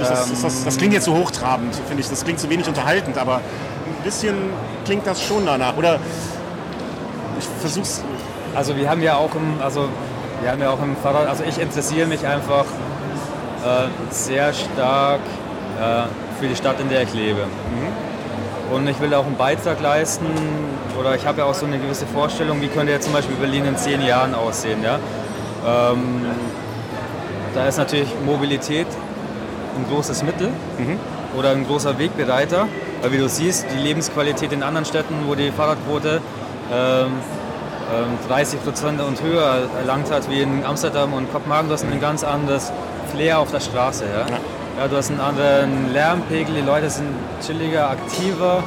Das, 0.00 0.30
ist 0.30 0.44
das, 0.44 0.64
das 0.64 0.76
klingt 0.76 0.92
jetzt 0.92 1.04
so 1.04 1.14
hochtrabend, 1.14 1.74
finde 1.86 2.02
ich. 2.02 2.08
Das 2.08 2.24
klingt 2.24 2.40
so 2.40 2.48
wenig 2.50 2.66
unterhaltend, 2.68 3.18
aber 3.18 3.36
ein 3.36 4.04
bisschen 4.04 4.36
klingt 4.84 5.06
das 5.06 5.22
schon 5.22 5.46
danach. 5.46 5.76
Oder 5.76 5.98
ich 7.38 7.46
versuch's. 7.60 8.02
Also 8.54 8.76
wir 8.76 8.88
haben 8.88 9.02
ja 9.02 9.16
auch 9.16 9.34
im, 9.34 9.60
also 9.62 9.88
wir 10.40 10.50
haben 10.50 10.60
ja 10.60 10.70
auch 10.70 10.82
im 10.82 10.96
Fahrrad, 10.96 11.28
also 11.28 11.44
ich 11.44 11.58
interessiere 11.58 12.06
mich 12.06 12.26
einfach 12.26 12.64
äh, 13.64 13.88
sehr 14.10 14.52
stark 14.52 15.20
äh, 15.80 16.04
für 16.40 16.48
die 16.48 16.56
Stadt, 16.56 16.80
in 16.80 16.88
der 16.88 17.02
ich 17.02 17.12
lebe. 17.12 17.44
Und 18.72 18.88
ich 18.88 19.00
will 19.00 19.14
auch 19.14 19.26
einen 19.26 19.36
Beitrag 19.36 19.80
leisten 19.80 20.26
oder 20.98 21.14
ich 21.14 21.26
habe 21.26 21.38
ja 21.38 21.44
auch 21.44 21.54
so 21.54 21.66
eine 21.66 21.78
gewisse 21.78 22.06
Vorstellung, 22.06 22.60
wie 22.60 22.68
könnte 22.68 22.92
jetzt 22.92 23.04
zum 23.04 23.12
Beispiel 23.12 23.36
Berlin 23.36 23.64
in 23.64 23.76
zehn 23.76 24.02
Jahren 24.02 24.34
aussehen. 24.34 24.82
Ja? 24.82 24.98
Ähm, 25.66 26.26
da 27.54 27.66
ist 27.66 27.78
natürlich 27.78 28.08
Mobilität 28.24 28.86
ein 29.76 29.86
großes 29.88 30.22
Mittel 30.22 30.48
oder 31.36 31.50
ein 31.50 31.66
großer 31.66 31.98
Wegbereiter, 31.98 32.68
weil 33.02 33.12
wie 33.12 33.18
du 33.18 33.28
siehst, 33.28 33.66
die 33.72 33.78
Lebensqualität 33.78 34.52
in 34.52 34.62
anderen 34.62 34.84
Städten, 34.84 35.14
wo 35.26 35.34
die 35.34 35.50
Fahrradquote 35.50 36.20
ähm, 36.72 37.06
ähm, 37.94 38.18
30 38.28 38.64
Prozent 38.64 39.00
und 39.00 39.22
höher 39.22 39.68
erlangt 39.78 40.10
hat, 40.10 40.28
wie 40.30 40.40
in 40.40 40.64
Amsterdam 40.64 41.12
und 41.12 41.32
Kopenhagen, 41.32 41.68
du 41.68 41.74
hast 41.74 41.84
ein 41.84 42.00
ganz 42.00 42.24
anderes 42.24 42.72
Flair 43.12 43.38
auf 43.38 43.50
der 43.50 43.60
Straße. 43.60 44.04
Ja? 44.04 44.26
Ja, 44.78 44.88
du 44.88 44.96
hast 44.96 45.10
einen 45.10 45.20
anderen 45.20 45.92
Lärmpegel, 45.92 46.54
die 46.54 46.60
Leute 46.66 46.90
sind 46.90 47.08
chilliger, 47.44 47.90
aktiver. 47.90 48.62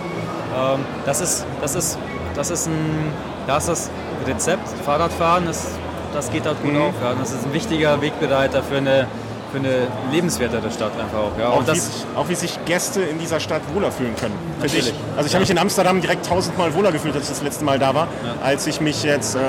Ähm, 0.55 0.79
das, 1.05 1.21
ist, 1.21 1.45
das, 1.61 1.75
ist, 1.75 1.97
das 2.35 2.49
ist 2.49 2.67
ein 2.67 3.13
das 3.49 3.67
ist 3.67 3.89
Rezept. 4.27 4.67
Fahrradfahren, 4.85 5.47
das, 5.47 5.71
das 6.13 6.31
geht 6.31 6.45
dort 6.45 6.61
gut 6.61 6.75
auf. 6.75 6.93
Ja? 7.01 7.15
Das 7.19 7.31
ist 7.31 7.45
ein 7.45 7.53
wichtiger 7.53 7.99
Wegbereiter 7.99 8.61
für 8.61 8.77
eine, 8.77 9.07
für 9.51 9.57
eine 9.57 9.87
lebenswertere 10.11 10.69
Stadt 10.71 10.91
einfach 10.99 11.19
auch. 11.19 11.39
Ja? 11.39 11.49
Auch, 11.49 11.65
wie 11.67 11.81
auch 12.17 12.29
wie 12.29 12.35
sich 12.35 12.59
Gäste 12.65 13.01
in 13.01 13.19
dieser 13.19 13.39
Stadt 13.39 13.61
wohler 13.73 13.91
fühlen 13.91 14.15
können. 14.15 14.35
finde 14.59 14.77
Ich. 14.77 14.85
Natürlich. 14.85 14.93
Also 15.17 15.27
ich 15.27 15.33
habe 15.33 15.41
mich 15.41 15.49
in 15.49 15.57
Amsterdam 15.57 16.01
direkt 16.01 16.25
tausendmal 16.25 16.73
wohler 16.73 16.91
gefühlt, 16.91 17.15
als 17.15 17.25
ich 17.25 17.29
das 17.29 17.41
letzte 17.41 17.65
Mal 17.65 17.79
da 17.79 17.93
war, 17.93 18.07
als 18.43 18.67
ich 18.67 18.81
mich 18.81 19.03
jetzt, 19.03 19.35
äh, 19.35 19.39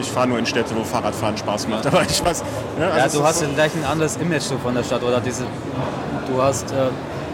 ich 0.00 0.10
fahre 0.10 0.28
nur 0.28 0.38
in 0.38 0.46
Städte, 0.46 0.74
wo 0.76 0.84
Fahrradfahren 0.84 1.36
Spaß 1.36 1.68
macht. 1.68 1.86
Aber 1.86 2.02
ich 2.02 2.24
weiß, 2.24 2.42
ne, 2.78 2.90
also 2.90 3.18
Ja, 3.18 3.22
du 3.22 3.28
hast 3.28 3.38
so, 3.38 3.44
ja 3.44 3.50
gleich 3.54 3.72
ein 3.74 3.84
anderes 3.84 4.16
Image 4.16 4.42
so 4.42 4.58
von 4.58 4.74
der 4.74 4.82
Stadt 4.82 5.02
oder 5.02 5.20
diese, 5.20 5.44
du 6.28 6.42
hast, 6.42 6.70
äh, 6.72 6.88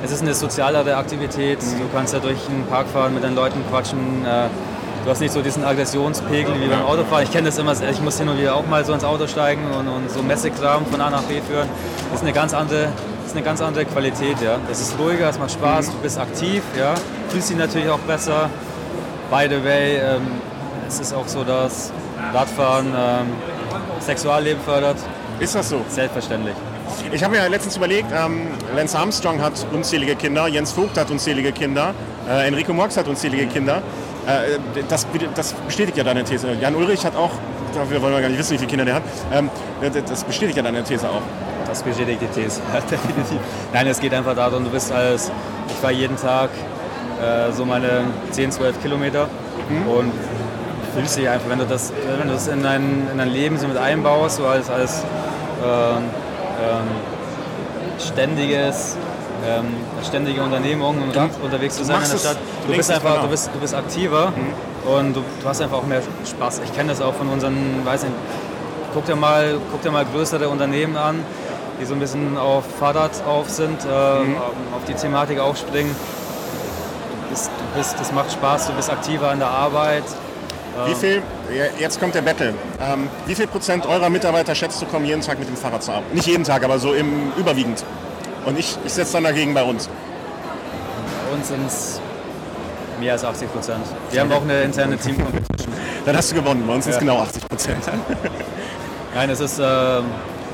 es 0.05 0.11
ist 0.11 0.23
eine 0.23 0.35
sozialere 0.35 0.97
Aktivität, 0.97 1.61
du 1.63 1.89
kannst 1.95 2.13
ja 2.13 2.19
durch 2.21 2.39
den 2.49 2.67
Park 2.67 2.89
fahren, 2.89 3.15
mit 3.15 3.23
den 3.23 3.35
Leuten 3.35 3.63
quatschen, 3.71 4.25
äh, 4.27 4.49
du 5.05 5.11
hast 5.11 5.21
nicht 5.21 5.33
so 5.33 5.43
diesen 5.43 5.65
Aggressionspegel 5.65 6.61
wie 6.61 6.69
beim 6.69 6.83
Autofahren. 6.83 7.25
Ich 7.25 7.33
kenne 7.33 7.47
das 7.47 7.59
immer, 7.59 7.73
ich 7.73 8.01
muss 8.01 8.19
hin 8.19 8.29
und 8.29 8.39
wieder 8.39 8.55
auch 8.55 8.67
mal 8.67 8.85
so 8.85 8.93
ins 8.93 9.05
Auto 9.05 9.27
steigen 9.27 9.63
und, 9.79 9.89
und 9.89 10.11
so 10.11 10.23
Messekram 10.23 10.87
von 10.87 11.01
A 11.01 11.11
nach 11.11 11.23
B 11.23 11.41
führen. 11.41 11.69
Das 12.11 12.21
ist 12.21 12.23
eine 12.23 12.33
ganz 12.33 12.55
andere, 12.55 12.89
ist 13.27 13.35
eine 13.35 13.45
ganz 13.45 13.61
andere 13.61 13.85
Qualität, 13.85 14.41
ja. 14.43 14.59
Das 14.69 14.81
ist 14.81 14.99
ruhiger, 14.99 15.29
es 15.29 15.39
macht 15.39 15.53
Spaß, 15.53 15.91
du 15.91 15.99
bist 15.99 16.19
aktiv, 16.19 16.63
ja, 16.79 16.95
fühlst 17.29 17.51
dich 17.51 17.57
natürlich 17.57 17.89
auch 17.89 17.99
besser. 18.01 18.49
By 19.31 19.47
the 19.49 19.65
way, 19.65 19.97
ähm, 19.97 20.27
es 20.87 21.01
ist 21.01 21.15
auch 21.15 21.27
so, 21.27 21.43
dass 21.43 21.91
Radfahren 22.33 22.87
ähm, 22.89 23.27
Sexualleben 24.01 24.63
fördert. 24.63 24.97
ist 25.41 25.55
das 25.55 25.69
so? 25.69 25.81
Selbstverständlich. 25.89 26.55
Ich 27.11 27.25
habe 27.25 27.35
mir 27.35 27.49
letztens 27.49 27.77
überlegt, 27.77 28.09
ähm, 28.13 28.49
Lance 28.77 28.99
Armstrong 28.99 29.41
hat 29.41 29.53
unzählige 29.73 30.15
Kinder, 30.15 30.47
Jens 30.49 30.73
Vogt 30.73 30.99
hat 30.99 31.11
unzählige 31.11 31.53
Kinder, 31.53 31.95
äh, 32.29 32.47
Enrico 32.47 32.73
Mox 32.73 32.97
hat 32.97 33.09
unzählige 33.09 33.47
Kinder. 33.47 33.83
Äh, 34.27 34.59
das, 34.89 35.07
das 35.35 35.53
bestätigt 35.53 35.97
ja 35.97 36.05
deine 36.05 36.25
These. 36.25 36.49
Jan 36.61 36.75
Ulrich 36.75 37.05
hat 37.05 37.17
auch, 37.17 37.31
wir 37.89 38.03
wollen 38.03 38.21
gar 38.21 38.29
nicht 38.29 38.39
wissen, 38.39 38.53
wie 38.53 38.59
viele 38.59 38.71
Kinder 38.71 38.85
der 38.85 38.95
hat, 38.97 39.03
ähm, 39.33 39.51
das 40.09 40.25
bestätigt 40.25 40.57
ja 40.57 40.63
deine 40.63 40.85
These 40.85 41.09
auch. 41.09 41.23
Das 41.67 41.83
bestätigt 41.83 42.21
die 42.21 42.27
These, 42.27 42.61
ja, 42.75 42.81
definitiv. 42.81 43.39
Nein, 43.73 43.87
es 43.87 44.01
geht 44.01 44.15
einfach 44.15 44.35
darum, 44.35 44.65
du 44.65 44.71
bist 44.71 44.93
als, 44.93 45.33
ich 45.69 45.75
fahre 45.75 45.93
jeden 45.93 46.17
Tag 46.17 46.51
äh, 47.21 47.53
so 47.53 47.65
meine 47.65 48.05
10, 48.31 48.53
12 48.53 48.83
Kilometer 48.83 49.29
und 49.87 50.13
fühlst 50.95 51.17
dich 51.17 51.29
einfach, 51.29 51.49
wenn 51.49 51.59
du 51.59 51.67
das, 51.67 51.93
wenn 52.19 52.29
du 52.29 52.35
das 52.35 52.49
in 52.49 52.63
dein, 52.63 53.09
in 53.11 53.19
dein 53.19 53.31
Leben 53.31 53.59
so 53.59 53.67
mit 53.67 53.77
einbaust, 53.77 54.37
so 54.37 54.47
als, 54.47 54.69
als 54.71 55.05
ähm, 55.65 56.05
ähm, 56.61 56.87
ständiges, 57.99 58.97
ähm, 59.47 59.67
ständige 60.07 60.43
Unternehmung 60.43 61.03
und 61.03 61.17
Rad 61.17 61.31
unterwegs 61.43 61.77
zu 61.77 61.85
sein 61.85 62.03
in 62.03 62.11
der 62.11 62.19
Stadt. 62.19 62.37
du 62.67 62.75
bist 62.75 62.91
einfach, 62.91 63.15
dran 63.15 63.23
du 63.23 63.29
bist, 63.29 63.51
du 63.53 63.59
bist 63.59 63.75
aktiver 63.75 64.33
und 64.85 65.15
du, 65.15 65.23
du 65.43 65.49
hast 65.49 65.61
einfach 65.61 65.79
auch 65.79 65.87
mehr 65.87 66.03
Spaß. 66.29 66.61
Ich 66.65 66.75
kenne 66.75 66.91
das 66.91 67.01
auch 67.01 67.15
von 67.15 67.29
unseren, 67.29 67.85
weiß 67.85 68.05
nicht, 68.05 68.15
guck 68.95 69.07
dir 69.07 69.17
mal, 69.17 69.59
guck 69.71 69.83
dir 69.83 69.91
mal 69.91 70.05
größere 70.05 70.49
Unternehmen 70.49 70.97
an, 70.97 71.25
die 71.81 71.85
so 71.85 71.95
ein 71.95 72.01
bisschen 72.01 72.37
auf 72.37 72.65
Fahrrad 72.79 73.11
auf 73.27 73.49
sind, 73.49 73.85
äh, 73.85 73.89
auf 73.89 74.85
die 74.87 74.95
Thematik 74.95 75.39
aufspringen. 75.39 75.95
Du 75.95 77.31
bist, 77.31 77.51
du 77.51 77.79
bist, 77.79 77.97
das 77.99 78.13
macht 78.13 78.33
Spaß, 78.33 78.69
du 78.69 78.73
bist 78.75 78.91
aktiver 78.91 79.31
an 79.31 79.39
der 79.39 79.49
Arbeit. 79.49 80.05
Wie 80.87 80.95
viel, 80.95 81.23
ja, 81.55 81.65
jetzt 81.79 82.01
kommt 82.01 82.15
der 82.15 82.23
Battle. 82.23 82.55
Ähm, 82.81 83.09
wie 83.27 83.35
viel 83.35 83.47
Prozent 83.47 83.85
eurer 83.87 84.09
Mitarbeiter 84.09 84.55
schätzt 84.55 84.81
du 84.81 84.87
kommen 84.87 85.05
jeden 85.05 85.21
Tag 85.21 85.39
mit 85.39 85.49
dem 85.49 85.57
Fahrrad 85.57 85.83
zur 85.83 85.95
Arbeit? 85.95 86.15
Nicht 86.15 86.27
jeden 86.27 86.45
Tag, 86.45 86.65
aber 86.65 86.79
so 86.79 86.95
im 86.95 87.33
überwiegend. 87.37 87.85
Und 88.45 88.59
ich, 88.59 88.77
ich 88.85 88.93
setze 88.93 89.15
dann 89.15 89.25
dagegen 89.25 89.55
bei 89.55 89.63
uns. 89.63 89.89
Bei 91.29 91.37
uns 91.37 91.49
sind 91.49 91.67
es 91.67 92.01
mehr 93.01 93.13
als 93.13 93.25
80 93.25 93.53
Prozent. 93.53 93.85
Wir 94.11 94.21
haben 94.21 94.33
auch 94.33 94.43
eine 94.43 94.63
interne 94.63 94.97
Team 94.97 95.17
Competition. 95.17 95.73
Dann 96.07 96.17
hast 96.17 96.31
du 96.33 96.37
gewonnen. 96.37 96.65
Bei 96.67 96.75
uns 96.75 96.85
sind 96.85 96.93
es 96.93 96.97
Ja. 96.97 97.01
genau 97.01 97.21
80 97.23 97.49
Prozent. 97.49 97.79
Nein, 99.15 99.31
es 99.31 99.41
ist, 99.41 99.59
äh, 99.59 99.63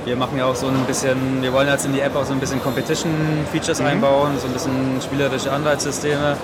wir 0.04 0.16
machen 0.16 0.38
ja 0.38 0.46
auch 0.46 0.54
so 0.54 0.66
ein 0.66 0.84
bisschen, 0.86 1.42
wir 1.42 1.52
wollen 1.52 1.68
jetzt 1.68 1.86
in 1.86 1.92
die 1.92 2.00
App 2.00 2.14
auch 2.16 2.24
so 2.24 2.32
ein 2.32 2.40
bisschen 2.40 2.62
Competition-Features 2.62 3.80
einbauen, 3.80 4.32
so 4.40 4.46
ein 4.46 4.52
bisschen 4.52 5.00
spielerische 5.02 5.52
Anreizsysteme. 5.52 6.36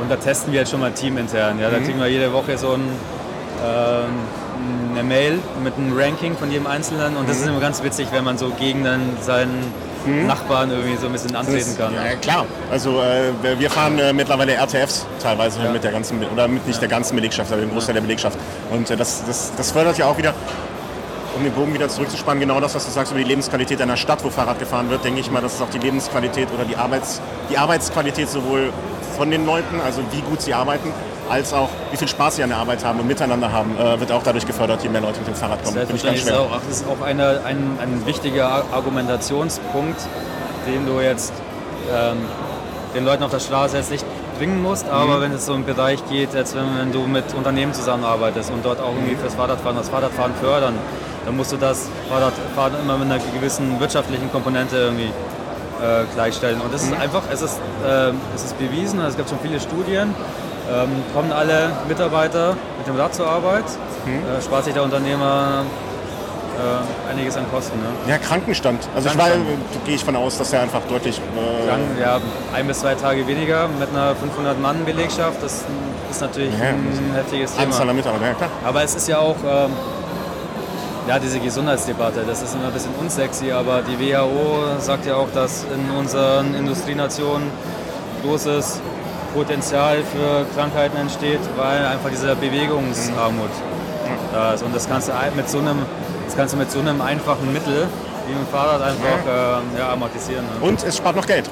Und 0.00 0.10
da 0.10 0.16
testen 0.16 0.52
wir 0.52 0.60
jetzt 0.60 0.70
schon 0.70 0.80
mal 0.80 0.92
teamintern. 0.92 1.58
Ja? 1.60 1.70
Da 1.70 1.78
kriegen 1.78 1.98
wir 2.00 2.08
jede 2.08 2.32
Woche 2.32 2.58
so 2.58 2.72
ein, 2.72 2.82
ähm, 3.64 4.92
eine 4.92 5.02
Mail 5.04 5.38
mit 5.62 5.74
einem 5.76 5.96
Ranking 5.96 6.36
von 6.36 6.50
jedem 6.50 6.66
Einzelnen. 6.66 7.16
Und 7.16 7.28
das 7.28 7.38
ist 7.38 7.46
immer 7.46 7.60
ganz 7.60 7.82
witzig, 7.82 8.08
wenn 8.12 8.24
man 8.24 8.36
so 8.38 8.50
gegen 8.58 8.82
dann 8.84 9.16
seinen 9.20 9.72
Nachbarn 10.06 10.70
irgendwie 10.70 10.96
so 10.96 11.06
ein 11.06 11.12
bisschen 11.12 11.34
antreten 11.34 11.76
kann. 11.78 11.94
Ja, 11.94 12.14
klar. 12.20 12.46
Also 12.70 13.00
äh, 13.00 13.32
wir- 13.58 13.70
fahren 13.70 13.98
äh, 13.98 14.12
mittlerweile 14.12 14.52
RTFs 14.54 15.06
teilweise 15.22 15.60
mit 15.72 15.82
der 15.82 15.92
ganzen, 15.92 16.22
oder 16.32 16.46
mit 16.48 16.66
nicht 16.66 16.80
der 16.80 16.88
ganzen 16.88 17.16
Belegschaft, 17.16 17.50
aber 17.52 17.60
dem 17.62 17.70
Großteil 17.72 17.94
der 17.94 18.02
Belegschaft. 18.02 18.38
Und 18.70 18.90
äh, 18.90 18.96
das, 18.96 19.24
das, 19.26 19.52
das 19.56 19.72
fördert 19.72 19.96
ja 19.98 20.06
auch 20.06 20.18
wieder, 20.18 20.34
um 21.36 21.42
den 21.42 21.52
Bogen 21.52 21.74
wieder 21.74 21.88
zurückzuspannen, 21.88 22.40
genau 22.40 22.60
das, 22.60 22.74
was 22.74 22.84
du 22.86 22.92
sagst 22.92 23.12
über 23.12 23.20
die 23.20 23.26
Lebensqualität 23.28 23.80
einer 23.82 23.96
Stadt, 23.96 24.22
wo 24.22 24.30
Fahrrad 24.30 24.58
gefahren 24.58 24.88
wird, 24.90 25.04
denke 25.04 25.20
ich 25.20 25.30
mal, 25.30 25.40
das 25.42 25.54
ist 25.54 25.62
auch 25.62 25.70
die 25.70 25.78
Lebensqualität 25.78 26.48
oder 26.54 26.64
die, 26.64 26.76
Arbeits, 26.76 27.20
die 27.50 27.58
Arbeitsqualität 27.58 28.28
sowohl 28.30 28.72
von 29.16 29.30
den 29.30 29.44
Leuten, 29.46 29.80
also 29.84 30.00
wie 30.12 30.20
gut 30.20 30.42
sie 30.42 30.54
arbeiten, 30.54 30.92
als 31.30 31.52
auch 31.52 31.68
wie 31.90 31.96
viel 31.96 32.08
Spaß 32.08 32.36
sie 32.36 32.42
an 32.42 32.50
der 32.50 32.58
Arbeit 32.58 32.84
haben 32.84 33.00
und 33.00 33.06
miteinander 33.06 33.50
haben, 33.52 33.76
äh, 33.78 33.98
wird 34.00 34.12
auch 34.12 34.22
dadurch 34.22 34.46
gefördert, 34.46 34.82
je 34.82 34.88
mehr 34.88 35.00
Leute 35.00 35.18
mit 35.20 35.28
dem 35.28 35.34
Fahrrad 35.34 35.62
kommen. 35.62 35.74
Selbstverständlich 35.74 36.24
ist 36.26 36.32
auch, 36.32 36.50
das 36.68 36.80
ist 36.80 36.86
auch 36.88 37.04
eine, 37.04 37.40
ein, 37.44 37.78
ein 37.80 38.02
wichtiger 38.06 38.48
Ar- 38.48 38.64
Argumentationspunkt, 38.72 40.00
den 40.66 40.86
du 40.86 41.00
jetzt 41.00 41.32
ähm, 41.94 42.18
den 42.94 43.04
Leuten 43.04 43.22
auf 43.22 43.30
der 43.30 43.40
Straße 43.40 43.76
jetzt 43.76 43.90
nicht 43.90 44.04
bringen 44.38 44.62
musst, 44.62 44.84
Mhm. 44.86 44.92
aber 44.92 45.20
wenn 45.20 45.32
es 45.32 45.46
so 45.46 45.54
im 45.54 45.64
Bereich 45.64 46.00
geht, 46.08 46.34
jetzt 46.34 46.54
wenn, 46.56 46.64
wenn 46.78 46.92
du 46.92 47.00
mit 47.06 47.32
Unternehmen 47.34 47.72
zusammenarbeitest 47.72 48.50
und 48.50 48.64
dort 48.64 48.80
auch 48.80 48.92
irgendwie 48.94 49.14
fürs 49.16 49.34
Fahrradfahren 49.34 49.76
das 49.76 49.88
Fahrradfahren 49.88 50.32
fördern, 50.40 50.74
dann 51.24 51.36
musst 51.36 51.52
du 51.52 51.56
das 51.56 51.88
Fahrradfahren 52.10 52.74
immer 52.82 52.98
mit 52.98 53.10
einer 53.10 53.20
gewissen 53.34 53.78
wirtschaftlichen 53.80 54.30
Komponente 54.32 54.76
irgendwie 54.76 55.04
äh, 55.82 56.04
gleichstellen. 56.14 56.60
Und 56.60 56.72
das 56.74 56.82
ist 56.82 56.92
einfach, 56.94 57.22
es 57.32 57.42
ist, 57.42 57.58
ähm, 57.88 58.20
es 58.34 58.44
ist 58.44 58.58
bewiesen, 58.58 59.00
es 59.00 59.16
gibt 59.16 59.28
schon 59.28 59.38
viele 59.42 59.58
Studien, 59.60 60.14
ähm, 60.72 60.88
kommen 61.14 61.32
alle 61.32 61.70
Mitarbeiter 61.88 62.56
mit 62.78 62.86
dem 62.86 62.96
Rad 62.96 63.14
zur 63.14 63.26
Arbeit, 63.28 63.64
äh, 64.06 64.42
spart 64.42 64.64
sich 64.64 64.74
der 64.74 64.82
Unternehmer 64.82 65.64
äh, 66.56 67.10
einiges 67.10 67.36
an 67.36 67.44
Kosten. 67.50 67.78
Ne? 67.78 67.86
Ja, 68.08 68.18
Krankenstand. 68.18 68.88
Also 68.94 69.08
ich 69.08 69.18
war, 69.18 69.26
Krankenstand. 69.28 69.84
gehe 69.84 69.94
ich 69.96 70.04
von 70.04 70.16
aus, 70.16 70.38
dass 70.38 70.52
er 70.52 70.62
einfach 70.62 70.82
deutlich 70.88 71.18
äh, 71.18 71.66
Dann, 71.66 71.80
ja, 72.00 72.20
ein 72.54 72.66
bis 72.66 72.80
zwei 72.80 72.94
Tage 72.94 73.26
weniger 73.26 73.68
mit 73.78 73.88
einer 73.90 74.12
500-Mann-Belegschaft, 74.12 75.42
das 75.42 75.64
ist 76.10 76.20
natürlich 76.20 76.52
Ja, 76.58 76.68
ein 76.68 77.12
heftiges 77.14 77.52
Thema. 77.52 77.64
Anzahl 77.66 77.88
an 77.88 77.96
Mitarbeitern, 77.96 78.28
ja 78.28 78.34
klar. 78.34 78.50
Aber 78.64 78.82
es 78.82 78.94
ist 78.94 79.08
ja 79.08 79.18
auch, 79.18 79.36
ähm, 79.44 79.72
ja, 81.08 81.18
diese 81.18 81.38
Gesundheitsdebatte, 81.40 82.24
das 82.26 82.40
ist 82.40 82.54
immer 82.54 82.68
ein 82.68 82.72
bisschen 82.72 82.94
unsexy, 82.98 83.52
aber 83.52 83.82
die 83.82 83.98
WHO 83.98 84.78
sagt 84.78 85.04
ja 85.06 85.16
auch, 85.16 85.28
dass 85.34 85.64
in 85.64 85.94
unseren 85.98 86.54
Industrienationen 86.54 87.50
großes 88.24 88.80
Potenzial 89.34 89.98
für 90.12 90.46
Krankheiten 90.54 90.96
entsteht, 90.96 91.40
weil 91.56 91.84
einfach 91.84 92.10
diese 92.10 92.34
Bewegungsarmut 92.36 93.50
da 94.32 94.54
ist. 94.54 94.62
Und 94.62 94.74
das 94.74 94.88
kannst 94.88 95.08
du 95.08 95.12
mit 95.36 95.48
so 95.48 95.58
einem, 95.58 95.78
das 96.26 96.36
kannst 96.36 96.54
du 96.54 96.58
mit 96.58 96.70
so 96.70 96.80
einem 96.80 97.00
einfachen 97.00 97.52
Mittel 97.52 97.86
wie 98.26 98.32
mit 98.32 98.42
dem 98.42 98.48
Fahrrad 98.48 98.80
einfach 98.80 99.26
äh, 99.26 99.78
ja, 99.78 99.92
amortisieren. 99.92 100.44
Ne? 100.44 100.66
Und 100.66 100.82
es 100.82 100.96
spart 100.96 101.16
noch 101.16 101.26
Geld. 101.26 101.50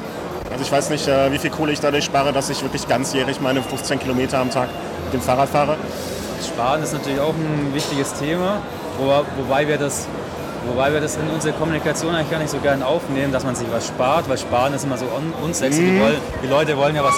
Also 0.51 0.65
ich 0.65 0.73
weiß 0.73 0.91
nicht, 0.91 1.07
äh, 1.09 1.31
wie 1.33 1.39
viel 1.39 1.51
Kohle 1.51 1.73
ich 1.73 1.81
dadurch 1.81 2.05
spare, 2.05 2.33
dass 2.33 2.49
ich 2.49 2.63
wirklich 2.63 2.89
ganzjährig 2.89 3.41
meine 3.41 3.63
15 3.63 3.99
Kilometer 3.99 4.39
am 4.39 4.51
Tag 4.51 4.69
mit 5.05 5.15
dem 5.15 5.21
Fahrrad 5.21 5.49
fahre. 5.49 5.77
Sparen 6.47 6.83
ist 6.83 6.93
natürlich 6.93 7.21
auch 7.21 7.35
ein 7.35 7.75
wichtiges 7.75 8.15
Thema, 8.15 8.61
wo, 8.99 9.25
wobei 9.43 9.69
wir 9.69 9.77
das 9.77 10.07
Wobei 10.67 10.93
wir 10.93 11.01
das 11.01 11.17
in 11.17 11.29
unsere 11.29 11.55
Kommunikation 11.55 12.15
eigentlich 12.15 12.31
gar 12.31 12.39
nicht 12.39 12.51
so 12.51 12.59
gern 12.59 12.85
aufnehmen, 12.85 13.33
dass 13.33 13.45
man 13.45 13.57
sich 13.57 13.67
was 13.73 13.89
spart, 13.89 14.29
weil 14.29 14.39
Sparen 14.39 14.73
ist 14.75 14.85
immer 14.85 14.97
so 14.97 15.07
un 15.07 15.33
unsexy. 15.43 15.81
Mhm. 15.81 15.95
Die, 15.95 16.01
wollen, 16.01 16.17
die, 16.43 16.47
Leute 16.47 16.77
wollen 16.77 16.95
ja, 16.95 17.03
was, 17.03 17.15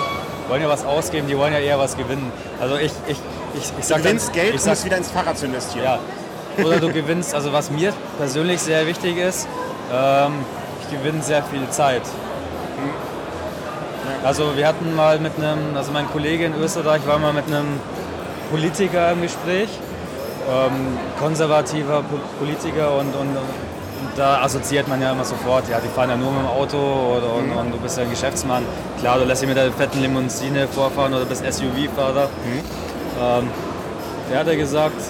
wollen 0.48 0.62
ja 0.62 0.68
was 0.68 0.84
ausgeben, 0.84 1.26
die 1.28 1.36
wollen 1.36 1.52
ja 1.52 1.58
eher 1.58 1.78
was 1.78 1.96
gewinnen. 1.96 2.30
Also 2.60 2.76
ich, 2.76 2.92
ich, 3.06 3.18
ich, 3.54 3.72
ich 3.78 3.84
sag 3.84 3.98
Du 3.98 4.02
gewinnst 4.04 4.28
dann, 4.28 4.34
Geld, 4.34 4.64
um 4.64 4.70
es 4.70 4.84
wieder 4.84 4.96
ins 4.96 5.10
Fahrrad 5.10 5.38
zu 5.38 5.46
investieren. 5.46 5.84
Ja. 5.84 6.64
Oder 6.64 6.78
du 6.78 6.92
gewinnst, 6.92 7.34
also 7.34 7.52
was 7.52 7.70
mir 7.70 7.92
persönlich 8.18 8.60
sehr 8.60 8.86
wichtig 8.86 9.16
ist, 9.16 9.48
ähm, 9.92 10.32
ich 10.82 10.96
gewinne 10.96 11.22
sehr 11.22 11.42
viel 11.42 11.68
Zeit. 11.70 12.02
Also 14.22 14.56
wir 14.56 14.66
hatten 14.66 14.94
mal 14.94 15.18
mit 15.18 15.32
einem, 15.36 15.76
also 15.76 15.92
mein 15.92 16.08
Kollege 16.10 16.46
in 16.46 16.54
Österreich 16.54 17.06
war 17.06 17.18
mal 17.18 17.32
mit 17.32 17.46
einem 17.46 17.80
Politiker 18.50 19.12
im 19.12 19.22
Gespräch, 19.22 19.68
ähm, 20.48 20.98
konservativer 21.18 22.04
Politiker 22.38 22.96
und, 22.96 23.14
und, 23.14 23.36
da 24.16 24.42
assoziiert 24.42 24.88
man 24.88 25.00
ja 25.00 25.12
immer 25.12 25.24
sofort, 25.24 25.68
ja, 25.68 25.80
die 25.80 25.88
fahren 25.88 26.10
ja 26.10 26.16
nur 26.16 26.30
mit 26.32 26.40
dem 26.40 26.48
Auto 26.48 26.76
oder, 26.76 27.34
und, 27.34 27.50
mhm. 27.50 27.56
und, 27.56 27.72
du 27.72 27.78
bist 27.78 27.96
ja 27.96 28.04
ein 28.04 28.10
Geschäftsmann. 28.10 28.64
Klar, 29.00 29.18
du 29.18 29.24
lässt 29.24 29.42
dich 29.42 29.48
mit 29.48 29.56
der 29.56 29.72
fetten 29.72 30.00
Limousine 30.00 30.68
vorfahren 30.68 31.14
oder 31.14 31.24
bist 31.24 31.44
SUV-Fahrer. 31.44 32.26
Mhm. 32.26 32.60
Ähm, 33.20 33.50
der 34.30 34.38
hat 34.40 34.46
ja 34.46 34.54
gesagt, 34.54 35.00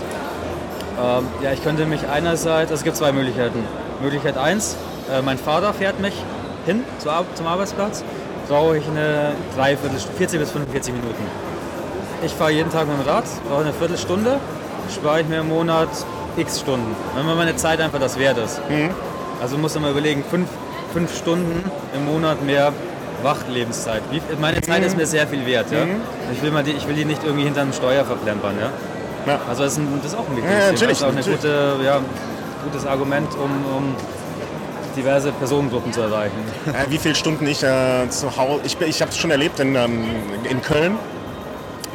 ähm, 1.00 1.26
ja, 1.42 1.52
ich 1.52 1.62
könnte 1.62 1.86
mich 1.86 2.08
einerseits, 2.08 2.70
es 2.70 2.82
gibt 2.82 2.96
zwei 2.96 3.12
Möglichkeiten. 3.12 3.64
Möglichkeit 4.00 4.36
1, 4.36 4.76
äh, 5.12 5.22
mein 5.22 5.38
Vater 5.38 5.72
fährt 5.74 6.00
mich 6.00 6.14
hin 6.66 6.84
zu, 6.98 7.08
zum 7.34 7.46
Arbeitsplatz 7.46 8.04
brauche 8.48 8.76
ich 8.78 8.86
eine 8.86 9.32
Dreiviertel, 9.56 9.98
40 9.98 10.40
bis 10.40 10.50
45 10.50 10.94
Minuten. 10.94 11.24
Ich 12.24 12.32
fahre 12.32 12.52
jeden 12.52 12.70
Tag 12.70 12.86
mit 12.86 12.98
dem 12.98 13.06
Rad, 13.06 13.24
brauche 13.48 13.62
eine 13.62 13.72
Viertelstunde, 13.72 14.38
spare 14.94 15.20
ich 15.20 15.28
mir 15.28 15.40
im 15.40 15.48
Monat 15.48 15.88
x 16.36 16.60
Stunden. 16.60 16.94
Wenn 17.14 17.26
man 17.26 17.36
meine 17.36 17.56
Zeit 17.56 17.80
einfach 17.80 18.00
das 18.00 18.18
wert 18.18 18.38
ist. 18.38 18.60
Mhm. 18.68 18.90
Also 19.40 19.58
muss 19.58 19.74
man 19.74 19.84
mal 19.84 19.90
überlegen, 19.90 20.24
fünf, 20.28 20.48
fünf 20.92 21.16
Stunden 21.16 21.68
im 21.94 22.06
Monat 22.06 22.42
mehr 22.42 22.72
Wachlebenszeit. 23.22 24.02
Meine 24.40 24.60
Zeit 24.60 24.80
mhm. 24.80 24.86
ist 24.86 24.96
mir 24.96 25.06
sehr 25.06 25.26
viel 25.26 25.44
wert. 25.46 25.70
Ja? 25.70 25.84
Mhm. 25.84 26.00
Ich, 26.32 26.42
will 26.42 26.50
mal 26.50 26.62
die, 26.62 26.72
ich 26.72 26.86
will 26.86 26.94
die 26.94 27.04
nicht 27.04 27.24
irgendwie 27.24 27.44
hinter 27.44 27.62
einem 27.62 27.72
Steuer 27.72 28.04
verplempern. 28.04 28.54
Ja? 28.60 29.32
ja. 29.32 29.40
Also 29.48 29.64
das 29.64 29.72
ist, 29.72 29.78
ein, 29.78 30.00
das 30.02 30.12
ist 30.12 30.18
auch 30.18 30.28
ein 30.28 30.36
wichtiges 30.36 30.52
ja, 30.52 30.72
Thema. 30.72 30.88
Das 30.88 30.98
ist 30.98 31.04
auch 31.04 31.08
ein 31.08 31.36
gute, 31.36 31.84
ja, 31.84 32.00
gutes 32.64 32.86
Argument, 32.86 33.28
um, 33.34 33.76
um 33.76 33.96
diverse 34.96 35.32
Personengruppen 35.32 35.92
zu 35.92 36.02
erreichen. 36.02 36.36
Äh, 36.66 36.90
wie 36.90 36.98
viele 36.98 37.14
Stunden 37.14 37.46
ich 37.46 37.62
äh, 37.62 38.08
zu 38.10 38.36
Hause, 38.36 38.60
ich, 38.64 38.80
ich 38.80 39.00
habe 39.00 39.10
es 39.10 39.18
schon 39.18 39.30
erlebt 39.30 39.58
in, 39.60 39.74
ähm, 39.74 40.04
in 40.48 40.62
Köln, 40.62 40.96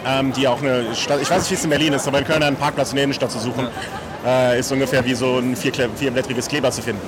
ähm, 0.06 0.34
die 0.34 0.48
auch 0.48 0.62
eine 0.62 0.96
Stadt, 0.96 1.22
ich 1.22 1.30
weiß 1.30 1.42
nicht, 1.42 1.52
wie 1.52 1.56
es 1.56 1.64
in 1.64 1.70
Berlin 1.70 1.94
ist, 1.94 2.08
aber 2.08 2.20
in 2.20 2.26
Köln 2.26 2.44
einen 2.44 2.58
Parkplatz 2.58 2.90
in 2.90 2.96
der 2.96 3.06
Innenstadt 3.06 3.32
zu 3.32 3.40
suchen, 3.40 3.66
ja. 3.66 3.72
Äh, 4.26 4.60
ist 4.60 4.72
ungefähr 4.72 5.06
wie 5.06 5.14
so 5.14 5.38
ein 5.40 5.56
vier, 5.56 5.72
vierblättriges 5.74 6.48
Kleber 6.48 6.72
zu 6.72 6.82
finden. 6.82 7.02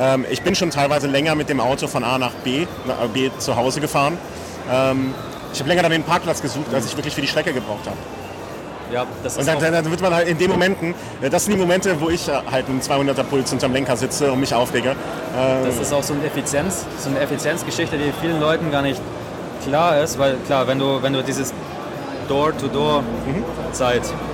Ähm, 0.00 0.24
ich 0.30 0.42
bin 0.42 0.54
schon 0.54 0.70
teilweise 0.70 1.06
länger 1.06 1.34
mit 1.34 1.48
dem 1.48 1.60
Auto 1.60 1.86
von 1.86 2.04
A 2.04 2.18
nach 2.18 2.32
B, 2.44 2.66
nach 2.86 3.08
B 3.12 3.30
zu 3.38 3.56
Hause 3.56 3.80
gefahren. 3.80 4.18
Ähm, 4.70 5.14
ich 5.52 5.60
habe 5.60 5.68
länger 5.68 5.82
dann 5.82 5.92
den 5.92 6.04
Parkplatz 6.04 6.40
gesucht, 6.40 6.72
als 6.72 6.86
ich 6.86 6.96
wirklich 6.96 7.14
für 7.14 7.20
die 7.20 7.26
Strecke 7.26 7.52
gebraucht 7.52 7.86
habe. 7.86 7.96
Ja, 8.92 9.06
das 9.22 9.38
und 9.38 9.48
dann, 9.48 9.58
dann, 9.58 9.90
wird 9.90 10.02
man 10.02 10.14
halt 10.14 10.28
in 10.28 10.36
den 10.36 10.50
Momenten, 10.50 10.94
äh, 11.22 11.30
das 11.30 11.44
sind 11.44 11.54
die 11.54 11.60
Momente, 11.60 11.98
wo 12.00 12.10
ich 12.10 12.28
äh, 12.28 12.32
halt 12.50 12.68
einen 12.68 12.80
200er 12.80 13.22
Puls 13.22 13.52
unterm 13.52 13.72
Lenker 13.72 13.96
sitze 13.96 14.30
und 14.30 14.40
mich 14.40 14.54
aufrege. 14.54 14.90
Ähm, 14.90 15.64
das 15.64 15.78
ist 15.78 15.92
auch 15.92 16.02
so 16.02 16.12
eine 16.12 16.24
Effizienz, 16.24 16.84
so 16.98 17.08
eine 17.08 17.20
Effizienzgeschichte, 17.20 17.96
die 17.96 18.12
vielen 18.20 18.38
Leuten 18.38 18.70
gar 18.70 18.82
nicht 18.82 19.00
klar 19.64 19.98
ist, 20.00 20.18
weil 20.18 20.36
klar, 20.46 20.66
wenn 20.66 20.78
du, 20.78 21.02
wenn 21.02 21.14
du 21.14 21.22
dieses 21.22 21.54
Door-to-Door-Zeit 22.28 24.02
mhm. 24.02 24.31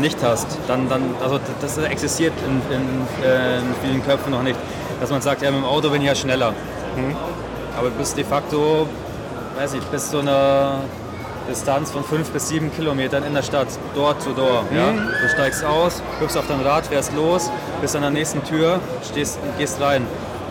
Nicht 0.00 0.22
hast, 0.22 0.46
dann, 0.68 0.88
dann 0.88 1.02
also 1.22 1.38
das 1.60 1.78
existiert 1.78 2.32
in, 2.46 2.74
in, 2.74 3.24
äh, 3.24 3.58
in, 3.58 3.74
vielen 3.82 4.04
Köpfen 4.04 4.32
noch 4.32 4.42
nicht, 4.42 4.58
dass 5.00 5.10
man 5.10 5.22
sagt, 5.22 5.42
ja, 5.42 5.50
mit 5.50 5.60
dem 5.60 5.64
Auto 5.66 5.90
bin 5.90 6.02
ich 6.02 6.08
ja 6.08 6.14
schneller. 6.14 6.50
Mhm. 6.96 7.16
Aber 7.78 7.88
du 7.88 7.96
bist 7.96 8.16
de 8.16 8.24
facto, 8.24 8.86
weiß 9.58 9.74
ich, 9.74 9.82
bis 9.84 10.10
zu 10.10 10.18
einer 10.18 10.80
Distanz 11.48 11.90
von 11.90 12.02
fünf 12.02 12.30
bis 12.30 12.48
sieben 12.48 12.74
Kilometern 12.74 13.22
in 13.24 13.34
der 13.34 13.42
Stadt, 13.42 13.68
Door 13.94 14.18
to 14.18 14.32
Door. 14.32 14.64
Ja? 14.74 14.92
Mhm. 14.92 15.08
Du 15.22 15.28
steigst 15.28 15.64
aus, 15.64 16.02
hüpfst 16.20 16.36
auf 16.36 16.46
dein 16.48 16.60
Rad, 16.60 16.86
fährst 16.86 17.14
los, 17.14 17.50
bist 17.80 17.94
an 17.96 18.02
der 18.02 18.10
nächsten 18.10 18.42
Tür, 18.44 18.80
stehst, 19.08 19.38
gehst 19.58 19.80
rein. 19.80 20.06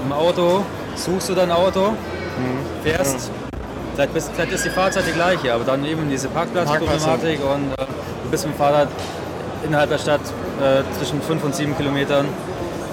Im 0.06 0.12
Auto 0.12 0.64
suchst 0.96 1.30
du 1.30 1.34
dein 1.34 1.52
Auto, 1.52 1.92
mhm. 1.92 2.84
fährst. 2.84 3.32
Vielleicht, 3.96 4.14
bist, 4.14 4.32
vielleicht, 4.34 4.52
ist 4.52 4.66
die 4.66 4.70
Fahrzeit 4.70 5.06
die 5.08 5.14
gleiche, 5.14 5.54
aber 5.54 5.64
dann 5.64 5.86
eben 5.86 6.10
diese 6.10 6.28
Parkplatzproblematik 6.28 7.40
und 7.40 7.72
äh, 7.72 7.86
du 8.24 8.30
bist 8.30 8.46
mit 8.46 8.54
dem 8.54 8.58
Fahrrad 8.58 8.90
innerhalb 9.66 9.90
der 9.90 9.98
Stadt 9.98 10.22
äh, 10.22 10.84
zwischen 10.98 11.22
fünf 11.22 11.44
und 11.44 11.56
sieben 11.56 11.76
Kilometern 11.76 12.26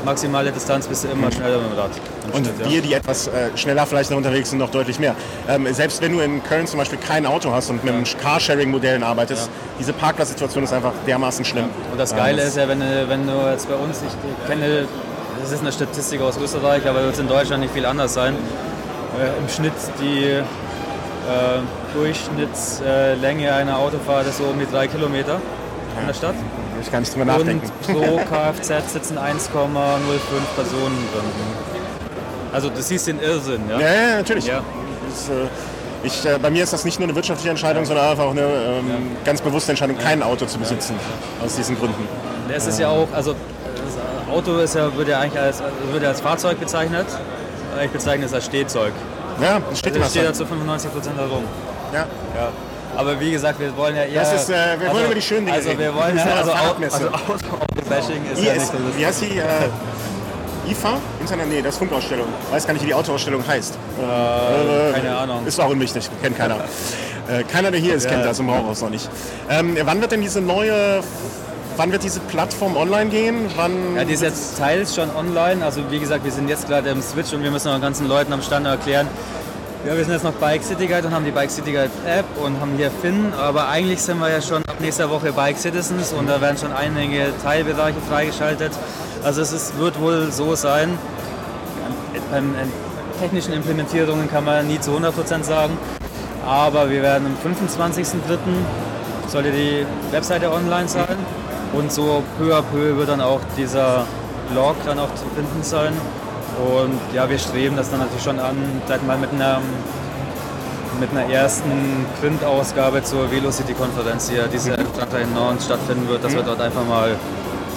maximale 0.04 0.50
Distanz 0.52 0.86
bist 0.86 1.04
du 1.04 1.08
immer 1.08 1.26
mhm. 1.26 1.32
schneller 1.32 1.58
mit 1.58 1.72
dem 1.72 1.78
Rad. 1.78 1.90
Und 2.32 2.46
Schnitt, 2.46 2.70
wir, 2.70 2.82
die 2.82 2.94
etwas 2.94 3.28
äh, 3.28 3.56
schneller 3.56 3.86
vielleicht 3.86 4.10
noch 4.10 4.16
unterwegs 4.16 4.50
sind, 4.50 4.58
noch 4.58 4.70
deutlich 4.70 4.98
mehr. 4.98 5.14
Ähm, 5.48 5.66
selbst 5.72 6.02
wenn 6.02 6.12
du 6.12 6.20
in 6.20 6.42
Köln 6.42 6.66
zum 6.66 6.78
Beispiel 6.78 6.98
kein 6.98 7.26
Auto 7.26 7.52
hast 7.52 7.70
und 7.70 7.84
mit 7.84 7.94
ja. 7.94 8.18
Carsharing-Modellen 8.20 9.02
arbeitest, 9.02 9.46
ja. 9.46 9.52
diese 9.78 9.92
Parkplatzsituation 9.92 10.64
ist 10.64 10.72
einfach 10.72 10.92
dermaßen 11.06 11.44
schlimm. 11.44 11.66
Ja. 11.66 11.92
Und 11.92 11.98
das 11.98 12.14
Geile 12.14 12.42
ähm, 12.42 12.48
ist 12.48 12.56
ja, 12.56 12.68
wenn, 12.68 12.80
wenn 12.80 13.26
du 13.26 13.50
jetzt 13.50 13.68
bei 13.68 13.74
uns, 13.74 14.00
ich 14.02 14.48
kenne, 14.48 14.86
das 15.40 15.52
ist 15.52 15.60
eine 15.60 15.72
Statistik 15.72 16.20
aus 16.20 16.38
Österreich, 16.38 16.86
aber 16.86 17.02
wird 17.02 17.14
es 17.14 17.20
in 17.20 17.28
Deutschland 17.28 17.62
nicht 17.62 17.74
viel 17.74 17.86
anders 17.86 18.14
sein. 18.14 18.34
Äh, 18.34 19.38
Im 19.40 19.48
Schnitt 19.48 19.72
die 20.00 20.24
äh, 20.24 20.42
Durchschnittslänge 21.94 23.52
einer 23.52 23.78
Autofahrt 23.78 24.26
ist 24.26 24.38
so 24.38 24.44
um 24.44 24.58
die 24.58 24.66
drei 24.70 24.88
Kilometer 24.88 25.40
in 26.00 26.06
der 26.06 26.14
Stadt 26.14 26.34
ich 26.82 26.90
kann 26.90 27.00
nicht 27.02 27.14
drüber 27.14 27.24
nachdenken. 27.24 27.70
Und 27.88 27.94
pro 27.94 28.16
Kfz 28.18 28.92
sitzen 28.92 29.18
1,05 29.18 29.50
Personen 30.54 30.98
drin. 31.12 31.24
Also 32.52 32.68
das 32.68 32.88
siehst 32.88 33.06
den 33.06 33.20
Irrsinn, 33.20 33.62
ja? 33.68 33.80
Ja, 33.80 33.86
ja 33.86 34.16
natürlich. 34.16 34.46
Ja. 34.46 34.62
Das, 35.08 35.28
äh, 35.28 35.48
ich, 36.04 36.26
äh, 36.26 36.38
bei 36.38 36.50
mir 36.50 36.64
ist 36.64 36.72
das 36.72 36.84
nicht 36.84 36.98
nur 36.98 37.08
eine 37.08 37.14
wirtschaftliche 37.14 37.50
Entscheidung, 37.50 37.84
sondern 37.84 38.10
einfach 38.10 38.30
eine 38.30 38.42
ähm, 38.42 38.88
ja. 38.88 38.96
ganz 39.24 39.40
bewusste 39.40 39.72
Entscheidung, 39.72 39.96
kein 39.96 40.22
Auto 40.22 40.46
zu 40.46 40.58
besitzen. 40.58 40.96
Aus 41.42 41.56
diesen 41.56 41.78
Gründen. 41.78 42.06
Es 42.54 42.66
ist 42.66 42.78
ja 42.78 42.88
auch, 42.88 43.08
also 43.12 43.32
das 43.32 44.34
Auto 44.34 44.58
ist 44.58 44.74
ja, 44.74 44.94
wird 44.96 45.08
ja 45.08 45.20
eigentlich 45.20 45.40
als, 45.40 45.62
wird 45.90 46.02
ja 46.02 46.10
als 46.10 46.20
Fahrzeug 46.20 46.60
bezeichnet. 46.60 47.06
Ich 47.82 47.90
bezeichne 47.90 48.26
es 48.26 48.34
als 48.34 48.44
Stehzeug. 48.44 48.92
Ja, 49.40 49.60
es 49.72 49.78
steht 49.78 49.96
also 49.96 50.10
steht 50.10 50.28
da 50.28 50.32
zu 50.34 50.44
95 50.44 50.92
Prozent 50.92 51.16
herum. 51.16 51.44
Ja. 51.92 52.06
ja. 52.34 52.48
Aber 52.96 53.18
wie 53.20 53.32
gesagt, 53.32 53.58
wir 53.60 53.76
wollen 53.76 53.96
ja 53.96 54.04
eher. 54.04 54.20
Das 54.20 54.42
ist, 54.42 54.50
äh, 54.50 54.52
wir 54.52 54.88
also, 54.88 54.94
wollen 54.94 55.06
über 55.06 55.14
die 55.14 55.22
schönen 55.22 55.46
Dinge 55.46 55.58
Also 55.58 55.78
wir 55.78 55.94
wollen 55.94 56.16
ja, 56.16 56.24
also, 56.24 56.52
also 56.52 57.08
Auto-Bashing 57.08 58.22
ist 58.32 58.42
ja 58.42 58.54
nicht 58.54 58.66
so 58.66 58.74
Wie 58.96 59.06
heißt 59.06 59.22
die? 59.22 59.38
Äh, 59.38 60.70
IFA? 60.70 60.98
Internet? 61.20 61.48
Nee, 61.48 61.62
das 61.62 61.74
ist 61.74 61.78
Funkausstellung. 61.78 62.26
Weiß 62.50 62.66
gar 62.66 62.72
nicht, 62.74 62.82
wie 62.82 62.86
die 62.86 62.94
Autoausstellung 62.94 63.44
heißt. 63.46 63.74
Äh, 63.74 64.92
keine 64.92 65.16
Ahnung. 65.16 65.46
Ist 65.46 65.60
auch 65.60 65.70
unwichtig, 65.70 66.08
kennt 66.22 66.38
keiner. 66.38 66.56
äh, 67.28 67.42
keiner, 67.44 67.70
der 67.70 67.80
hier 67.80 67.94
ist, 67.94 68.04
ja. 68.04 68.10
kennt 68.10 68.24
das 68.24 68.38
im 68.38 68.50
Horrorhaus 68.50 68.82
noch 68.82 68.90
nicht. 68.90 69.08
Ähm, 69.50 69.76
wann 69.82 70.00
wird 70.00 70.12
denn 70.12 70.22
diese 70.22 70.40
neue 70.40 71.02
Wann 71.76 71.90
wird 71.90 72.04
diese 72.04 72.20
Plattform 72.20 72.76
online 72.76 73.08
gehen? 73.10 73.46
Wann 73.56 73.96
ja, 73.96 74.04
die 74.04 74.12
ist 74.12 74.22
jetzt 74.22 74.58
teils 74.58 74.94
schon 74.94 75.08
online. 75.16 75.64
Also 75.64 75.80
wie 75.90 75.98
gesagt, 75.98 76.22
wir 76.24 76.30
sind 76.30 76.48
jetzt 76.48 76.68
gerade 76.68 76.90
im 76.90 77.00
Switch 77.00 77.32
und 77.32 77.42
wir 77.42 77.50
müssen 77.50 77.68
noch 77.68 77.76
den 77.76 77.82
ganzen 77.82 78.08
Leuten 78.08 78.32
am 78.32 78.42
Stand 78.42 78.66
erklären, 78.66 79.08
ja, 79.84 79.96
wir 79.96 80.04
sind 80.04 80.12
jetzt 80.12 80.22
noch 80.22 80.34
Bike 80.34 80.62
City 80.62 80.86
Guide 80.86 81.08
und 81.08 81.14
haben 81.14 81.24
die 81.24 81.32
Bike 81.32 81.50
City 81.50 81.72
Guide 81.72 81.90
App 82.06 82.24
und 82.42 82.60
haben 82.60 82.72
hier 82.76 82.90
Finn, 82.90 83.32
aber 83.36 83.68
eigentlich 83.68 84.00
sind 84.00 84.18
wir 84.20 84.30
ja 84.30 84.40
schon 84.40 84.62
ab 84.68 84.76
nächster 84.80 85.10
Woche 85.10 85.32
Bike 85.32 85.58
Citizens 85.58 86.12
und 86.12 86.28
da 86.28 86.40
werden 86.40 86.56
schon 86.56 86.72
einige 86.72 87.32
Teilbereiche 87.42 88.00
freigeschaltet. 88.08 88.72
Also 89.24 89.42
es 89.42 89.52
ist, 89.52 89.78
wird 89.78 90.00
wohl 90.00 90.30
so 90.30 90.54
sein, 90.54 90.96
beim 92.30 92.54
technischen 93.20 93.52
Implementierungen 93.54 94.30
kann 94.30 94.44
man 94.44 94.66
nie 94.68 94.78
zu 94.78 94.92
100% 94.92 95.42
sagen, 95.42 95.76
aber 96.46 96.88
wir 96.88 97.02
werden 97.02 97.26
am 97.26 97.52
25.03. 97.52 97.98
sollte 99.28 99.50
die 99.50 99.84
Webseite 100.12 100.50
online 100.52 100.88
sein 100.88 101.16
und 101.72 101.90
so 101.90 102.22
peu 102.38 102.54
à 102.54 102.62
peu 102.62 102.96
wird 102.96 103.08
dann 103.08 103.20
auch 103.20 103.40
dieser 103.56 104.06
Blog 104.50 104.76
dann 104.86 104.98
auch 104.98 105.12
zu 105.14 105.24
finden 105.34 105.62
sein. 105.62 105.92
Und 106.58 107.00
ja, 107.14 107.28
wir 107.28 107.38
streben 107.38 107.76
das 107.76 107.90
dann 107.90 108.00
natürlich 108.00 108.22
schon 108.22 108.38
an, 108.38 108.56
sag 108.86 109.06
mal, 109.06 109.16
mit 109.18 109.32
einer, 109.32 109.60
mit 111.00 111.10
einer 111.10 111.32
ersten 111.32 112.06
Printausgabe 112.20 113.02
zur 113.02 113.30
Velocity-Konferenz 113.30 114.28
hier, 114.28 114.46
die 114.48 114.58
mhm. 114.58 114.74
in 114.74 115.34
Nantes 115.34 115.66
stattfinden 115.66 116.08
wird, 116.08 116.22
dass 116.22 116.32
mhm. 116.32 116.36
wir 116.36 116.42
dort 116.42 116.60
einfach 116.60 116.84
mal 116.86 117.16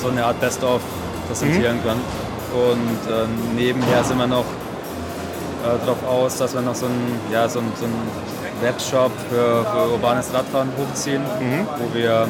so 0.01 0.09
eine 0.09 0.25
Art 0.25 0.39
Best-of 0.39 0.81
präsentieren 1.27 1.79
kann. 1.83 1.97
Und 2.53 3.11
äh, 3.11 3.25
nebenher 3.55 4.03
sind 4.03 4.17
wir 4.17 4.27
noch 4.27 4.45
äh, 4.45 5.79
darauf 5.85 6.03
aus, 6.07 6.37
dass 6.37 6.53
wir 6.53 6.61
noch 6.61 6.75
so 6.75 6.85
einen 6.85 7.19
ja, 7.31 7.49
so 7.49 7.59
ein, 7.59 7.71
so 7.79 7.85
ein 7.85 7.93
Webshop 8.61 9.11
für, 9.29 9.65
für 9.65 9.91
urbanes 9.91 10.33
Radfahren 10.33 10.69
hochziehen, 10.77 11.21
wo 11.77 11.97
wir 11.97 12.27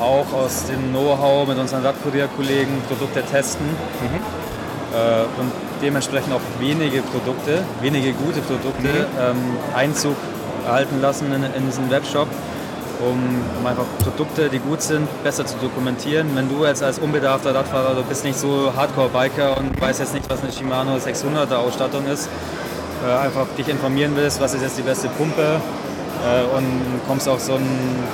auch 0.00 0.32
aus 0.32 0.64
dem 0.66 0.90
Know-how 0.90 1.46
mit 1.46 1.58
unseren 1.58 1.84
Radkurierkollegen 1.84 2.80
Produkte 2.88 3.22
testen 3.22 3.66
äh, 3.66 4.39
und 5.38 5.52
dementsprechend 5.82 6.32
auch 6.32 6.40
wenige 6.58 7.02
Produkte, 7.02 7.62
wenige 7.80 8.12
gute 8.12 8.40
Produkte 8.40 8.88
ähm, 8.88 9.56
Einzug 9.74 10.16
erhalten 10.66 11.00
lassen 11.00 11.32
in, 11.32 11.42
in 11.44 11.66
diesen 11.66 11.90
Webshop, 11.90 12.28
um, 13.00 13.18
um 13.58 13.66
einfach 13.66 13.86
Produkte, 14.02 14.48
die 14.48 14.58
gut 14.58 14.82
sind, 14.82 15.08
besser 15.22 15.46
zu 15.46 15.56
dokumentieren. 15.58 16.28
Wenn 16.34 16.48
du 16.48 16.64
jetzt 16.64 16.82
als 16.82 16.98
unbedarfter 16.98 17.54
Radfahrer, 17.54 17.94
du 17.94 18.02
bist 18.02 18.24
nicht 18.24 18.38
so 18.38 18.72
Hardcore-Biker 18.76 19.56
und 19.56 19.80
weißt 19.80 20.00
jetzt 20.00 20.14
nicht, 20.14 20.28
was 20.28 20.42
eine 20.42 20.52
Shimano 20.52 20.96
600er 20.96 21.56
Ausstattung 21.56 22.06
ist, 22.06 22.28
äh, 23.06 23.12
einfach 23.12 23.46
dich 23.56 23.68
informieren 23.68 24.12
willst, 24.16 24.40
was 24.40 24.54
ist 24.54 24.62
jetzt 24.62 24.78
die 24.78 24.82
beste 24.82 25.08
Pumpe 25.08 25.42
äh, 25.42 26.56
und 26.56 27.00
kommst 27.06 27.28
auf 27.28 27.40
so 27.40 27.54
einen 27.54 28.04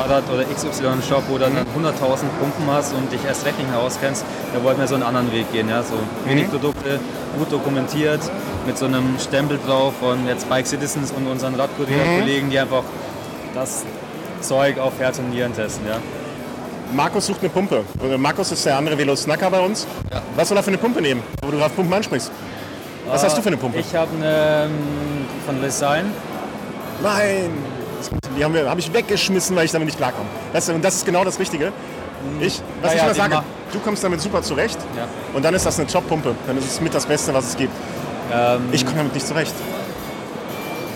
Fahrrad 0.00 0.24
oder 0.32 0.44
XY-Shop, 0.44 1.24
wo 1.28 1.36
du 1.36 1.40
dann 1.40 1.52
100.000 1.52 1.92
Pumpen 2.40 2.66
hast 2.68 2.94
und 2.94 3.12
dich 3.12 3.22
erst 3.26 3.44
recht 3.44 3.58
nicht 3.58 3.70
mehr 3.70 3.80
auskennst, 3.80 4.24
da 4.54 4.62
wollten 4.64 4.80
wir 4.80 4.88
so 4.88 4.94
einen 4.94 5.04
anderen 5.04 5.30
Weg 5.30 5.52
gehen. 5.52 5.68
Ja? 5.68 5.82
So 5.82 5.94
wenig 6.24 6.48
Produkte, 6.48 6.98
gut 7.38 7.52
dokumentiert, 7.52 8.20
mit 8.66 8.78
so 8.78 8.86
einem 8.86 9.18
Stempel 9.18 9.58
drauf 9.66 9.92
von 10.00 10.26
jetzt 10.26 10.48
Bike 10.48 10.66
Citizens 10.66 11.12
und 11.12 11.26
unseren 11.26 11.54
Radkurierkollegen, 11.54 12.48
die 12.48 12.58
einfach 12.58 12.82
das 13.54 13.84
Zeug 14.40 14.78
auf 14.78 14.98
Herz 14.98 15.18
und 15.18 15.30
Nieren 15.30 15.54
testen. 15.54 15.86
Ja? 15.86 15.98
Markus 16.94 17.26
sucht 17.26 17.40
eine 17.40 17.50
Pumpe. 17.50 17.84
Markus 18.16 18.52
ist 18.52 18.64
der 18.64 18.78
andere 18.78 18.96
Velo-Snacker 18.96 19.50
bei 19.50 19.60
uns. 19.60 19.86
Ja. 20.10 20.22
Was 20.34 20.48
soll 20.48 20.56
er 20.56 20.62
für 20.62 20.70
eine 20.70 20.78
Pumpe 20.78 21.02
nehmen, 21.02 21.22
wo 21.42 21.50
du 21.50 21.62
auf 21.62 21.76
Pumpen 21.76 21.92
ansprichst? 21.92 22.32
Was 23.06 23.22
hast 23.22 23.36
du 23.36 23.42
für 23.42 23.48
eine 23.48 23.58
Pumpe? 23.58 23.78
Ich 23.78 23.94
habe 23.94 24.10
eine 24.16 24.64
ähm, 24.64 25.26
von 25.44 25.60
Design. 25.60 26.06
Nein! 27.02 27.79
Die 28.36 28.44
haben 28.44 28.54
wir- 28.54 28.68
habe 28.68 28.80
ich 28.80 28.92
weggeschmissen, 28.92 29.54
weil 29.56 29.64
ich 29.64 29.72
damit 29.72 29.86
nicht 29.86 29.98
klarkomme. 29.98 30.28
Das, 30.52 30.68
und 30.68 30.84
das 30.84 30.96
ist 30.96 31.06
genau 31.06 31.24
das 31.24 31.38
Richtige. 31.38 31.72
Ich, 32.40 32.60
was 32.82 32.92
Ja, 32.92 32.96
ich 32.96 32.96
ja, 32.96 33.04
immer 33.04 33.12
die 33.14 33.18
sage, 33.20 33.34
ma- 33.36 33.44
du 33.72 33.78
kommst 33.80 34.04
damit 34.04 34.20
super 34.20 34.42
zurecht 34.42 34.78
Ja. 34.96 35.06
und 35.34 35.44
dann 35.44 35.54
ist 35.54 35.64
das 35.66 35.78
eine 35.78 35.86
Top-Pumpe. 35.88 36.34
Dann 36.46 36.58
ist 36.58 36.66
es 36.66 36.80
mit 36.80 36.94
das 36.94 37.06
Beste, 37.06 37.32
was 37.34 37.46
es 37.48 37.56
gibt. 37.56 37.72
Ähm, 38.32 38.68
Ich 38.72 38.84
komme 38.84 38.98
damit 38.98 39.14
nicht 39.14 39.26
zurecht. 39.26 39.54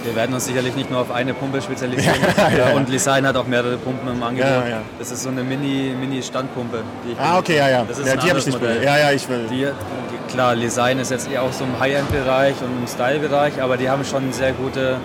Wir 0.05 0.14
werden 0.14 0.34
uns 0.34 0.44
sicherlich 0.44 0.76
nicht 0.76 0.90
nur 0.90 1.00
auf 1.00 1.11
eine 1.11 1.32
Pumpe 1.32 1.62
spezialisieren. 1.62 2.14
Ja, 2.36 2.48
ja, 2.50 2.68
ja. 2.70 2.74
Und 2.76 2.90
Design 2.92 3.26
hat 3.26 3.36
auch 3.36 3.46
mehrere 3.46 3.78
Pumpen 3.78 4.07
im 4.09 4.22
Angebot. 4.22 4.50
Ja, 4.50 4.68
ja. 4.68 4.78
Das 4.98 5.11
ist 5.11 5.22
so 5.22 5.30
eine 5.30 5.42
Mini- 5.42 5.94
Mini-Standpumpe. 5.98 6.82
ich 7.11 7.18
Ah, 7.18 7.38
okay, 7.38 7.57
ja, 7.57 7.70
ja. 7.70 7.84
Das 7.88 7.98
ist 7.98 8.07
ja 8.07 8.16
die 8.16 8.28
habe 8.28 8.38
ich 8.38 8.44
nicht 8.46 8.61
will. 8.61 8.82
Ja, 8.84 8.98
ja, 8.98 9.12
ich 9.12 9.26
will. 9.30 9.46
Die, 9.50 9.61
die, 9.64 10.32
klar, 10.32 10.55
Design 10.57 10.98
ist 10.98 11.11
jetzt 11.11 11.30
eher 11.30 11.42
auch 11.42 11.52
so 11.55 11.64
im 11.64 11.80
High-End-Bereich 11.80 12.57
und 12.61 12.82
im 12.82 12.86
Style-Bereich, 12.86 13.62
aber 13.62 13.78
die 13.78 13.88
haben 13.88 14.05
schon 14.05 14.30
sehr 14.30 14.52
gute, 14.52 14.98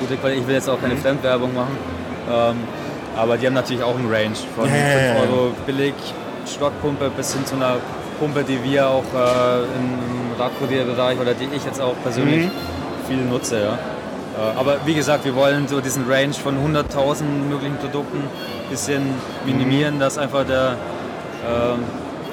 gute 0.00 0.16
Qualität. 0.16 0.42
Ich 0.42 0.46
will 0.48 0.54
jetzt 0.54 0.68
auch 0.68 0.78
Mhm. 0.78 0.82
keine 0.82 0.96
Fremdwerbung 0.96 1.54
machen, 1.54 1.76
ähm, 2.30 2.56
aber 3.16 3.36
die 3.36 3.46
haben 3.46 3.54
natürlich 3.54 3.82
auch 3.82 3.96
einen 3.96 4.10
Range 4.12 4.34
von 4.54 4.64
Ja, 4.66 4.70
5 4.74 4.74
ja, 4.74 4.98
ja, 5.00 5.14
ja. 5.14 5.20
Euro 5.22 5.52
billig 5.66 5.94
Schrottpumpe 6.46 7.10
bis 7.16 7.32
hin 7.32 7.44
zu 7.44 7.56
einer 7.56 7.76
Pumpe, 8.20 8.44
die 8.44 8.62
wir 8.62 8.88
auch 8.88 9.02
äh, 9.14 9.58
im 9.78 10.38
Radkurierbereich 10.40 11.18
oder 11.18 11.34
die 11.34 11.48
ich 11.54 11.64
jetzt 11.64 11.80
auch 11.80 11.94
persönlich 12.02 12.46
Mhm. 12.46 12.50
viel 13.08 13.16
nutze. 13.24 13.60
Ja. 13.60 13.72
Äh, 13.72 14.58
Aber 14.58 14.76
wie 14.84 14.94
gesagt, 14.94 15.24
wir 15.24 15.34
wollen 15.34 15.66
so 15.68 15.80
diesen 15.80 16.08
Range 16.10 16.32
von 16.34 16.56
100.000 16.58 17.24
möglichen 17.48 17.76
Produkten 17.78 18.18
ein 18.18 18.70
bisschen 18.70 19.02
minimieren, 19.44 19.96
Mhm. 19.96 20.00
dass 20.00 20.18
einfach 20.18 20.44
der 20.44 20.76
ähm, 21.48 21.80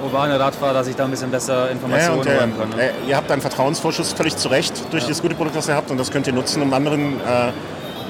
urbane 0.03 0.39
Radfahrer 0.39 0.83
sich 0.83 0.95
da 0.95 1.05
ein 1.05 1.11
bisschen 1.11 1.31
besser 1.31 1.65
Ja, 1.65 1.71
Informationen 1.71 2.19
und, 2.19 2.27
äh, 2.27 2.37
holen 2.39 2.53
kann. 2.59 2.69
Ne? 2.69 2.83
äh, 2.83 2.91
ihr 3.07 3.17
habt 3.17 3.31
einen 3.31 3.41
Vertrauensvorschuss 3.41 4.13
völlig 4.13 4.35
zu 4.37 4.49
Recht 4.49 4.73
durch 4.91 5.07
das 5.07 5.21
gute 5.21 5.35
Produkt, 5.35 5.55
das 5.55 5.67
ihr 5.67 5.75
habt. 5.75 5.91
Und 5.91 5.97
das 5.97 6.11
könnt 6.11 6.27
ihr 6.27 6.33
nutzen, 6.33 6.61
um 6.61 6.73
anderen 6.73 7.19
äh, 7.21 7.51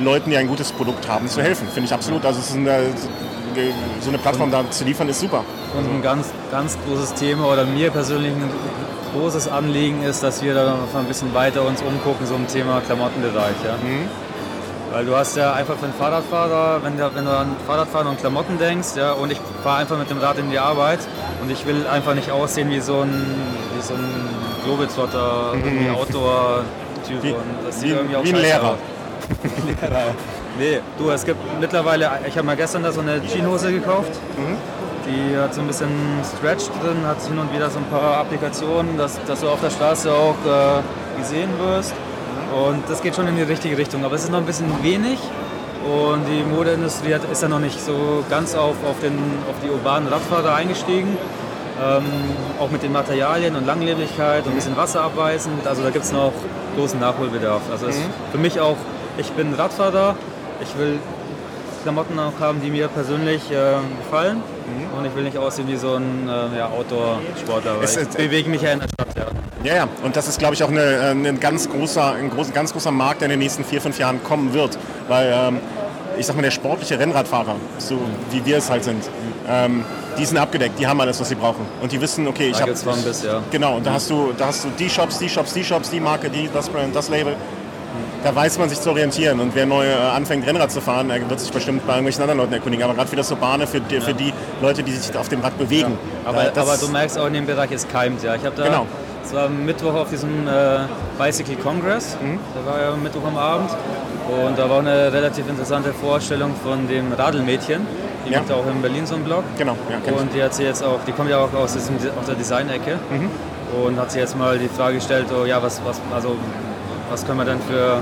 Leuten, 0.03 0.31
die 0.31 0.37
ein 0.37 0.47
gutes 0.47 0.71
Produkt 0.71 1.07
haben, 1.07 1.27
zu 1.27 1.41
helfen. 1.41 1.67
Finde 1.73 1.87
ich 1.87 1.93
absolut. 1.93 2.25
Also 2.25 2.39
es 2.39 2.49
ist 2.49 2.55
eine, 2.55 2.79
so 4.01 4.09
eine 4.09 4.17
Plattform 4.17 4.51
da 4.51 4.63
zu 4.71 4.83
liefern, 4.83 5.07
ist 5.09 5.19
super. 5.19 5.43
Und 5.77 5.85
ein 5.85 6.01
ganz, 6.01 6.27
ganz 6.51 6.77
großes 6.87 7.13
Thema 7.13 7.47
oder 7.47 7.65
mir 7.65 7.91
persönlich 7.91 8.31
ein 8.31 8.49
großes 9.15 9.47
Anliegen 9.47 10.03
ist, 10.03 10.23
dass 10.23 10.41
wir 10.41 10.53
da 10.55 10.75
noch 10.75 10.99
ein 10.99 11.05
bisschen 11.05 11.33
weiter 11.33 11.63
uns 11.63 11.81
umgucken, 11.81 12.25
so 12.25 12.35
im 12.35 12.47
Thema 12.47 12.81
Klamottenbereich. 12.81 13.55
Ja? 13.63 13.73
Mhm. 13.83 14.07
Weil 14.91 15.05
du 15.05 15.15
hast 15.15 15.35
ja 15.35 15.53
einfach 15.53 15.75
für 15.77 15.85
einen 15.85 15.93
Fahrradfahrer, 15.93 16.83
wenn 16.83 16.97
du, 16.97 17.09
wenn 17.15 17.25
du 17.25 17.31
an 17.31 17.55
Fahrradfahren 17.65 18.07
und 18.07 18.19
Klamotten 18.19 18.59
denkst, 18.59 18.89
ja, 18.95 19.13
und 19.13 19.31
ich 19.31 19.39
fahre 19.63 19.79
einfach 19.81 19.97
mit 19.97 20.09
dem 20.09 20.19
Rad 20.19 20.37
in 20.37 20.51
die 20.51 20.59
Arbeit 20.59 20.99
und 21.41 21.49
ich 21.49 21.65
will 21.65 21.87
einfach 21.91 22.13
nicht 22.13 22.29
aussehen 22.29 22.69
wie 22.69 22.79
so 22.79 23.01
ein, 23.01 23.25
wie 23.75 23.81
so 23.81 23.95
ein 23.95 24.29
Globetrotter, 24.65 25.53
irgendwie 25.53 25.89
Outdoor-Typ. 25.89 27.23
Mhm. 27.23 27.23
Wie- 27.23 27.35
wie- 27.81 28.15
ein 28.17 28.35
Lehrer. 28.41 28.75
Lehrer. 29.65 30.01
Nee, 30.59 30.79
du, 30.99 31.09
es 31.09 31.25
gibt 31.25 31.39
mittlerweile, 31.59 32.11
ich 32.27 32.37
habe 32.37 32.45
mal 32.45 32.55
gestern 32.55 32.83
da 32.83 32.91
so 32.91 33.01
eine 33.01 33.19
Jeanshose 33.25 33.71
gekauft. 33.71 34.11
Die 35.07 35.35
hat 35.37 35.53
so 35.55 35.61
ein 35.61 35.67
bisschen 35.67 35.89
Stretch 36.37 36.65
drin, 36.81 36.97
hat 37.07 37.17
hin 37.27 37.37
und 37.39 37.51
wieder 37.53 37.69
so 37.69 37.79
ein 37.79 37.85
paar 37.85 38.17
Applikationen, 38.19 38.95
dass, 38.97 39.19
dass 39.25 39.41
du 39.41 39.49
auf 39.49 39.59
der 39.59 39.71
Straße 39.71 40.11
auch 40.13 40.35
äh, 40.45 41.19
gesehen 41.19 41.49
wirst. 41.59 41.93
Und 42.53 42.83
das 42.89 43.01
geht 43.01 43.15
schon 43.15 43.27
in 43.27 43.35
die 43.35 43.43
richtige 43.43 43.77
Richtung, 43.77 44.05
aber 44.05 44.15
es 44.15 44.23
ist 44.23 44.31
noch 44.31 44.39
ein 44.39 44.45
bisschen 44.45 44.71
wenig. 44.83 45.19
Und 45.83 46.23
die 46.27 46.43
Modeindustrie 46.43 47.13
hat, 47.13 47.21
ist 47.29 47.41
ja 47.41 47.49
noch 47.49 47.59
nicht 47.59 47.79
so 47.83 48.23
ganz 48.29 48.55
auf, 48.55 48.75
auf, 48.87 48.99
den, 49.01 49.17
auf 49.49 49.55
die 49.63 49.69
urbanen 49.69 50.07
Radfahrer 50.07 50.55
eingestiegen. 50.55 51.17
Ähm, 51.83 52.03
auch 52.59 52.69
mit 52.69 52.83
den 52.83 52.91
Materialien 52.91 53.55
und 53.55 53.65
Langlebigkeit 53.65 54.45
und 54.45 54.51
ein 54.51 54.55
bisschen 54.55 54.77
wasserabweisend. 54.77 55.65
Also 55.67 55.81
da 55.83 55.89
gibt 55.89 56.05
es 56.05 56.11
noch 56.13 56.31
großen 56.77 56.99
Nachholbedarf. 56.99 57.61
Also 57.71 57.87
ist 57.87 57.99
für 58.31 58.37
mich 58.37 58.59
auch, 58.59 58.77
ich 59.17 59.31
bin 59.31 59.53
Radfahrer, 59.55 60.15
ich 60.61 60.77
will 60.77 60.99
Klamotten 61.81 62.17
auch 62.19 62.39
haben, 62.39 62.61
die 62.61 62.69
mir 62.69 62.87
persönlich 62.87 63.51
äh, 63.51 63.55
gefallen. 64.03 64.41
Und 64.97 65.05
ich 65.05 65.13
will 65.15 65.23
nicht 65.23 65.37
aussehen 65.37 65.67
wie 65.67 65.75
so 65.75 65.95
ein 65.95 66.29
äh, 66.29 66.57
ja, 66.59 66.67
Outdoor-Sportler, 66.69 67.75
ich 67.83 67.95
ist- 67.97 68.15
bewege 68.15 68.49
mich 68.49 68.61
ja 68.61 68.71
in 68.73 68.79
der 68.79 68.87
Stadt. 68.87 69.07
Ja. 69.63 69.69
Ja, 69.71 69.75
ja. 69.75 69.87
Und 70.03 70.15
das 70.15 70.27
ist, 70.27 70.39
glaube 70.39 70.53
ich, 70.55 70.63
auch 70.63 70.69
eine, 70.69 70.81
äh, 70.81 71.11
ein, 71.11 71.39
ganz 71.39 71.69
großer, 71.69 72.13
ein 72.13 72.29
groß, 72.29 72.53
ganz 72.53 72.73
großer 72.73 72.91
Markt, 72.91 73.21
der 73.21 73.27
in 73.27 73.31
den 73.31 73.39
nächsten 73.39 73.63
vier, 73.63 73.81
fünf 73.81 73.97
Jahren 73.99 74.23
kommen 74.23 74.53
wird. 74.53 74.77
Weil, 75.07 75.33
ähm, 75.33 75.59
ich 76.17 76.25
sag 76.25 76.35
mal, 76.35 76.41
der 76.43 76.51
sportliche 76.51 76.99
Rennradfahrer, 76.99 77.55
so 77.79 77.97
wie 78.31 78.45
wir 78.45 78.57
es 78.57 78.69
halt 78.69 78.83
sind, 78.83 79.03
ähm, 79.49 79.83
die 80.17 80.25
sind 80.25 80.37
abgedeckt, 80.37 80.77
die 80.79 80.85
haben 80.85 81.01
alles, 81.01 81.19
was 81.19 81.29
sie 81.29 81.35
brauchen. 81.35 81.65
Und 81.81 81.91
die 81.91 81.99
wissen, 81.99 82.27
okay, 82.27 82.49
ich 82.49 82.57
habe... 82.61 82.71
ja. 83.23 83.41
Genau, 83.51 83.77
und 83.77 83.85
da 83.85 83.93
hast, 83.93 84.09
du, 84.11 84.31
da 84.37 84.47
hast 84.47 84.63
du 84.63 84.67
die 84.77 84.89
Shops, 84.89 85.17
die 85.17 85.27
Shops, 85.29 85.53
die 85.53 85.63
Shops, 85.63 85.89
die 85.89 85.99
Marke, 85.99 86.29
die, 86.29 86.49
das 86.53 86.69
Brand, 86.69 86.95
das 86.95 87.09
Label. 87.09 87.35
Da 88.23 88.33
weiß 88.33 88.57
man 88.57 88.69
sich 88.69 88.79
zu 88.79 88.89
orientieren. 88.91 89.39
Und 89.39 89.53
wer 89.55 89.65
neu 89.65 89.85
äh, 89.85 89.93
anfängt, 89.93 90.45
Rennrad 90.47 90.71
zu 90.71 90.81
fahren, 90.81 91.09
der 91.09 91.27
wird 91.29 91.39
sich 91.39 91.51
bestimmt 91.51 91.85
bei 91.85 91.93
irgendwelchen 91.93 92.21
anderen 92.21 92.39
Leuten 92.39 92.53
erkundigen. 92.53 92.83
Aber 92.85 92.93
gerade 92.93 93.09
für 93.09 93.15
das 93.17 93.29
Urbane, 93.31 93.65
für 93.67 93.81
die, 93.81 93.99
für 93.99 94.13
die 94.13 94.33
Leute, 94.61 94.81
die 94.83 94.91
sich 94.93 95.15
auf 95.17 95.29
dem 95.29 95.41
Rad 95.41 95.57
bewegen. 95.57 95.97
Aber, 96.25 96.43
da- 96.43 96.49
das- 96.51 96.69
aber 96.69 96.77
du 96.77 96.87
merkst 96.89 97.17
auch 97.17 97.27
in 97.27 97.33
dem 97.33 97.45
Bereich, 97.45 97.71
es 97.71 97.87
keimt. 97.87 98.23
Ja. 98.23 98.35
Ich 98.35 98.45
habe 98.45 98.55
da, 98.55 98.63
Genau. 98.63 98.85
Es 99.23 99.33
war 99.33 99.45
am 99.45 99.65
Mittwoch 99.65 99.93
auf 99.93 100.09
diesem 100.09 100.47
äh, 100.47 100.79
Bicycle 101.17 101.55
Congress, 101.57 102.17
Mhm. 102.21 102.39
da 102.55 102.71
war 102.71 102.81
ja 102.81 102.89
am 102.93 103.01
Mittwoch 103.03 103.25
am 103.27 103.37
Abend. 103.37 103.69
Und 104.27 104.57
da 104.57 104.69
war 104.69 104.79
eine 104.79 105.11
relativ 105.11 105.49
interessante 105.49 105.91
Vorstellung 105.93 106.53
von 106.63 106.87
dem 106.87 107.11
Radelmädchen. 107.11 107.85
Die 108.25 108.31
Ja. 108.31 108.39
macht 108.39 108.49
ja 108.49 108.55
auch 108.55 108.65
in 108.67 108.81
Berlin 108.81 109.05
so 109.05 109.15
einen 109.15 109.25
Blog. 109.25 109.43
Genau, 109.57 109.75
ja. 109.89 110.13
Und 110.13 110.33
die 110.33 110.41
hat 110.41 110.53
sie 110.53 110.63
jetzt 110.63 110.81
auch, 110.83 110.99
die 111.05 111.11
kommt 111.11 111.29
ja 111.29 111.39
auch 111.39 111.53
aus, 111.53 111.73
diesem, 111.73 111.95
aus 111.97 112.25
der 112.25 112.35
Design-Ecke. 112.35 112.97
Mhm. 113.11 113.29
Und 113.85 113.99
hat 113.99 114.11
sie 114.11 114.19
jetzt 114.19 114.37
mal 114.37 114.57
die 114.57 114.69
Frage 114.69 114.95
gestellt, 114.95 115.25
oh, 115.37 115.45
ja, 115.45 115.61
was, 115.61 115.81
was, 115.85 115.99
also, 116.15 116.37
was 117.09 117.25
können 117.25 117.39
wir 117.39 117.45
denn 117.45 117.59
für 117.69 117.97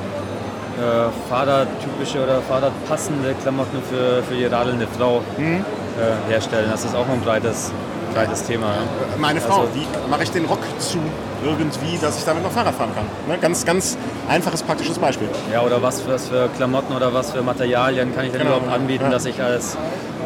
äh, 0.77 1.09
fahrradtypische 1.29 2.23
oder 2.23 2.39
fahrradpassende 2.41 3.33
Klamotten 3.41 3.81
für, 3.89 4.21
für 4.23 4.35
die 4.35 4.45
radelnde 4.45 4.87
Frau 4.97 5.21
Mhm. 5.37 5.65
äh, 5.97 6.31
herstellen. 6.31 6.69
Das 6.71 6.85
ist 6.85 6.95
auch 6.95 7.07
ein 7.09 7.21
breites, 7.21 7.71
breites 8.13 8.43
Thema. 8.45 8.67
Ja. 8.67 8.81
Meine 9.17 9.41
Frau, 9.41 9.61
Also- 9.61 9.75
wie 9.75 9.87
mache 10.09 10.23
ich 10.23 10.31
den 10.31 10.45
Rock 10.45 10.59
zu 10.79 10.97
irgendwie, 11.43 11.97
dass 11.99 12.17
ich 12.19 12.25
damit 12.25 12.43
noch 12.43 12.51
Fahrrad 12.51 12.75
fahren 12.75 12.91
kann? 12.95 13.05
Ne? 13.27 13.37
Ganz, 13.41 13.65
ganz 13.65 13.97
einfaches, 14.29 14.61
praktisches 14.63 14.97
Beispiel. 14.99 15.27
Ja, 15.51 15.61
oder 15.61 15.81
was, 15.81 16.07
was 16.07 16.29
für 16.29 16.49
Klamotten 16.55 16.95
oder 16.95 17.13
was 17.13 17.31
für 17.31 17.41
Materialien 17.41 18.13
kann 18.15 18.25
ich 18.25 18.31
denn 18.31 18.41
Genau, 18.41 18.57
überhaupt 18.57 18.73
anbieten, 18.73 19.05
ja. 19.05 19.09
dass 19.11 19.25
ich 19.25 19.41
als 19.41 19.75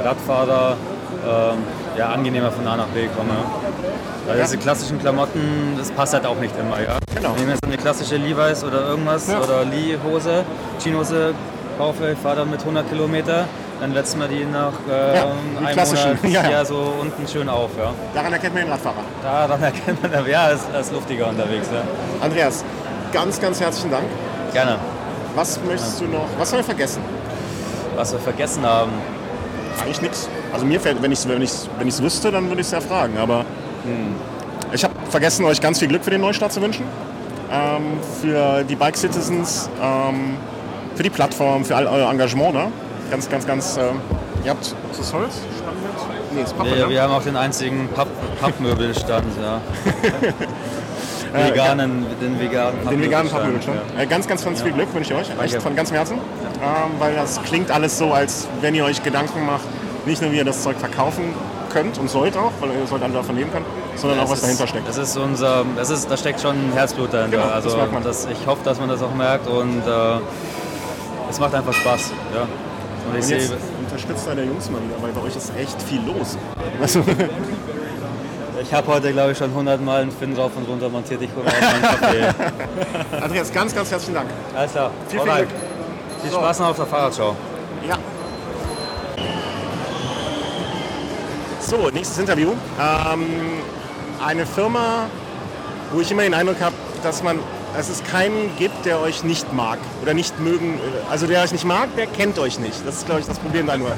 Radfahrer 0.03 0.75
ähm, 1.27 1.57
ja, 1.97 2.09
angenehmer 2.09 2.51
von 2.51 2.67
A 2.67 2.75
nach 2.75 2.87
B 2.87 3.07
komme. 3.15 3.31
Weil 4.27 4.41
diese 4.41 4.57
klassischen 4.57 4.99
Klamotten, 4.99 5.75
das 5.77 5.91
passt 5.91 6.13
halt 6.13 6.25
auch 6.25 6.35
nicht 6.39 6.53
immer. 6.59 6.79
Ja? 6.81 6.97
Genau. 7.15 7.29
Wenn 7.33 7.39
ich 7.41 7.45
mir 7.45 7.51
jetzt 7.53 7.63
eine 7.65 7.77
klassische 7.77 8.17
Levi's 8.17 8.63
oder 8.63 8.87
irgendwas 8.89 9.27
Ja. 9.31 9.39
oder 9.39 9.63
Lee-Hose, 9.65 10.43
Jeanhose 10.83 11.33
kaufe, 11.77 12.11
ich 12.11 12.17
fahre 12.19 12.37
damit 12.37 12.63
100 12.63 12.89
Kilometer, 12.89 13.45
dann 13.79 13.93
setzt 13.93 14.17
man 14.17 14.29
die 14.29 14.45
nach 14.45 14.73
äh, 14.89 15.15
Ja, 15.15 15.25
die 15.25 15.57
einem 15.57 15.73
klassischen, 15.73 16.17
Monat 16.21 16.23
ja. 16.31 16.49
ja. 16.49 16.65
so 16.65 16.93
unten 17.01 17.27
schön 17.27 17.49
auf. 17.49 17.69
Ja. 17.77 17.93
Daran 18.13 18.33
erkennt 18.33 18.53
man 18.53 18.63
den 18.63 18.71
Radfahrer. 18.71 19.03
Daran 19.21 19.63
erkennt 19.71 20.01
man, 20.01 20.11
ja, 20.27 20.47
er 20.47 20.53
ist, 20.53 20.65
er 20.73 20.79
ist 20.79 20.91
luftiger 20.91 21.27
unterwegs. 21.27 21.67
Ja. 21.71 21.81
Andreas, 22.25 22.63
ganz, 23.11 23.39
ganz 23.39 23.59
herzlichen 23.59 23.91
Dank. 23.91 24.05
Gerne. 24.53 24.77
Was 25.35 25.59
möchtest 25.67 25.99
du 25.99 26.05
noch, 26.05 26.27
was 26.37 26.51
haben 26.51 26.59
wir 26.59 26.63
vergessen? 26.63 27.01
Was 27.95 28.11
wir 28.11 28.19
vergessen 28.19 28.65
haben, 28.65 28.91
Eigentlich 29.81 30.01
nichts. 30.01 30.29
Also 30.53 30.65
mir 30.65 30.79
fällt, 30.79 31.01
wenn 31.01 31.11
ich 31.11 31.19
es 31.19 31.27
wenn 31.27 31.41
ich's, 31.41 31.69
wenn 31.77 31.87
ich's 31.87 32.01
wüsste, 32.01 32.31
dann 32.31 32.47
würde 32.47 32.61
ich 32.61 32.67
es 32.67 32.71
ja 32.71 32.81
fragen. 32.81 33.17
Aber 33.17 33.45
Ich 34.71 34.83
habe 34.83 34.93
vergessen, 35.09 35.45
euch 35.45 35.61
ganz 35.61 35.79
viel 35.79 35.87
Glück 35.87 36.03
für 36.03 36.11
den 36.11 36.21
Neustart 36.21 36.51
zu 36.51 36.61
wünschen. 36.61 36.85
Ähm, 37.51 37.99
für 38.21 38.63
die 38.63 38.75
Bike 38.75 38.97
Citizens, 38.97 39.69
ähm, 39.81 40.37
für 40.95 41.03
die 41.03 41.09
Plattform, 41.09 41.63
für 41.63 41.75
all 41.75 41.87
euer 41.87 42.09
Engagement. 42.09 42.53
Ne? 42.53 42.67
Ganz, 43.11 43.29
ganz, 43.29 43.47
ganz. 43.47 43.77
Äh, 43.77 43.91
ihr 44.43 44.51
habt. 44.51 44.65
Ist 44.65 44.99
das 44.99 45.13
Holz? 45.13 45.41
Nee, 46.33 46.41
ist 46.41 46.57
Pappe, 46.57 46.71
wir, 46.71 46.85
ne? 46.85 46.89
wir 46.89 47.01
haben 47.01 47.13
auch 47.13 47.23
den 47.23 47.35
einzigen 47.35 47.87
Papp, 47.95 48.07
Pappmöbelstand, 48.41 49.25
ja. 49.41 49.61
veganen, 51.49 52.05
den 52.21 52.39
veganen 52.39 52.89
Den 52.89 53.01
veganen 53.01 53.31
Pappmöbelstand. 53.31 53.79
Ja. 53.95 54.03
Äh, 54.03 54.05
ganz, 54.05 54.27
ganz, 54.27 54.43
ganz 54.43 54.61
viel 54.61 54.71
Glück 54.71 54.93
wünsche 54.93 55.13
ich 55.13 55.19
euch. 55.19 55.39
Echt 55.43 55.61
von 55.61 55.75
ganzem 55.75 55.95
Herzen. 55.95 56.15
Ähm, 56.15 56.91
weil 56.99 57.15
das 57.15 57.41
klingt 57.43 57.71
alles 57.71 57.97
so, 57.97 58.11
als 58.13 58.47
wenn 58.61 58.75
ihr 58.75 58.85
euch 58.85 59.03
Gedanken 59.03 59.45
macht, 59.45 59.65
nicht 60.05 60.21
nur 60.21 60.31
wie 60.31 60.37
ihr 60.37 60.45
das 60.45 60.63
Zeug 60.63 60.77
verkaufen 60.77 61.33
könnt 61.71 61.97
und 61.97 62.09
sollt 62.09 62.37
auch, 62.37 62.51
weil 62.59 62.69
ihr 62.69 62.87
sollt 62.87 63.01
dann 63.01 63.13
davon 63.13 63.35
leben 63.35 63.51
können, 63.51 63.65
sondern 63.95 64.19
auch 64.19 64.29
was 64.29 64.39
ist, 64.39 64.43
dahinter 64.45 64.67
steckt. 64.67 64.87
Das 64.87 64.97
ist 64.97 65.17
unser, 65.17 65.65
das 65.75 65.89
ist, 65.89 66.09
da 66.09 66.15
steckt 66.15 66.39
schon 66.39 66.55
Herzblut 66.73 67.13
dahinter. 67.13 67.37
Genau, 67.37 67.49
also 67.49 67.69
das 67.69 68.03
das, 68.03 68.27
ich 68.31 68.47
hoffe, 68.47 68.63
dass 68.63 68.79
man 68.79 68.87
das 68.87 69.01
auch 69.01 69.13
merkt 69.13 69.47
und 69.47 69.81
äh, 69.85 70.19
es 71.29 71.39
macht 71.39 71.53
einfach 71.53 71.73
Spaß. 71.73 72.11
Ja. 72.33 72.47
Und, 73.13 73.29
jetzt 73.29 73.53
unterstützt 73.83 74.27
deine 74.27 74.43
Jungs 74.43 74.69
mal 74.69 74.81
wieder, 74.81 75.01
weil 75.01 75.11
bei 75.11 75.21
euch 75.21 75.35
ist 75.35 75.51
echt 75.57 75.81
viel 75.81 76.01
los. 76.05 76.37
Also 76.81 77.03
ich 78.61 78.73
habe 78.73 78.87
heute, 78.87 79.11
glaube 79.11 79.31
ich, 79.31 79.37
schon 79.37 79.49
100 79.49 79.81
Mal 79.81 80.01
einen 80.01 80.11
Finn 80.11 80.35
drauf 80.35 80.51
und 80.55 80.67
runter 80.67 80.89
montiert. 80.89 81.21
Ich 81.21 81.29
hole 81.35 81.45
meinen 81.45 81.81
Kaffee. 81.81 83.21
Andreas, 83.21 83.53
ganz, 83.53 83.75
ganz 83.75 83.91
herzlichen 83.91 84.15
Dank. 84.15 84.29
Alles 84.55 84.71
klar. 84.71 84.91
Viel, 85.07 85.19
viel 85.19 85.31
Glück. 85.31 85.47
Viel 86.21 86.31
Spaß 86.31 86.59
noch 86.59 86.69
auf 86.69 86.77
der 86.77 86.85
Fahrradschau. 86.85 87.35
Ja. 87.87 87.97
So, 91.59 91.89
nächstes 91.89 92.17
Interview. 92.19 92.51
Ähm, 92.79 93.25
eine 94.23 94.45
Firma, 94.45 95.07
wo 95.91 96.01
ich 96.01 96.11
immer 96.11 96.23
den 96.23 96.33
Eindruck 96.33 96.61
habe, 96.61 96.75
dass 97.03 97.23
man, 97.23 97.39
dass 97.75 97.89
es 97.89 98.03
keinen 98.03 98.55
gibt, 98.57 98.85
der 98.85 99.01
euch 99.01 99.23
nicht 99.23 99.51
mag 99.53 99.79
oder 100.01 100.13
nicht 100.13 100.39
mögen. 100.39 100.79
Also 101.09 101.25
der 101.27 101.43
euch 101.43 101.51
nicht 101.51 101.65
mag, 101.65 101.89
der 101.97 102.07
kennt 102.07 102.39
euch 102.39 102.57
nicht. 102.59 102.77
Das 102.85 102.95
ist, 102.95 103.05
glaube 103.05 103.19
ich, 103.21 103.27
das 103.27 103.37
Problem 103.37 103.67
da 103.67 103.77
nur. 103.77 103.91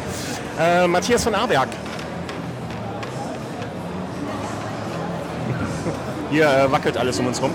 Äh, 0.60 0.88
Matthias 0.88 1.24
von 1.24 1.36
Aberg. 1.36 1.70
Hier 6.32 6.50
äh, 6.50 6.72
wackelt 6.72 6.98
alles 6.98 7.20
um 7.20 7.28
uns 7.28 7.40
rum. 7.42 7.52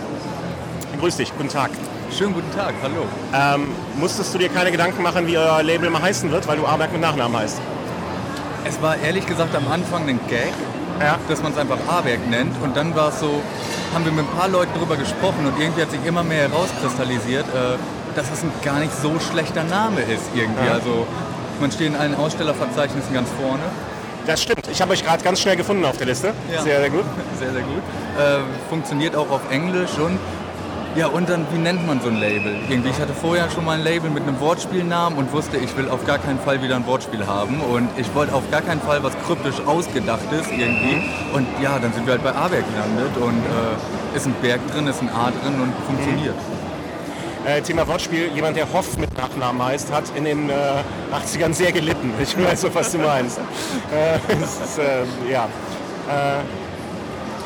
Grüß 1.01 1.17
dich, 1.17 1.33
guten 1.37 1.49
Tag. 1.49 1.71
Schönen 2.17 2.35
guten 2.35 2.55
Tag, 2.55 2.75
hallo. 2.83 3.07
Ähm, 3.35 3.67
musstest 3.99 4.33
du 4.35 4.39
dir 4.39 4.49
keine 4.49 4.71
Gedanken 4.71 5.03
machen, 5.03 5.27
wie 5.27 5.37
euer 5.37 5.61
Label 5.63 5.91
mal 5.91 6.03
heißen 6.03 6.31
wird, 6.31 6.47
weil 6.47 6.59
du 6.59 6.67
Aberg 6.67 6.93
mit 6.93 7.01
Nachnamen 7.01 7.37
heißt? 7.37 7.61
Es 8.65 8.81
war 8.81 8.97
ehrlich 8.99 9.27
gesagt 9.27 9.57
am 9.57 9.67
Anfang 9.73 10.09
ein 10.09 10.21
Gag, 10.29 10.53
ja. 11.05 11.19
dass 11.29 11.43
man 11.43 11.53
es 11.53 11.59
einfach 11.59 11.79
Aberg 11.89 12.29
nennt. 12.29 12.55
Und 12.63 12.77
dann 12.77 12.95
war 12.95 13.09
es 13.09 13.21
so, 13.21 13.43
haben 13.95 14.05
wir 14.05 14.13
mit 14.13 14.25
ein 14.25 14.37
paar 14.37 14.49
Leuten 14.49 14.73
darüber 14.75 14.97
gesprochen 14.97 15.47
und 15.47 15.61
irgendwie 15.61 15.83
hat 15.83 15.91
sich 15.91 16.05
immer 16.05 16.23
mehr 16.23 16.49
herauskristallisiert, 16.49 17.47
äh, 17.49 17.79
dass 18.15 18.31
es 18.31 18.43
ein 18.43 18.53
gar 18.63 18.79
nicht 18.79 18.93
so 19.01 19.19
schlechter 19.19 19.65
Name 19.65 20.01
ist 20.01 20.25
irgendwie. 20.35 20.67
Ja. 20.67 20.75
Also 20.75 21.07
man 21.61 21.71
steht 21.71 21.89
in 21.89 21.97
allen 21.97 22.15
Ausstellerverzeichnissen 22.15 23.15
ganz 23.15 23.29
vorne. 23.41 23.63
Das 24.27 24.43
stimmt. 24.43 24.69
Ich 24.71 24.81
habe 24.81 24.93
euch 24.93 25.05
gerade 25.05 25.23
ganz 25.25 25.41
schnell 25.41 25.57
gefunden 25.57 25.85
auf 25.85 25.97
der 25.97 26.07
Liste. 26.07 26.33
Ja. 26.53 26.63
Sehr, 26.63 26.81
sehr 26.81 26.91
gut. 26.91 27.05
Sehr, 27.39 27.53
sehr 27.53 27.63
gut. 27.63 27.83
Äh, 28.19 28.39
funktioniert 28.69 29.17
auch 29.17 29.29
auf 29.31 29.41
Englisch 29.51 29.99
und 29.99 30.19
ja, 30.95 31.07
und 31.07 31.29
dann, 31.29 31.47
wie 31.53 31.59
nennt 31.59 31.87
man 31.87 32.01
so 32.01 32.09
ein 32.09 32.17
Label? 32.17 32.55
Irgendwie, 32.69 32.91
ich 32.91 33.01
hatte 33.01 33.15
vorher 33.15 33.51
schon 33.51 33.65
mal 33.65 33.79
ein 33.79 33.85
Label 33.85 34.11
mit 34.11 34.25
einem 34.25 34.39
Wortspielnamen 34.41 35.19
und 35.19 35.33
wusste, 35.33 35.57
ich 35.57 35.75
will 35.77 35.89
auf 35.89 36.05
gar 36.07 36.19
keinen 36.19 36.39
Fall 36.39 36.63
wieder 36.63 36.77
ein 36.77 36.87
Wortspiel 36.87 37.27
haben. 37.27 37.61
Und 37.61 37.89
ich 37.97 38.15
wollte 38.15 38.35
auf 38.35 38.51
gar 38.51 38.61
keinen 38.61 38.81
Fall 38.81 39.03
was 39.03 39.13
kryptisch 39.27 39.61
ausgedachtes 39.67 40.49
irgendwie. 40.51 41.03
Und 41.33 41.47
ja, 41.63 41.79
dann 41.79 41.93
sind 41.93 42.07
wir 42.07 42.13
halt 42.13 42.23
bei 42.23 42.35
A-Werk 42.35 42.65
gelandet 42.71 43.17
und 43.17 43.39
äh, 43.39 44.17
ist 44.17 44.27
ein 44.27 44.35
Berg 44.43 44.61
drin, 44.71 44.87
ist 44.87 45.01
ein 45.01 45.09
A 45.09 45.31
drin 45.31 45.61
und 45.61 45.73
funktioniert. 45.87 46.37
Äh, 47.45 47.61
Thema 47.63 47.89
Wortspiel, 47.89 48.31
jemand, 48.35 48.57
der 48.57 48.73
Hoff 48.73 48.97
mit 48.99 49.17
Nachnamen 49.17 49.65
heißt, 49.65 49.91
hat 49.91 50.05
in 50.15 50.25
den 50.25 50.49
äh, 50.49 50.55
80ern 51.13 51.53
sehr 51.53 51.73
gelitten. 51.73 52.13
Ich 52.23 52.37
weiß 52.39 52.61
so, 52.61 52.75
was 52.75 52.93
du 52.93 52.99
meinst. 52.99 53.41
Äh, 53.93 54.17
ist, 54.43 54.79
äh, 54.79 55.31
ja. 55.31 55.49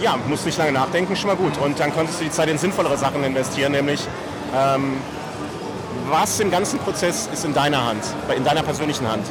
Ja, 0.01 0.17
musst 0.29 0.45
nicht 0.45 0.59
lange 0.59 0.73
nachdenken, 0.73 1.17
schon 1.17 1.29
mal 1.29 1.37
gut. 1.37 1.57
Und 1.59 1.81
dann 1.81 1.93
konntest 1.93 2.21
du 2.21 2.25
die 2.25 2.31
Zeit 2.31 2.49
in 2.49 2.59
sinnvollere 2.59 2.99
Sachen 2.99 3.25
investieren, 3.25 3.73
nämlich 3.73 4.07
ähm, 4.55 4.99
was 6.11 6.39
im 6.41 6.51
ganzen 6.51 6.79
Prozess 6.79 7.29
ist 7.33 7.45
in 7.45 7.55
deiner 7.55 7.87
Hand, 7.87 8.03
in 8.37 8.45
deiner 8.45 8.63
persönlichen 8.63 9.11
Hand. 9.11 9.27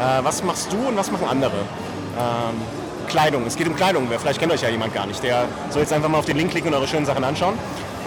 Äh, 0.00 0.24
was 0.24 0.42
machst 0.42 0.72
du 0.72 0.88
und 0.88 0.96
was 0.96 1.10
machen 1.10 1.28
andere? 1.28 1.52
Ähm, 1.56 2.60
Kleidung, 3.08 3.46
es 3.46 3.56
geht 3.56 3.68
um 3.68 3.76
Kleidung. 3.76 4.08
Vielleicht 4.18 4.38
kennt 4.38 4.52
euch 4.52 4.62
ja 4.62 4.68
jemand 4.68 4.92
gar 4.92 5.06
nicht. 5.06 5.22
Der 5.22 5.46
soll 5.70 5.82
jetzt 5.82 5.92
einfach 5.92 6.08
mal 6.08 6.18
auf 6.18 6.26
den 6.26 6.36
Link 6.36 6.50
klicken 6.50 6.68
und 6.68 6.74
eure 6.74 6.88
schönen 6.88 7.06
Sachen 7.06 7.24
anschauen. 7.24 7.54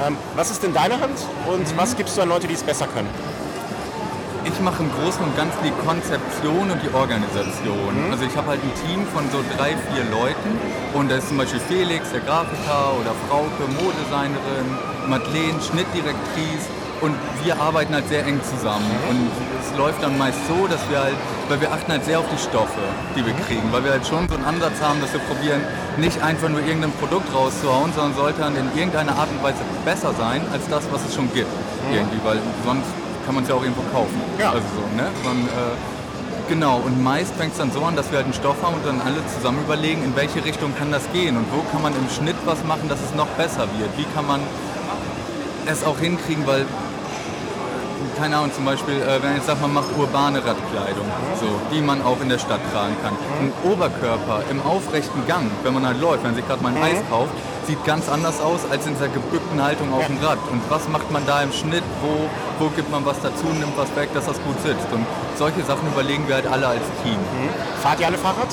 Ähm, 0.06 0.18
was 0.36 0.52
ist 0.52 0.64
in 0.64 0.74
deiner 0.74 1.00
Hand 1.00 1.18
und 1.48 1.78
was 1.78 1.96
gibst 1.96 2.18
du 2.18 2.22
an 2.22 2.30
Leute, 2.30 2.48
die 2.48 2.54
es 2.54 2.64
besser 2.64 2.88
können? 2.88 3.10
Ich 4.44 4.60
mache 4.60 4.82
im 4.82 4.90
Großen 4.92 5.22
und 5.24 5.38
Ganzen 5.38 5.62
die 5.64 5.76
Konzeption 5.86 6.72
und 6.72 6.82
die 6.82 6.94
Organisation. 6.94 7.94
Mhm. 7.94 8.12
Also 8.12 8.26
ich 8.26 8.36
habe 8.36 8.50
halt 8.50 8.62
ein 8.64 8.74
Team 8.88 9.06
von 9.14 9.30
so 9.30 9.38
drei, 9.56 9.78
vier 9.94 10.04
Leuten 10.10 10.58
und 10.94 11.12
da 11.12 11.18
ist 11.18 11.28
zum 11.30 11.38
Beispiel 11.38 11.60
Felix, 11.70 12.10
der 12.10 12.22
Grafiker 12.22 12.98
oder 12.98 13.14
Frauke, 13.30 13.70
Modedesignerin, 13.78 14.66
Madeleine, 15.06 15.62
Schnittdirektrice 15.62 16.66
und 17.02 17.14
wir 17.44 17.60
arbeiten 17.62 17.94
halt 17.94 18.08
sehr 18.10 18.26
eng 18.26 18.42
zusammen. 18.42 18.86
Mhm. 18.90 19.10
Und 19.10 19.20
es 19.62 19.78
läuft 19.78 20.02
dann 20.02 20.18
meist 20.18 20.42
so, 20.48 20.66
dass 20.66 20.82
wir 20.90 21.00
halt, 21.02 21.18
weil 21.50 21.62
wir 21.62 21.72
achten 21.72 21.92
halt 21.92 22.06
sehr 22.06 22.18
auf 22.18 22.26
die 22.34 22.42
Stoffe, 22.42 22.82
die 23.16 23.26
wir 23.26 23.34
mhm. 23.34 23.46
kriegen, 23.46 23.68
weil 23.72 23.84
wir 23.84 23.92
halt 23.92 24.08
schon 24.08 24.28
so 24.28 24.36
einen 24.36 24.46
Ansatz 24.46 24.82
haben, 24.82 25.02
dass 25.02 25.14
wir 25.14 25.22
probieren, 25.22 25.62
nicht 25.98 26.22
einfach 26.22 26.50
nur 26.50 26.62
irgendein 26.62 26.94
Produkt 26.94 27.30
rauszuhauen, 27.30 27.94
sondern 27.94 28.16
sollte 28.16 28.42
dann 28.42 28.56
in 28.56 28.74
irgendeiner 28.74 29.14
Art 29.18 29.30
und 29.30 29.44
Weise 29.44 29.62
besser 29.86 30.14
sein 30.18 30.42
als 30.52 30.66
das, 30.70 30.82
was 30.92 31.06
es 31.06 31.14
schon 31.14 31.32
gibt. 31.34 31.52
Mhm. 31.90 31.94
Irgendwie, 31.94 32.20
weil 32.24 32.40
sonst 32.66 32.90
kann 33.32 33.36
man 33.36 33.44
es 33.46 33.50
ja 33.50 33.56
auch 33.56 33.64
irgendwo 33.64 33.84
kaufen. 33.94 34.20
Ja. 34.38 34.50
Also 34.52 34.68
so, 34.76 34.84
ne? 34.98 35.08
Man, 35.24 35.38
äh, 35.48 36.50
genau, 36.50 36.82
und 36.84 37.02
meist 37.02 37.34
fängt 37.36 37.54
es 37.54 37.60
dann 37.60 37.72
so 37.72 37.82
an, 37.86 37.96
dass 37.96 38.12
wir 38.12 38.18
halt 38.18 38.26
einen 38.26 38.34
Stoff 38.34 38.62
haben 38.62 38.76
und 38.76 38.86
dann 38.86 39.00
alle 39.00 39.26
zusammen 39.34 39.60
überlegen, 39.64 40.04
in 40.04 40.14
welche 40.18 40.44
Richtung 40.44 40.76
kann 40.76 40.92
das 40.92 41.10
gehen 41.14 41.38
und 41.38 41.46
wo 41.56 41.64
kann 41.72 41.82
man 41.82 41.96
im 41.96 42.10
Schnitt 42.10 42.36
was 42.44 42.62
machen, 42.66 42.90
dass 42.90 43.00
es 43.00 43.16
noch 43.16 43.28
besser 43.40 43.70
wird. 43.80 43.88
Wie 43.96 44.04
kann 44.14 44.28
man 44.28 44.42
es 45.66 45.86
auch 45.86 45.98
hinkriegen, 45.98 46.46
weil 46.46 46.66
keine 48.18 48.38
Ahnung, 48.38 48.54
zum 48.54 48.66
Beispiel, 48.66 48.96
äh, 48.96 49.22
wenn 49.22 49.38
ich 49.38 49.44
sage, 49.44 49.60
man 49.62 49.74
macht 49.74 49.90
urbane 49.98 50.40
Radkleidung, 50.40 51.06
so, 51.40 51.48
die 51.74 51.82
man 51.82 52.02
auch 52.02 52.20
in 52.22 52.30
der 52.30 52.40
Stadt 52.40 52.60
tragen 52.74 52.96
kann. 53.04 53.14
Ein 53.40 53.54
Oberkörper 53.64 54.44
im 54.50 54.62
aufrechten 54.62 55.26
Gang, 55.28 55.50
wenn 55.64 55.74
man 55.74 55.86
halt 55.86 56.00
läuft, 56.00 56.24
wenn 56.24 56.32
man 56.32 56.36
sich 56.36 56.48
gerade 56.48 56.64
mal 56.64 56.76
ein 56.76 56.82
Eis 56.82 57.02
kauft, 57.10 57.32
sieht 57.68 57.84
ganz 57.86 58.10
anders 58.10 58.42
aus 58.42 58.62
als 58.70 58.86
in 58.86 58.94
dieser 58.94 59.08
gebückten 59.10 59.62
Haltung 59.62 59.94
auf 59.94 60.06
dem 60.08 60.18
Rad. 60.18 60.40
Und 60.52 60.62
was 60.70 60.88
macht 60.90 61.12
man 61.12 61.26
da 61.26 61.42
im 61.42 61.52
Schnitt? 61.52 61.84
Wo, 62.02 62.30
wo 62.64 62.70
gibt 62.70 62.92
man 62.92 63.06
was 63.06 63.20
dazu, 63.22 63.46
nimmt 63.48 63.78
was 63.78 63.96
weg, 63.96 64.10
dass 64.14 64.26
das 64.26 64.42
gut 64.44 64.60
sitzt? 64.64 64.92
Und 64.92 65.06
solche 65.38 65.62
Sachen 65.64 65.88
überlegen 65.88 66.28
wir 66.28 66.36
halt 66.36 66.48
alle 66.48 66.68
als 66.68 66.84
Team. 67.04 67.14
Mhm. 67.14 67.50
Fahrt 67.82 68.00
ihr 68.00 68.08
alle 68.08 68.18
Fahrrad? 68.18 68.50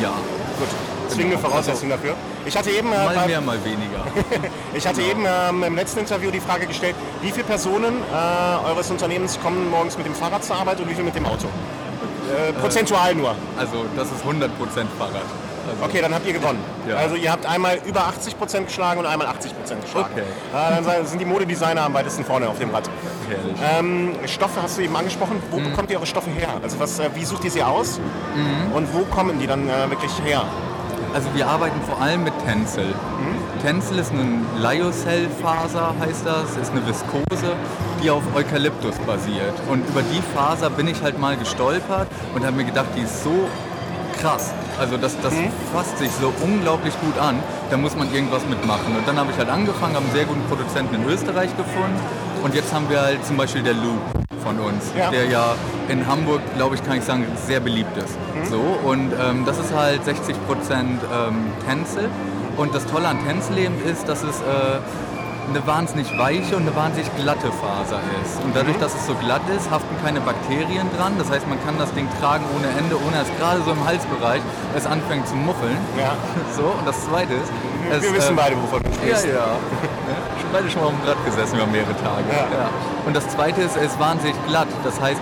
Ja. 0.00 0.12
Gut. 0.58 0.68
Zwingende 1.08 1.38
Voraussetzung 1.38 1.88
dafür. 1.88 2.14
Ich 2.46 2.56
hatte 2.56 2.70
eben, 2.70 2.92
äh, 2.92 3.04
mal 3.04 3.26
mehr, 3.26 3.40
mal 3.40 3.64
weniger. 3.64 4.04
ich 4.74 4.86
hatte 4.86 5.00
genau. 5.00 5.12
eben 5.12 5.26
ähm, 5.26 5.62
im 5.62 5.76
letzten 5.76 6.00
Interview 6.00 6.30
die 6.30 6.40
Frage 6.40 6.66
gestellt, 6.66 6.94
wie 7.22 7.30
viele 7.30 7.44
Personen 7.44 7.94
äh, 8.12 8.68
eures 8.68 8.90
Unternehmens 8.90 9.38
kommen 9.40 9.70
morgens 9.70 9.96
mit 9.96 10.06
dem 10.06 10.14
Fahrrad 10.14 10.44
zur 10.44 10.56
Arbeit 10.56 10.80
und 10.80 10.88
wie 10.88 10.94
viele 10.94 11.04
mit 11.04 11.14
dem 11.14 11.26
Auto? 11.26 11.46
Äh, 11.46 12.52
prozentual 12.54 13.14
nur. 13.14 13.34
Also 13.58 13.84
das 13.96 14.08
ist 14.08 14.24
100% 14.24 14.48
Fahrrad. 14.98 15.22
Also 15.66 15.84
okay, 15.84 16.02
dann 16.02 16.14
habt 16.14 16.26
ihr 16.26 16.34
gewonnen. 16.34 16.62
Ja. 16.86 16.96
Also 16.96 17.16
ihr 17.16 17.32
habt 17.32 17.46
einmal 17.46 17.78
über 17.86 18.00
80 18.06 18.38
Prozent 18.38 18.66
geschlagen 18.66 19.00
und 19.00 19.06
einmal 19.06 19.26
80 19.28 19.56
Prozent 19.56 19.82
geschlagen. 19.82 20.12
Okay. 20.12 20.78
Äh, 20.78 20.82
dann 20.82 21.06
sind 21.06 21.20
die 21.20 21.24
Modedesigner 21.24 21.82
am 21.82 21.94
weitesten 21.94 22.24
vorne 22.24 22.48
auf 22.48 22.58
dem 22.58 22.70
Rad. 22.70 22.90
Ähm, 23.78 24.12
Stoffe 24.26 24.62
hast 24.62 24.76
du 24.76 24.82
eben 24.82 24.94
angesprochen. 24.94 25.42
Wo 25.50 25.58
mhm. 25.58 25.70
bekommt 25.70 25.90
ihr 25.90 25.96
eure 25.96 26.06
Stoffe 26.06 26.30
her? 26.30 26.48
Also 26.62 26.78
was, 26.78 26.98
äh, 26.98 27.08
wie 27.14 27.24
sucht 27.24 27.44
ihr 27.44 27.50
sie 27.50 27.62
aus? 27.62 27.98
Mhm. 28.34 28.72
Und 28.72 28.92
wo 28.92 29.04
kommen 29.04 29.38
die 29.38 29.46
dann 29.46 29.68
äh, 29.68 29.88
wirklich 29.88 30.12
her? 30.24 30.44
Also 31.14 31.32
wir 31.32 31.46
arbeiten 31.46 31.80
vor 31.86 32.00
allem 32.02 32.24
mit 32.24 32.32
Tencel. 32.44 32.86
Mhm. 32.86 33.62
Tencel 33.62 34.00
ist 34.00 34.12
ein 34.12 34.44
Lyocell-Faser, 34.58 35.94
heißt 36.00 36.26
das, 36.26 36.56
ist 36.60 36.72
eine 36.72 36.84
Viskose, 36.88 37.54
die 38.02 38.10
auf 38.10 38.24
Eukalyptus 38.34 38.96
basiert. 39.06 39.54
Und 39.70 39.88
über 39.88 40.02
die 40.02 40.20
Faser 40.34 40.70
bin 40.70 40.88
ich 40.88 41.00
halt 41.02 41.20
mal 41.20 41.36
gestolpert 41.36 42.08
und 42.34 42.44
habe 42.44 42.56
mir 42.56 42.64
gedacht, 42.64 42.88
die 42.96 43.02
ist 43.02 43.22
so 43.22 43.46
krass. 44.20 44.52
Also 44.76 44.96
das, 44.96 45.16
das 45.20 45.32
mhm. 45.34 45.52
fasst 45.72 45.98
sich 45.98 46.10
so 46.20 46.32
unglaublich 46.42 46.94
gut 47.00 47.16
an. 47.20 47.38
Da 47.70 47.76
muss 47.76 47.94
man 47.94 48.12
irgendwas 48.12 48.44
mitmachen. 48.46 48.96
Und 48.96 49.06
dann 49.06 49.16
habe 49.16 49.30
ich 49.30 49.38
halt 49.38 49.50
angefangen, 49.50 49.94
habe 49.94 50.06
einen 50.06 50.14
sehr 50.14 50.24
guten 50.24 50.42
Produzenten 50.48 50.96
in 50.96 51.04
Österreich 51.04 51.56
gefunden. 51.56 52.00
Und 52.42 52.56
jetzt 52.56 52.74
haben 52.74 52.90
wir 52.90 53.00
halt 53.00 53.24
zum 53.24 53.36
Beispiel 53.36 53.62
der 53.62 53.74
Loop 53.74 54.23
von 54.42 54.58
uns, 54.58 54.92
ja. 54.96 55.10
der 55.10 55.26
ja 55.26 55.54
in 55.88 56.06
Hamburg, 56.06 56.40
glaube 56.56 56.74
ich, 56.74 56.84
kann 56.84 56.98
ich 56.98 57.04
sagen, 57.04 57.26
sehr 57.46 57.60
beliebt 57.60 57.96
ist. 57.96 58.16
Mhm. 58.34 58.50
So, 58.50 58.88
und 58.88 59.12
ähm, 59.12 59.44
das 59.44 59.58
ist 59.58 59.74
halt 59.74 60.04
60 60.04 60.36
Prozent 60.46 61.00
ähm, 61.12 61.52
Tänzel. 61.66 62.08
Und 62.56 62.74
das 62.74 62.86
Tolle 62.86 63.08
an 63.08 63.18
Tänzleben 63.26 63.74
ist, 63.84 64.08
dass 64.08 64.22
es 64.22 64.40
äh, 64.40 64.78
eine 65.48 65.66
wahnsinnig 65.66 66.06
weiche 66.18 66.56
und 66.56 66.62
eine 66.62 66.74
wahnsinnig 66.74 67.08
glatte 67.16 67.50
Faser 67.52 68.00
ist. 68.22 68.42
Und 68.44 68.54
dadurch, 68.54 68.76
dass 68.78 68.94
es 68.94 69.06
so 69.06 69.14
glatt 69.14 69.42
ist, 69.54 69.70
haften 69.70 69.94
keine 70.02 70.20
Bakterien 70.20 70.88
dran. 70.96 71.14
Das 71.18 71.30
heißt, 71.30 71.46
man 71.48 71.62
kann 71.64 71.78
das 71.78 71.92
Ding 71.94 72.08
tragen 72.20 72.44
ohne 72.56 72.68
Ende, 72.78 72.96
ohne 72.96 73.16
dass 73.18 73.28
gerade 73.38 73.62
so 73.62 73.72
im 73.72 73.84
Halsbereich 73.84 74.40
es 74.76 74.86
anfängt 74.86 75.28
zu 75.28 75.36
muffeln. 75.36 75.76
Ja. 75.98 76.14
So, 76.54 76.62
und 76.62 76.86
das 76.86 77.04
zweite 77.04 77.34
ist. 77.34 77.50
Wir 77.82 77.96
es, 77.96 78.14
wissen 78.14 78.30
ähm, 78.30 78.36
beide, 78.36 78.56
wovon 78.56 78.80
du 78.82 78.88
ja, 78.88 78.94
sprichst. 78.94 79.26
ja. 79.26 79.58
Schon 80.40 80.50
beide 80.52 80.70
schon 80.70 80.82
mal 80.82 80.88
auf 80.88 80.94
dem 80.94 81.08
Rad 81.08 81.24
gesessen 81.24 81.56
über 81.56 81.66
mehrere 81.66 81.96
Tage. 81.96 82.30
Ja. 82.30 82.70
Und 83.04 83.16
das 83.16 83.28
zweite 83.28 83.62
ist, 83.62 83.76
er 83.76 83.82
ist 83.82 83.98
wahnsinnig 83.98 84.36
glatt. 84.46 84.68
Das 84.84 85.00
heißt, 85.00 85.20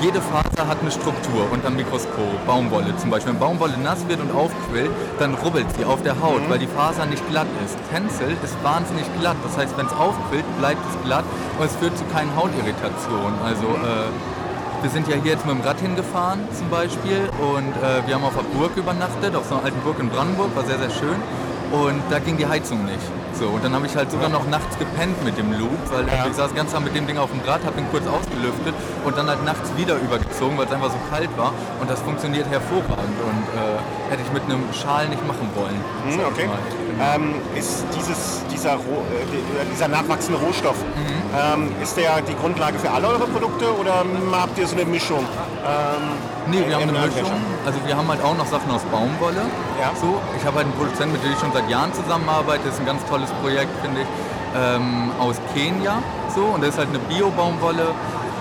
jede 0.00 0.20
Faser 0.20 0.66
hat 0.66 0.80
eine 0.80 0.90
Struktur 0.90 1.46
unter 1.52 1.68
dem 1.68 1.76
Mikroskop. 1.76 2.46
Baumwolle 2.46 2.96
zum 2.96 3.10
Beispiel. 3.10 3.32
Wenn 3.32 3.40
Baumwolle 3.40 3.76
nass 3.78 4.06
wird 4.08 4.20
und 4.20 4.32
aufquillt, 4.32 4.90
dann 5.18 5.34
rubbelt 5.34 5.66
sie 5.76 5.84
auf 5.84 6.02
der 6.02 6.20
Haut, 6.20 6.42
weil 6.48 6.58
die 6.58 6.66
Faser 6.66 7.06
nicht 7.06 7.26
glatt 7.28 7.46
ist. 7.64 7.76
Tencel 7.90 8.36
ist 8.42 8.56
wahnsinnig 8.62 9.04
glatt. 9.20 9.36
Das 9.44 9.56
heißt, 9.56 9.76
wenn 9.76 9.86
es 9.86 9.92
aufquillt, 9.92 10.44
bleibt 10.58 10.80
es 10.90 11.04
glatt 11.04 11.24
und 11.58 11.66
es 11.66 11.76
führt 11.76 11.96
zu 11.96 12.04
keinen 12.06 12.34
Hautirritationen. 12.34 13.38
Also 13.44 13.66
äh, 13.66 14.82
wir 14.82 14.90
sind 14.90 15.08
ja 15.08 15.16
hier 15.16 15.32
jetzt 15.32 15.44
mit 15.44 15.54
dem 15.54 15.62
Rad 15.62 15.78
hingefahren 15.80 16.40
zum 16.56 16.70
Beispiel 16.70 17.28
und 17.38 17.68
äh, 17.84 18.06
wir 18.06 18.14
haben 18.14 18.24
auf 18.24 18.34
der 18.34 18.48
Burg 18.56 18.76
übernachtet, 18.76 19.36
auf 19.36 19.46
so 19.46 19.54
einer 19.54 19.64
alten 19.64 19.80
Burg 19.80 19.98
in 20.00 20.08
Brandenburg, 20.08 20.56
war 20.56 20.64
sehr, 20.64 20.78
sehr 20.78 20.90
schön. 20.90 21.20
Und 21.70 22.02
da 22.10 22.18
ging 22.18 22.36
die 22.36 22.46
Heizung 22.46 22.84
nicht. 22.84 22.98
So, 23.38 23.46
und 23.46 23.64
dann 23.64 23.72
habe 23.74 23.86
ich 23.86 23.94
halt 23.96 24.10
sogar 24.10 24.28
noch 24.28 24.46
nachts 24.48 24.76
gepennt 24.78 25.22
mit 25.24 25.38
dem 25.38 25.52
Loop, 25.52 25.70
weil 25.92 26.06
Ja. 26.08 26.26
ich 26.28 26.34
saß 26.34 26.52
ganz 26.54 26.72
Tag 26.72 26.82
mit 26.82 26.94
dem 26.96 27.06
Ding 27.06 27.16
auf 27.16 27.30
dem 27.30 27.40
Rad, 27.46 27.64
habe 27.64 27.78
ihn 27.80 27.86
kurz 27.90 28.06
ausgelüftet 28.06 28.74
und 29.04 29.16
dann 29.16 29.28
halt 29.28 29.44
nachts 29.44 29.70
wieder 29.76 29.94
übergezogen, 29.96 30.58
weil 30.58 30.66
es 30.66 30.72
einfach 30.72 30.90
so 30.90 30.98
kalt 31.10 31.30
war. 31.38 31.52
Und 31.80 31.88
das 31.88 32.00
funktioniert 32.02 32.48
hervorragend 32.50 33.16
und 33.22 33.42
äh, 33.54 34.10
hätte 34.10 34.22
ich 34.26 34.32
mit 34.32 34.42
einem 34.44 34.64
Schal 34.74 35.08
nicht 35.08 35.24
machen 35.26 35.48
wollen. 35.54 35.78
Hm, 36.04 36.20
ich 36.20 36.26
okay. 36.26 36.46
mal. 36.48 36.58
Ähm, 37.00 37.34
ist 37.56 37.84
dieses, 37.96 38.42
dieser, 38.52 38.74
äh, 38.74 39.24
die- 39.32 39.70
dieser 39.72 39.88
nachwachsende 39.88 40.38
Rohstoff, 40.38 40.76
ähm, 41.32 41.72
ist 41.82 41.96
der 41.96 42.20
die 42.20 42.34
Grundlage 42.36 42.78
für 42.78 42.90
alle 42.90 43.08
eure 43.08 43.26
Produkte 43.26 43.74
oder 43.78 44.04
habt 44.32 44.58
ihr 44.58 44.66
so 44.66 44.76
eine 44.76 44.84
Mischung? 44.84 45.24
Ähm, 45.64 46.02
Nee, 46.50 46.64
wir 46.66 46.74
haben 46.74 46.82
eine 46.88 46.92
Mischung. 47.06 47.30
Also 47.64 47.78
wir 47.86 47.96
haben 47.96 48.08
halt 48.08 48.22
auch 48.24 48.36
noch 48.36 48.46
Sachen 48.46 48.70
aus 48.70 48.82
Baumwolle. 48.90 49.42
Ja. 49.80 49.92
So, 50.00 50.18
ich 50.36 50.44
habe 50.44 50.56
halt 50.58 50.66
einen 50.66 50.74
Produzenten, 50.76 51.12
mit 51.12 51.22
dem 51.24 51.32
ich 51.32 51.38
schon 51.38 51.52
seit 51.52 51.68
Jahren 51.70 51.92
zusammenarbeite. 51.94 52.60
Das 52.64 52.74
ist 52.74 52.80
ein 52.80 52.86
ganz 52.86 53.02
tolles 53.08 53.30
Projekt, 53.42 53.70
finde 53.82 54.00
ich. 54.02 54.06
Ähm, 54.56 55.12
aus 55.20 55.36
Kenia. 55.54 56.02
So, 56.34 56.42
und 56.42 56.60
das 56.62 56.70
ist 56.70 56.78
halt 56.78 56.88
eine 56.88 56.98
Bio-Baumwolle, 56.98 57.94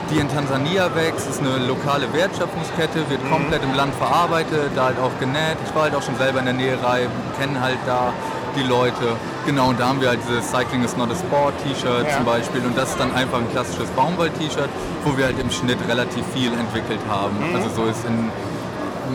die 0.10 0.18
in 0.18 0.28
Tansania 0.28 0.90
wächst. 0.96 1.30
Ist 1.30 1.40
eine 1.42 1.60
lokale 1.68 2.12
Wertschöpfungskette, 2.14 3.08
wird 3.10 3.24
Mhm. 3.24 3.30
komplett 3.32 3.64
im 3.64 3.76
Land 3.76 3.94
verarbeitet, 3.96 4.72
da 4.76 4.86
halt 4.86 4.98
auch 5.00 5.14
genäht. 5.20 5.58
Ich 5.68 5.76
war 5.76 5.84
halt 5.84 5.94
auch 5.96 6.02
schon 6.02 6.18
selber 6.18 6.40
in 6.40 6.46
der 6.46 6.56
Näherei, 6.56 7.08
kenne 7.40 7.62
halt 7.62 7.78
da 7.86 8.12
die 8.56 8.64
Leute. 8.64 9.16
Genau, 9.46 9.70
und 9.70 9.80
da 9.80 9.88
haben 9.90 10.02
wir 10.02 10.10
halt 10.10 10.20
dieses 10.28 10.50
Cycling 10.50 10.84
is 10.84 10.96
not 10.98 11.10
a 11.12 11.16
Sport 11.16 11.54
T-Shirt 11.64 12.08
Ja. 12.08 12.16
zum 12.18 12.26
Beispiel. 12.26 12.62
Und 12.66 12.78
das 12.78 12.90
ist 12.90 13.00
dann 13.00 13.14
einfach 13.14 13.40
ein 13.40 13.50
klassisches 13.52 13.90
Baumwoll-T-Shirt, 13.92 14.70
wo 15.06 15.18
wir 15.18 15.26
halt 15.26 15.40
im 15.40 15.50
Schnitt 15.52 15.78
relativ 15.88 16.24
viel 16.34 16.52
entwickelt 16.54 17.00
haben. 17.10 17.36
Mhm. 17.50 17.56
Also 17.56 17.70
so 17.76 17.86
ist 17.86 18.04
in 18.06 18.30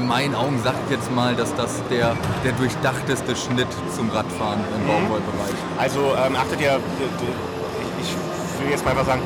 meinen 0.08 0.34
Augen, 0.34 0.60
sag 0.64 0.74
ich 0.86 0.96
jetzt 0.96 1.10
mal, 1.14 1.34
dass 1.36 1.54
das 1.54 1.82
der, 1.90 2.16
der 2.44 2.52
durchdachteste 2.52 3.36
Schnitt 3.36 3.68
zum 3.94 4.10
Radfahren 4.10 4.58
Mhm. 4.60 4.80
im 4.80 4.86
Baumwollbereich. 4.88 5.54
Also 5.78 6.00
ähm, 6.26 6.34
achtet 6.36 6.60
ihr, 6.60 6.80
ich, 8.00 8.10
will 8.62 8.70
jetzt 8.70 8.84
mal 8.84 8.92
einfach 8.92 9.06
sagen, 9.06 9.22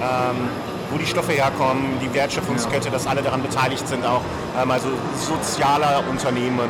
ähm, 0.00 0.48
wo 0.90 0.98
die 0.98 1.06
Stoffe 1.06 1.32
herkommen, 1.32 1.98
die 2.02 2.12
Wertschöpfungskette, 2.12 2.90
dass 2.90 3.06
alle 3.06 3.22
daran 3.22 3.42
beteiligt 3.42 3.86
sind 3.88 4.04
auch. 4.04 4.20
Ähm, 4.60 4.70
also 4.70 4.88
sozialer 5.16 6.02
Unternehmen 6.10 6.68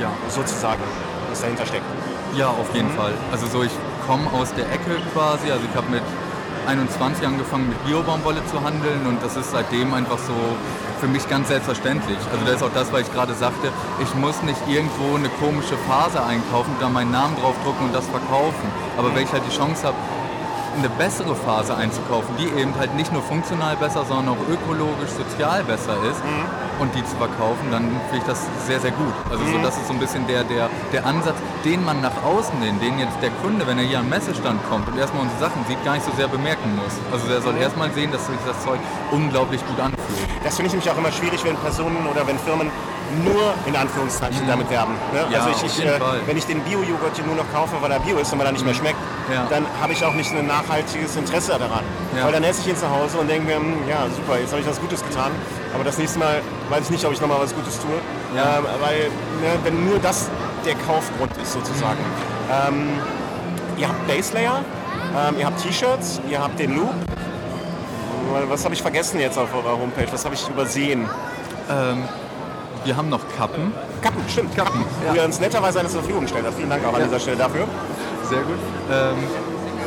Ja. 0.00 0.08
sozusagen, 0.28 0.80
was 1.30 1.40
dahinter 1.40 1.66
steckt. 1.66 1.84
Ja, 2.36 2.48
auf 2.48 2.74
jeden 2.74 2.90
Fall. 2.90 3.12
Also 3.30 3.46
so, 3.46 3.62
ich 3.62 3.70
komme 4.08 4.28
aus 4.32 4.52
der 4.54 4.66
Ecke 4.72 4.98
quasi. 5.12 5.52
Also 5.52 5.64
ich 5.70 5.76
habe 5.76 5.88
mit 5.88 6.02
21 6.66 7.24
angefangen 7.26 7.68
mit 7.68 7.84
Bio-Baumwolle 7.84 8.44
zu 8.46 8.60
handeln 8.62 9.06
und 9.06 9.22
das 9.22 9.36
ist 9.36 9.52
seitdem 9.52 9.94
einfach 9.94 10.18
so 10.18 10.34
für 11.00 11.06
mich 11.06 11.28
ganz 11.28 11.48
selbstverständlich. 11.48 12.18
Also 12.32 12.44
das 12.44 12.56
ist 12.56 12.62
auch 12.62 12.72
das, 12.74 12.92
was 12.92 13.02
ich 13.02 13.12
gerade 13.12 13.34
sagte. 13.34 13.68
Ich 14.02 14.14
muss 14.16 14.42
nicht 14.42 14.60
irgendwo 14.66 15.14
eine 15.14 15.28
komische 15.28 15.76
Faser 15.86 16.26
einkaufen, 16.26 16.74
da 16.80 16.88
meinen 16.88 17.12
Namen 17.12 17.36
draufdrucken 17.40 17.86
und 17.86 17.94
das 17.94 18.06
verkaufen. 18.08 18.66
Aber 18.96 19.14
wenn 19.14 19.24
ich 19.24 19.32
halt 19.32 19.42
die 19.48 19.54
Chance 19.54 19.86
habe, 19.86 19.96
eine 20.76 20.88
bessere 20.88 21.34
Phase 21.34 21.76
einzukaufen, 21.76 22.34
die 22.38 22.48
eben 22.60 22.74
halt 22.78 22.94
nicht 22.94 23.12
nur 23.12 23.22
funktional 23.22 23.76
besser, 23.76 24.04
sondern 24.04 24.28
auch 24.34 24.48
ökologisch, 24.50 25.10
sozial 25.10 25.64
besser 25.64 25.96
ist 26.10 26.20
und 26.78 26.94
die 26.94 27.04
zu 27.04 27.16
verkaufen, 27.16 27.70
dann 27.70 27.88
finde 28.10 28.18
ich 28.18 28.24
das 28.24 28.40
sehr, 28.66 28.80
sehr 28.80 28.90
gut. 28.90 29.14
Also 29.30 29.44
so, 29.46 29.58
das 29.58 29.76
ist 29.76 29.86
so 29.86 29.92
ein 29.92 30.00
bisschen 30.00 30.26
der, 30.26 30.44
der, 30.44 30.68
der 30.92 31.06
Ansatz, 31.06 31.36
den 31.64 31.84
man 31.84 32.00
nach 32.00 32.22
außen 32.24 32.60
hin, 32.60 32.78
den 32.80 32.98
jetzt 32.98 33.16
der 33.22 33.30
Kunde, 33.42 33.66
wenn 33.66 33.78
er 33.78 33.84
hier 33.84 34.00
am 34.00 34.08
Messestand 34.08 34.60
kommt 34.68 34.88
und 34.88 34.98
erstmal 34.98 35.22
unsere 35.22 35.40
Sachen 35.40 35.64
sieht, 35.68 35.82
gar 35.84 35.94
nicht 35.94 36.04
so 36.04 36.12
sehr 36.16 36.28
bemerken 36.28 36.74
muss. 36.76 36.94
Also 37.12 37.28
der 37.28 37.40
soll 37.40 37.56
erstmal 37.56 37.90
sehen, 37.92 38.10
dass 38.12 38.26
sich 38.26 38.36
das 38.46 38.62
Zeug 38.64 38.80
unglaublich 39.10 39.64
gut 39.66 39.78
anfühlt. 39.78 40.04
Das 40.42 40.56
finde 40.56 40.68
ich 40.68 40.72
nämlich 40.72 40.90
auch 40.90 40.98
immer 40.98 41.12
schwierig, 41.12 41.42
wenn 41.44 41.56
Personen 41.56 42.06
oder 42.06 42.26
wenn 42.26 42.38
Firmen 42.38 42.70
nur 43.24 43.54
in 43.66 43.76
Anführungszeichen 43.76 44.46
damit 44.48 44.70
werben. 44.70 44.94
Ne? 45.12 45.24
Mhm. 45.26 45.32
Ja, 45.32 45.44
also 45.44 45.50
ich, 45.66 45.78
ich, 45.78 45.84
äh, 45.84 46.00
wenn 46.26 46.36
ich 46.36 46.46
den 46.46 46.60
Bio-Joghurt 46.60 47.14
hier 47.16 47.24
nur 47.24 47.36
noch 47.36 47.50
kaufe, 47.52 47.76
weil 47.80 47.90
er 47.92 48.00
Bio 48.00 48.18
ist 48.18 48.32
und 48.32 48.38
weil 48.38 48.46
er 48.46 48.52
nicht 48.52 48.64
mehr 48.64 48.74
schmeckt, 48.74 48.98
Ja. 49.32 49.46
dann 49.50 49.66
habe 49.80 49.92
ich 49.92 50.04
auch 50.04 50.14
nicht 50.14 50.32
ein 50.34 50.46
nachhaltiges 50.46 51.16
Interesse 51.16 51.52
daran. 51.52 51.84
Ja. 52.16 52.24
Weil 52.24 52.32
dann 52.32 52.44
esse 52.44 52.60
ich 52.62 52.68
ihn 52.68 52.76
zu 52.76 52.88
Hause 52.88 53.18
und 53.18 53.28
denke 53.28 53.46
mir, 53.46 53.56
hm, 53.56 53.88
ja 53.88 54.06
super, 54.14 54.38
jetzt 54.38 54.50
habe 54.52 54.60
ich 54.62 54.68
was 54.68 54.80
Gutes 54.80 55.02
getan, 55.02 55.30
aber 55.74 55.84
das 55.84 55.98
nächste 55.98 56.18
Mal 56.18 56.40
weiß 56.70 56.84
ich 56.84 56.90
nicht, 56.90 57.04
ob 57.04 57.12
ich 57.12 57.20
nochmal 57.20 57.40
was 57.40 57.54
Gutes 57.54 57.78
tue. 57.80 57.90
Ähm, 58.36 58.64
weil 58.80 58.98
ne, 59.40 59.58
wenn 59.62 59.84
nur 59.88 59.98
das 59.98 60.28
der 60.64 60.74
Kaufgrund 60.74 61.30
ist 61.40 61.52
sozusagen. 61.52 61.98
Ähm, 62.50 62.88
ihr 63.76 63.88
habt 63.88 64.06
Base 64.08 64.32
Layer, 64.34 64.60
ähm, 65.28 65.38
ihr 65.38 65.46
habt 65.46 65.62
T-Shirts, 65.62 66.20
ihr 66.28 66.40
habt 66.40 66.58
den 66.58 66.74
Loop. 66.74 66.94
Was 68.48 68.64
habe 68.64 68.74
ich 68.74 68.82
vergessen 68.82 69.20
jetzt 69.20 69.38
auf 69.38 69.54
eurer 69.54 69.78
Homepage? 69.78 70.06
Was 70.10 70.24
habe 70.24 70.34
ich 70.34 70.48
übersehen? 70.48 71.08
Wir 72.84 72.96
haben 72.96 73.08
noch 73.08 73.20
Kappen. 73.36 73.72
Kappen, 74.02 74.22
stimmt, 74.28 74.54
Kappen. 74.56 74.84
ja. 75.06 75.14
Ihr 75.14 75.24
uns 75.24 75.40
netterweise 75.40 75.78
alles 75.80 75.92
zur 75.92 76.02
Verfügung 76.02 76.26
stellt. 76.28 76.44
Vielen 76.56 76.68
Dank 76.70 76.84
auch 76.86 76.92
an 76.94 77.00
Ja. 77.00 77.06
dieser 77.06 77.20
Stelle 77.20 77.38
dafür. 77.38 77.66
Sehr 78.28 78.40
gut. 78.42 78.58
Ähm, 78.92 79.16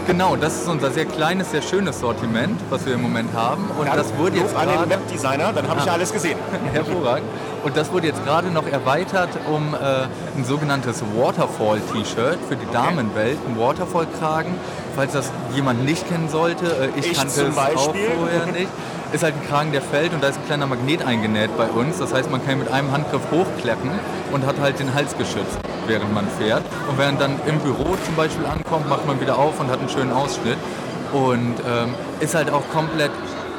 genau, 0.08 0.36
das 0.36 0.62
ist 0.62 0.68
unser 0.68 0.90
sehr 0.92 1.06
kleines, 1.06 1.52
sehr 1.52 1.62
schönes 1.62 2.00
Sortiment, 2.00 2.60
was 2.72 2.86
wir 2.86 2.94
im 2.96 3.02
Moment 3.04 3.30
haben. 3.36 3.70
Und 3.78 3.88
das 3.88 4.16
wurde 4.18 4.38
jetzt 4.38 4.56
an 4.56 4.68
den. 4.68 4.90
Webdesigner, 4.90 5.54
dann 5.54 5.68
habe 5.68 5.80
ich 5.80 5.84
Ah. 5.84 5.88
ja 5.88 5.94
alles 5.94 6.12
gesehen. 6.12 6.38
Hervorragend. 6.74 7.28
Und 7.64 7.76
das 7.78 7.92
wurde 7.92 8.08
jetzt 8.08 8.24
gerade 8.26 8.48
noch 8.50 8.66
erweitert 8.68 9.30
um 9.52 9.74
äh, 9.76 9.78
ein 10.36 10.46
sogenanntes 10.46 11.04
Waterfall-T-Shirt 11.16 12.40
für 12.50 12.56
die 12.56 12.72
Damenwelt, 12.72 13.38
ein 13.48 13.60
Waterfall-Kragen. 13.60 14.56
Falls 14.96 15.12
das 15.14 15.30
jemand 15.54 15.86
nicht 15.86 16.08
kennen 16.08 16.30
sollte, 16.30 16.66
äh, 16.66 17.00
ich, 17.00 17.12
Ich 17.12 17.18
kannte 17.18 17.34
zum 17.34 17.50
es 17.50 17.58
auch 17.58 17.64
Beispiel. 17.92 18.08
vorher 18.18 18.46
nicht. 18.48 18.68
Ist 19.14 19.24
halt 19.24 19.36
ein 19.36 19.48
Kragen, 19.48 19.72
der 19.72 19.82
fällt 19.82 20.14
und 20.14 20.22
da 20.22 20.28
ist 20.28 20.38
ein 20.38 20.46
kleiner 20.46 20.68
Magnet 20.68 21.06
eingenäht 21.06 21.56
bei 21.58 21.68
uns. 21.68 21.98
Das 21.98 22.14
heißt, 22.14 22.30
man 22.30 22.44
kann 22.44 22.56
ihn 22.56 22.60
mit 22.60 22.72
einem 22.72 22.92
Handgriff 22.92 23.22
hochkleppen 23.32 23.90
und 24.34 24.46
hat 24.46 24.60
halt 24.60 24.80
den 24.80 24.94
Hals 24.94 25.18
geschützt, 25.18 25.58
während 25.88 26.14
man 26.14 26.28
fährt. 26.38 26.64
Und 26.90 26.98
während 26.98 27.22
dann 27.22 27.40
im 27.48 27.60
Büro 27.60 27.96
zum 28.06 28.16
Beispiel 28.18 28.46
ankommt, 28.46 28.90
macht 28.90 29.08
man 29.08 29.22
wieder 29.22 29.38
auf 29.38 29.60
und 29.60 29.72
hat 29.72 29.80
einen 29.80 29.90
schönen 29.90 30.12
Ausschnitt. 30.12 30.58
Und 31.14 31.56
ähm, 31.66 31.96
ist 32.20 32.36
halt 32.36 32.52
auch 32.52 32.68
komplett 32.74 33.12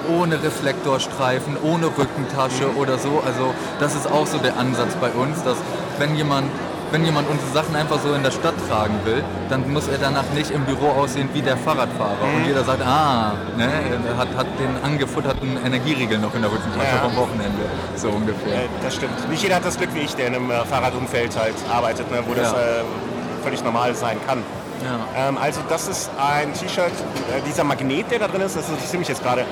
ohne 0.09 0.43
Reflektorstreifen, 0.43 1.57
ohne 1.63 1.87
Rückentasche 1.87 2.77
oder 2.77 2.99
so. 2.99 3.23
Also 3.25 3.55
das 3.81 3.95
ist 3.95 4.11
auch 4.11 4.27
so 4.27 4.39
der 4.39 4.59
Ansatz 4.59 4.95
bei 5.01 5.11
uns, 5.11 5.43
dass 5.45 5.57
wenn 5.99 6.15
jemand, 6.15 6.51
wenn 6.91 7.05
jemand 7.05 7.29
unsere 7.29 7.51
Sachen 7.53 7.77
einfach 7.77 7.99
so 8.01 8.13
in 8.15 8.23
der 8.23 8.31
Stadt 8.31 8.55
tragen 8.69 8.99
will, 9.05 9.23
dann 9.51 9.71
muss 9.73 9.89
er 9.89 9.99
danach 9.99 10.25
nicht 10.35 10.51
im 10.51 10.65
Büro 10.65 10.89
aussehen 10.89 11.29
wie 11.35 11.43
der 11.43 11.57
Fahrradfahrer. 11.57 12.17
Und 12.37 12.47
jeder 12.47 12.65
sagt, 12.65 12.83
ah, 12.85 13.33
ne, 13.57 13.69
er 14.09 14.17
hat, 14.17 14.29
hat 14.37 14.47
den 14.59 14.83
angefutterten 14.83 15.59
Energieriegel 15.65 16.19
noch 16.19 16.35
in 16.35 16.43
der 16.43 16.51
Rückentasche 16.51 16.97
Ja. 16.97 17.03
vom 17.03 17.17
Wochenende. 17.17 17.63
So 17.97 18.09
ungefähr. 18.09 18.55
Äh, 18.65 18.69
das 18.83 18.95
stimmt. 18.95 19.29
Nicht 19.29 19.43
jeder 19.43 19.57
hat 19.57 19.65
das 19.65 19.77
Glück 19.77 19.91
wie 19.95 20.01
ich, 20.01 20.15
der 20.15 20.29
in 20.29 20.35
einem 20.37 20.51
äh, 20.51 20.65
Fahrradumfeld 20.65 21.39
halt 21.39 21.55
arbeitet, 21.73 22.11
ne, 22.11 22.19
wo 22.27 22.35
das 22.35 22.53
Ja. 22.53 22.59
äh, 22.59 22.85
völlig 23.43 23.63
normal 23.63 23.95
sein 23.95 24.17
kann. 24.27 24.43
Ja. 24.85 25.29
Ähm, 25.29 25.39
also 25.39 25.61
das 25.69 25.89
ist 25.89 26.11
ein 26.19 26.53
T-Shirt, 26.55 26.87
äh, 26.87 27.41
dieser 27.47 27.65
Magnet, 27.65 28.11
der 28.11 28.21
da 28.21 28.29
drin 28.29 28.43
ist, 28.43 28.57
das 28.57 28.69
interessiert 28.69 29.01
mich 29.01 29.09
jetzt 29.09 29.23
gerade. 29.23 29.45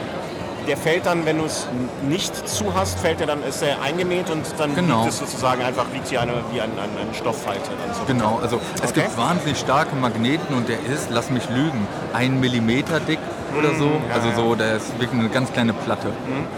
Der 0.66 0.76
fällt 0.76 1.06
dann, 1.06 1.24
wenn 1.24 1.38
du 1.38 1.44
es 1.44 1.66
nicht 2.08 2.48
zu 2.48 2.74
hast, 2.74 2.98
fällt 2.98 3.20
der 3.20 3.28
dann, 3.28 3.42
ist 3.44 3.62
er 3.62 3.80
eingenäht 3.82 4.30
und 4.30 4.44
dann 4.58 4.74
Genau. 4.74 5.02
liegt 5.02 5.10
es 5.12 5.18
sozusagen 5.20 5.62
einfach, 5.62 5.84
liegt 5.92 6.08
hier 6.08 6.20
eine, 6.20 6.32
wie 6.52 6.60
ein, 6.60 6.70
ein, 6.72 6.90
ein 7.08 7.14
Stofffalte. 7.14 7.70
So. 7.94 8.04
Genau, 8.06 8.40
also 8.42 8.58
es 8.82 8.90
Okay. 8.90 9.02
gibt 9.02 9.16
wahnsinnig 9.16 9.58
starke 9.58 9.94
Magneten 9.94 10.56
und 10.56 10.68
der 10.68 10.78
ist, 10.92 11.08
lass 11.10 11.30
mich 11.30 11.48
lügen, 11.50 11.86
ein 12.12 12.40
Millimeter 12.40 12.98
dick 12.98 13.20
oder 13.56 13.74
so. 13.76 13.84
ja, 14.08 14.14
also 14.14 14.30
so, 14.34 14.54
der 14.56 14.76
ist 14.76 14.90
wirklich 14.98 15.20
eine 15.20 15.28
ganz 15.28 15.52
kleine 15.52 15.72
Platte. 15.72 16.08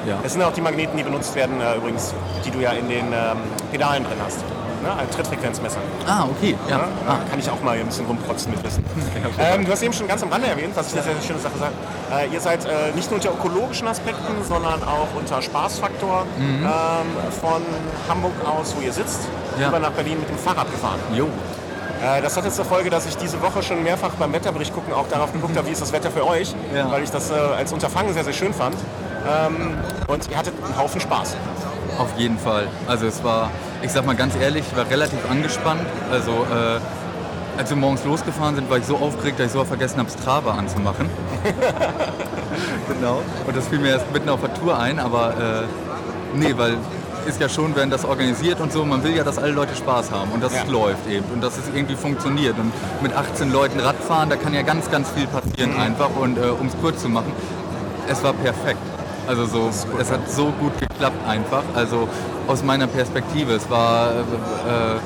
Ja. 0.07 0.19
Das 0.23 0.33
sind 0.33 0.43
auch 0.43 0.53
die 0.55 0.63
Magneten, 0.63 0.97
die 0.97 1.03
benutzt 1.03 1.35
werden 1.35 1.61
äh, 1.61 1.77
übrigens, 1.77 2.15
die 2.47 2.51
du 2.51 2.61
ja 2.61 2.71
in 2.73 2.89
den 2.89 3.07
ähm, 3.13 3.37
Pedalen 3.71 4.05
drin 4.05 4.17
hast. 4.25 4.39
Ne? 4.83 4.93
Ein 4.97 5.11
Trittfrequenzmesser. 5.11 5.79
Ah, 6.07 6.25
okay. 6.31 6.57
Ja. 6.69 6.77
Ja, 6.79 6.85
Ah. 7.09 7.17
Kann 7.31 7.39
ich 7.39 7.51
auch 7.51 7.61
mal 7.63 7.77
ein 7.79 7.87
bisschen 7.87 8.07
rumprotzen 8.07 8.53
mit 8.53 8.63
Wissen. 8.65 8.85
ähm, 9.39 9.65
du 9.65 9.73
hast 9.73 9.83
eben 9.83 9.93
schon 9.93 10.07
ganz 10.09 10.23
am 10.23 10.29
Rande 10.31 10.47
erwähnt, 10.49 10.73
was 10.77 10.89
ich 10.89 10.93
eine 10.95 11.03
sehr, 11.03 11.15
sehr 11.15 11.23
schöne 11.23 11.39
Sache 11.41 11.59
sage. 11.59 11.73
Äh, 12.31 12.33
ihr 12.33 12.41
seid 12.41 12.65
äh, 12.65 12.93
nicht 12.95 13.11
nur 13.11 13.17
unter 13.21 13.31
ökologischen 13.33 13.89
Aspekten, 13.89 14.33
sondern 14.47 14.83
auch 14.85 15.09
unter 15.17 15.43
Spaßfaktor 15.43 16.25
ähm, 16.39 16.69
von 17.41 17.63
Hamburg 18.09 18.33
aus, 18.47 18.75
wo 18.77 18.81
ihr 18.83 18.93
sitzt, 18.93 19.21
Ja. 19.59 19.67
rüber 19.69 19.79
nach 19.81 19.91
Berlin 19.93 20.19
mit 20.21 20.29
dem 20.29 20.39
Fahrrad 20.39 20.71
gefahren. 20.71 21.01
Jo. 21.15 21.27
Äh, 22.01 22.23
das 22.23 22.37
hat 22.37 22.45
jetzt 22.45 22.55
zur 22.57 22.65
Folge, 22.65 22.91
dass 22.91 23.07
ich 23.07 23.17
diese 23.17 23.43
Woche 23.43 23.63
schon 23.63 23.83
mehrfach 23.83 24.11
beim 24.11 24.33
Wetterbericht 24.33 24.73
gucken 24.73 24.93
auch 24.93 25.09
darauf 25.09 25.33
geguckt 25.33 25.57
habe, 25.57 25.67
wie 25.67 25.73
ist 25.73 25.83
das 25.83 25.93
Wetter 25.93 26.11
für 26.13 26.25
euch, 26.27 26.55
Ja. 26.75 26.91
weil 26.91 27.03
ich 27.03 27.11
das 27.11 27.31
äh, 27.31 27.35
als 27.35 27.73
Unterfangen 27.73 28.13
sehr, 28.15 28.23
sehr 28.25 28.33
schön 28.33 28.55
fand. 28.55 28.77
Ähm, 29.29 29.75
und 30.07 30.31
ihr 30.31 30.37
hattet 30.39 30.55
einen 30.65 30.79
Haufen 30.79 31.01
Spaß. 31.01 31.35
Auf 31.99 32.09
jeden 32.17 32.39
Fall. 32.39 32.69
Also 32.87 33.07
es 33.07 33.25
war, 33.25 33.51
ich 33.83 33.93
sag 33.93 34.05
mal 34.07 34.17
ganz 34.17 34.35
ehrlich, 34.37 34.65
ich 34.71 34.77
war 34.77 34.89
relativ 34.91 35.19
angespannt. 35.31 35.83
Also 36.11 36.31
äh, 36.31 36.81
als 37.59 37.71
wir 37.71 37.77
morgens 37.77 38.05
losgefahren 38.05 38.55
sind, 38.55 38.71
war 38.71 38.79
ich 38.79 38.85
so 38.87 38.97
aufgeregt, 38.97 39.39
dass 39.39 39.47
ich 39.47 39.53
sogar 39.53 39.67
vergessen 39.67 39.99
habe, 39.99 40.11
Strava 40.11 40.53
anzumachen. 40.53 41.09
genau. 42.89 43.23
Und 43.47 43.57
das 43.57 43.69
fiel 43.69 43.79
mir 43.79 43.91
erst 43.91 44.13
mitten 44.13 44.29
auf 44.29 44.41
der 44.41 44.55
Tour 44.55 44.79
ein, 44.79 44.99
aber 44.99 45.31
äh, 45.31 46.37
nee, 46.37 46.55
weil 46.57 46.77
ist 47.27 47.41
ja 47.41 47.49
schon, 47.49 47.77
wenn 47.77 47.91
das 47.91 48.07
organisiert 48.07 48.59
und 48.61 48.73
so, 48.73 48.85
man 48.87 49.03
will 49.05 49.15
ja, 49.15 49.23
dass 49.23 49.37
alle 49.39 49.53
Leute 49.53 49.75
Spaß 49.75 50.11
haben 50.13 50.31
und 50.33 50.43
dass 50.43 50.55
Ja. 50.55 50.63
es 50.65 50.71
läuft 50.71 51.07
eben 51.11 51.27
und 51.35 51.43
dass 51.43 51.59
es 51.59 51.65
irgendwie 51.75 51.97
funktioniert. 51.97 52.57
Und 52.59 52.73
mit 53.03 53.13
18 53.15 53.53
Leuten 53.53 53.81
Radfahren, 53.81 54.31
da 54.31 54.37
kann 54.37 54.55
ja 54.55 54.63
ganz, 54.63 54.91
ganz 54.91 55.11
viel 55.11 55.27
passieren 55.27 55.75
Mhm. 55.75 55.81
einfach. 55.81 56.09
Und 56.19 56.39
äh, 56.39 56.43
um 56.59 56.69
es 56.69 56.73
kurz 56.81 57.03
zu 57.03 57.09
machen, 57.11 57.33
es 58.09 58.23
war 58.23 58.33
perfekt. 58.33 58.79
Also 59.27 59.45
so, 59.45 59.69
es 60.01 60.11
hat 60.11 60.31
so 60.31 60.47
gut 60.59 60.73
geklappt 60.81 61.29
einfach. 61.29 61.65
Also 61.75 62.09
aus 62.49 62.65
meiner 62.65 62.87
Perspektive, 62.87 63.53
es 63.53 63.71
war, 63.71 64.11
äh, 64.11 64.15
äh, 64.15 64.99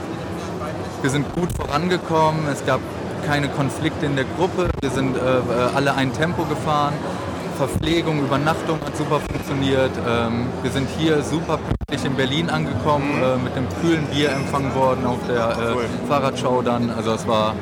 wir 1.02 1.10
sind 1.10 1.34
gut 1.34 1.48
vorangekommen, 1.56 2.46
es 2.50 2.64
gab 2.64 2.80
keine 3.26 3.48
Konflikte 3.48 4.06
in 4.06 4.16
der 4.16 4.24
Gruppe, 4.24 4.68
wir 4.80 4.90
sind 4.90 5.16
äh, 5.16 5.20
äh, 5.20 5.42
alle 5.74 5.94
ein 5.94 6.12
Tempo 6.12 6.44
gefahren. 6.44 6.94
Verpflegung, 7.58 8.20
Übernachtung 8.20 8.80
hat 8.84 8.96
super 8.96 9.20
funktioniert. 9.20 9.90
Ähm, 10.08 10.46
wir 10.62 10.70
sind 10.70 10.88
hier 10.98 11.22
super 11.22 11.58
pünktlich 11.58 12.04
in 12.04 12.16
Berlin 12.16 12.48
angekommen, 12.48 13.22
äh, 13.22 13.36
mit 13.36 13.54
dem 13.54 13.66
kühlen 13.80 14.04
Bier 14.06 14.32
empfangen 14.32 14.74
worden 14.74 15.04
auf 15.04 15.18
der 15.28 15.50
äh, 15.50 15.74
Cool. 15.74 15.84
Fahrradschau 16.08 16.62
dann. 16.62 16.90
Also 16.90 17.12
es 17.12 17.28
war 17.28 17.54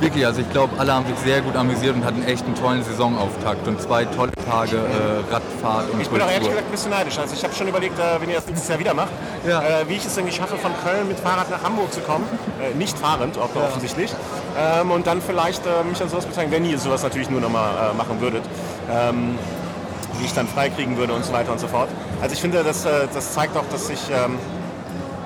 wirklich, 0.00 0.26
also 0.26 0.40
ich 0.40 0.50
glaube, 0.50 0.72
alle 0.78 0.92
haben 0.92 1.06
sich 1.06 1.16
sehr 1.18 1.40
gut 1.40 1.56
amüsiert 1.56 1.94
und 1.96 2.04
hatten 2.04 2.22
echt 2.24 2.44
einen 2.44 2.54
tollen 2.54 2.82
Saisonauftakt 2.84 3.66
und 3.66 3.80
zwei 3.80 4.04
tolle 4.04 4.32
Tage 4.48 4.76
äh, 4.76 5.32
Radfahrt 5.32 5.90
und 5.92 6.00
Ich 6.00 6.08
bin 6.08 6.20
auch 6.20 6.26
ehrlich 6.26 6.38
Kultur. 6.40 6.50
gesagt 6.50 6.66
ein 6.68 6.70
bisschen 6.70 6.90
neidisch. 6.90 7.18
Also 7.18 7.34
ich 7.34 7.42
habe 7.44 7.54
schon 7.54 7.68
überlegt, 7.68 7.98
äh, 7.98 8.20
wenn 8.20 8.28
ihr 8.28 8.36
das 8.36 8.46
nächstes 8.46 8.68
Jahr 8.68 8.78
wieder 8.78 8.94
macht, 8.94 9.10
Ja. 9.46 9.60
äh, 9.62 9.88
wie 9.88 9.94
ich 9.94 10.04
es 10.06 10.16
irgendwie 10.16 10.34
schaffe, 10.36 10.56
von 10.56 10.72
Köln 10.84 11.08
mit 11.08 11.18
Fahrrad 11.20 11.50
nach 11.50 11.62
Hamburg 11.62 11.92
zu 11.92 12.00
kommen. 12.00 12.24
Äh, 12.60 12.74
nicht 12.76 12.98
fahrend, 12.98 13.38
auch 13.38 13.54
offensichtlich. 13.56 14.12
Ähm, 14.58 14.90
und 14.90 15.06
dann 15.06 15.20
vielleicht 15.22 15.64
äh, 15.66 15.84
mich 15.88 16.00
an 16.02 16.08
sowas 16.08 16.26
beteiligen, 16.26 16.52
wenn 16.52 16.64
ihr 16.64 16.78
sowas 16.78 17.02
natürlich 17.02 17.30
nur 17.30 17.40
nochmal 17.40 17.90
äh, 17.92 17.96
machen 17.96 18.20
würdet. 18.20 18.42
Ähm, 18.90 19.38
wie 20.18 20.24
ich 20.24 20.32
dann 20.34 20.48
freikriegen 20.48 20.96
würde 20.96 21.12
und 21.12 21.24
so 21.26 21.32
weiter 21.34 21.52
und 21.52 21.60
so 21.60 21.68
fort. 21.68 21.88
Also 22.22 22.32
ich 22.34 22.40
finde, 22.40 22.62
das, 22.64 22.86
äh, 22.86 23.06
das 23.12 23.32
zeigt 23.34 23.56
auch, 23.56 23.64
dass 23.70 23.90
ich... 23.90 24.00
Ähm, 24.10 24.38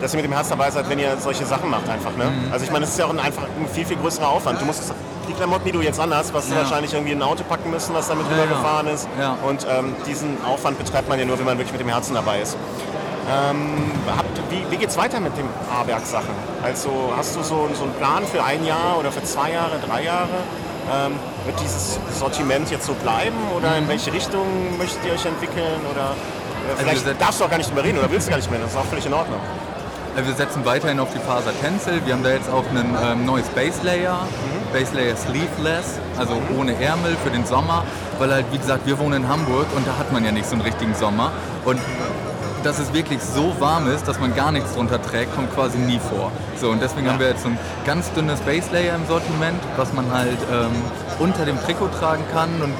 dass 0.01 0.13
ihr 0.13 0.17
mit 0.17 0.25
dem 0.27 0.33
Herz 0.33 0.49
dabei 0.49 0.71
seid, 0.71 0.89
wenn 0.89 0.99
ihr 0.99 1.17
solche 1.19 1.45
Sachen 1.47 1.71
macht 1.71 1.89
einfach. 1.89 2.17
Ne? 2.17 2.25
Mhm. 2.25 2.53
Also 2.53 2.65
ich 2.65 2.71
meine, 2.71 2.85
es 2.85 2.93
ist 2.93 2.99
ja 2.99 3.07
auch 3.07 3.11
ein, 3.11 3.19
einfach 3.21 3.43
ein 3.43 3.69
viel, 3.73 3.85
viel 3.85 3.97
größerer 3.97 4.29
Aufwand. 4.29 4.61
Du 4.61 4.65
musst 4.65 4.93
die 5.29 5.33
Klamotten, 5.35 5.65
die 5.67 5.73
du 5.73 5.81
jetzt 5.81 6.01
anhast, 6.01 6.33
was 6.35 6.47
du 6.49 6.55
Ja. 6.55 6.61
wahrscheinlich 6.63 6.93
irgendwie 6.93 7.13
in 7.13 7.19
ein 7.23 7.29
Auto 7.29 7.45
packen 7.45 7.71
müssen, 7.71 7.95
was 7.95 8.09
damit 8.09 8.27
Ja, 8.31 8.35
rübergefahren 8.43 8.87
ist. 8.89 9.09
Ja. 9.21 9.37
Und 9.47 9.67
ähm, 9.71 9.95
diesen 10.07 10.37
Aufwand 10.45 10.79
betreibt 10.79 11.09
man 11.09 11.19
ja 11.19 11.25
nur, 11.25 11.39
wenn 11.39 11.45
man 11.47 11.57
wirklich 11.59 11.73
mit 11.73 11.81
dem 11.81 11.89
Herzen 11.89 12.15
dabei 12.15 12.41
ist. 12.41 12.57
Ähm, 13.31 13.93
habt, 14.17 14.27
wie 14.51 14.65
wie 14.71 14.77
geht 14.77 14.89
es 14.89 14.97
weiter 14.97 15.21
mit 15.21 15.37
den 15.37 15.45
A-Werk-Sachen? 15.73 16.35
Also 16.65 16.91
hast 17.17 17.37
du 17.37 17.43
so, 17.43 17.69
so 17.75 17.85
einen 17.85 17.93
Plan 17.95 18.25
für 18.27 18.43
ein 18.43 18.65
Jahr 18.67 18.97
oder 18.99 19.13
für 19.13 19.23
zwei 19.23 19.53
Jahre, 19.53 19.79
drei 19.87 20.03
Jahre? 20.05 20.29
Ähm, 20.93 21.13
wird 21.45 21.61
dieses 21.61 22.01
Sortiment 22.19 22.71
jetzt 22.71 22.87
so 22.87 22.95
bleiben 22.95 23.37
oder 23.57 23.77
in 23.77 23.87
welche 23.87 24.13
Richtung 24.13 24.77
möchtet 24.79 25.05
ihr 25.07 25.13
euch 25.13 25.25
entwickeln? 25.25 25.81
Oder 25.93 26.11
äh, 26.73 26.77
vielleicht 26.77 27.07
wir- 27.07 27.15
darfst 27.15 27.39
du 27.41 27.45
auch 27.45 27.51
gar 27.51 27.59
nicht 27.59 27.71
drüber 27.71 27.85
reden 27.85 27.99
oder 27.99 28.11
willst 28.11 28.27
du 28.27 28.31
gar 28.31 28.39
nicht 28.39 28.51
mehr, 28.51 28.59
das 28.59 28.71
ist 28.73 28.77
auch 28.77 28.85
völlig 28.87 29.07
in 29.07 29.15
Ordnung. 29.15 29.39
Äh, 30.17 30.27
Wir 30.27 30.35
setzen 30.35 30.65
weiterhin 30.65 31.01
auf 31.01 31.13
die 31.13 31.19
Faser 31.19 31.53
Tencel. 31.61 32.05
Wir 32.05 32.15
haben 32.15 32.23
da 32.23 32.31
jetzt 32.31 32.51
auch 32.51 32.65
ein 32.71 32.97
ähm, 33.03 33.25
neues 33.27 33.49
Base 33.49 33.81
Layer. 33.83 34.27
Base 34.73 34.95
Layer 34.95 35.17
Sleeveless, 35.17 35.99
also 36.17 36.35
ohne 36.59 36.81
Ärmel 36.81 37.17
für 37.25 37.31
den 37.31 37.45
Sommer. 37.45 37.85
Weil 38.19 38.33
halt, 38.33 38.47
wie 38.53 38.59
gesagt, 38.59 38.87
wir 38.87 38.99
wohnen 38.99 39.25
in 39.25 39.29
Hamburg 39.29 39.67
und 39.77 39.87
da 39.87 39.99
hat 39.99 40.13
man 40.13 40.25
ja 40.25 40.33
nicht 40.33 40.47
so 40.47 40.53
einen 40.53 40.63
richtigen 40.63 40.95
Sommer. 40.95 41.33
Und 41.65 41.81
dass 42.63 42.79
es 42.79 42.93
wirklich 42.93 43.21
so 43.23 43.55
warm 43.59 43.89
ist, 43.89 44.07
dass 44.07 44.21
man 44.21 44.35
gar 44.35 44.53
nichts 44.53 44.75
drunter 44.75 45.01
trägt, 45.01 45.35
kommt 45.35 45.55
quasi 45.55 45.79
nie 45.79 45.99
vor. 45.99 46.31
So, 46.61 46.69
und 46.69 46.83
deswegen 46.83 47.09
haben 47.09 47.19
wir 47.19 47.29
jetzt 47.29 47.43
so 47.43 47.49
ein 47.49 47.59
ganz 47.87 48.13
dünnes 48.13 48.39
Base 48.41 48.69
Layer 48.71 48.95
im 48.97 49.07
Sortiment, 49.07 49.61
was 49.77 49.93
man 49.95 50.13
halt 50.13 50.37
ähm, 50.53 50.71
unter 51.19 51.47
dem 51.47 51.59
Trikot 51.63 51.89
tragen 51.99 52.23
kann. 52.33 52.51
Und 52.61 52.75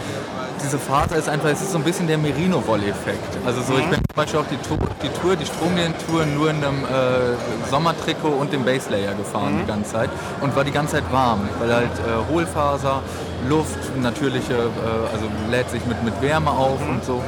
diese 0.63 0.79
Faser 0.79 1.17
ist 1.17 1.29
einfach, 1.29 1.49
es 1.49 1.61
ist 1.61 1.73
so 1.73 1.79
ein 1.79 1.85
bisschen 1.85 2.07
der 2.07 2.19
Merino-Woll-Effekt. 2.19 3.39
Also 3.45 3.63
so, 3.63 3.79
ich 3.79 3.87
bin 3.87 3.99
zum 3.99 4.17
Beispiel 4.17 4.41
auch 4.41 4.47
die 4.51 4.57
Tour, 4.57 4.79
die, 5.03 5.09
Tour, 5.21 5.37
die 5.37 5.47
Stromlinientour 5.47 6.27
nur 6.27 6.51
in 6.51 6.57
einem 6.57 6.85
äh, 6.85 7.69
Sommertrikot 7.71 8.29
und 8.29 8.53
dem 8.53 8.65
Base 8.65 8.91
Layer 8.91 9.15
gefahren 9.15 9.61
die 9.63 9.67
ganze 9.67 9.93
Zeit 9.93 10.11
und 10.41 10.55
war 10.55 10.65
die 10.65 10.73
ganze 10.73 10.95
Zeit 10.95 11.13
warm, 11.13 11.49
weil 11.59 11.73
halt 11.73 11.91
äh, 11.99 12.33
Hohlfaser, 12.33 13.03
Luft, 13.49 13.97
natürliche, 14.01 14.55
äh, 14.55 15.15
also 15.15 15.27
lädt 15.51 15.71
sich 15.71 15.85
mit, 15.87 16.03
mit 16.03 16.21
Wärme 16.21 16.51
auf 16.51 16.81
und 16.89 17.05
so. 17.05 17.23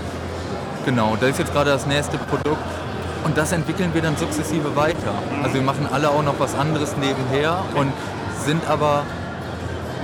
Genau, 0.85 1.17
da 1.21 1.29
ist 1.29 1.39
jetzt 1.39 1.53
gerade 1.53 1.71
das 1.71 1.87
nächste 1.87 2.19
Produkt 2.19 2.59
und 3.25 3.37
das 3.39 3.53
entwickeln 3.53 3.91
wir 3.95 4.03
dann 4.03 4.17
sukzessive 4.17 4.75
weiter. 4.75 5.15
Also 5.43 5.55
wir 5.55 5.63
machen 5.63 5.87
alle 5.91 6.11
auch 6.11 6.23
noch 6.23 6.39
was 6.39 6.55
anderes 6.55 6.97
nebenher 6.97 7.65
und 7.75 7.93
sind 8.45 8.69
aber 8.69 9.05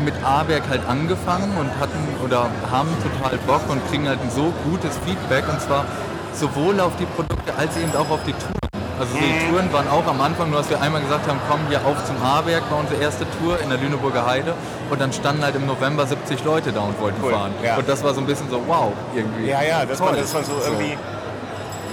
mit 0.04 0.14
A-Werk 0.24 0.62
halt 0.68 0.82
angefangen 0.88 1.50
und 1.58 1.70
hatten 1.80 1.98
oder 2.24 2.46
haben 2.70 2.88
total 3.02 3.38
Bock 3.46 3.62
und 3.68 3.86
kriegen 3.88 4.08
halt 4.08 4.20
ein 4.22 4.30
so 4.30 4.52
gutes 4.64 4.98
Feedback 5.04 5.44
und 5.48 5.60
zwar 5.60 5.84
sowohl 6.32 6.80
auf 6.80 6.92
die 6.98 7.06
Produkte 7.06 7.52
als 7.56 7.76
eben 7.76 7.94
auch 7.96 8.10
auf 8.10 8.20
die 8.26 8.32
Touren. 8.32 8.54
Also 9.00 9.14
die 9.16 9.48
Touren 9.48 9.72
waren 9.72 9.88
auch 9.88 10.06
am 10.08 10.20
Anfang, 10.20 10.50
nur 10.50 10.58
dass 10.58 10.70
wir 10.70 10.80
einmal 10.82 11.00
gesagt 11.00 11.28
haben, 11.28 11.38
komm 11.48 11.60
hier 11.68 11.78
auf 11.86 12.04
zum 12.04 12.16
A-Werk, 12.22 12.64
war 12.70 12.78
unsere 12.80 13.00
erste 13.00 13.24
Tour 13.38 13.60
in 13.60 13.68
der 13.70 13.78
Lüneburger 13.78 14.26
Heide 14.26 14.54
und 14.90 15.00
dann 15.00 15.12
standen 15.12 15.42
halt 15.44 15.54
im 15.54 15.66
November 15.66 16.04
70 16.06 16.42
Leute 16.44 16.72
da 16.72 16.80
und 16.80 17.00
wollten 17.00 17.22
Cool, 17.22 17.32
fahren. 17.32 17.52
ja. 17.62 17.76
Und 17.76 17.88
das 17.88 18.02
war 18.02 18.12
so 18.12 18.20
ein 18.20 18.26
bisschen 18.26 18.50
so, 18.50 18.60
wow, 18.66 18.92
irgendwie. 19.14 19.46
Ja, 19.46 19.62
ja, 19.62 19.84
dass 19.84 20.00
man, 20.00 20.08
Toll. 20.10 20.18
dass 20.20 20.32
man 20.34 20.44
so 20.44 20.52
irgendwie 20.64 20.98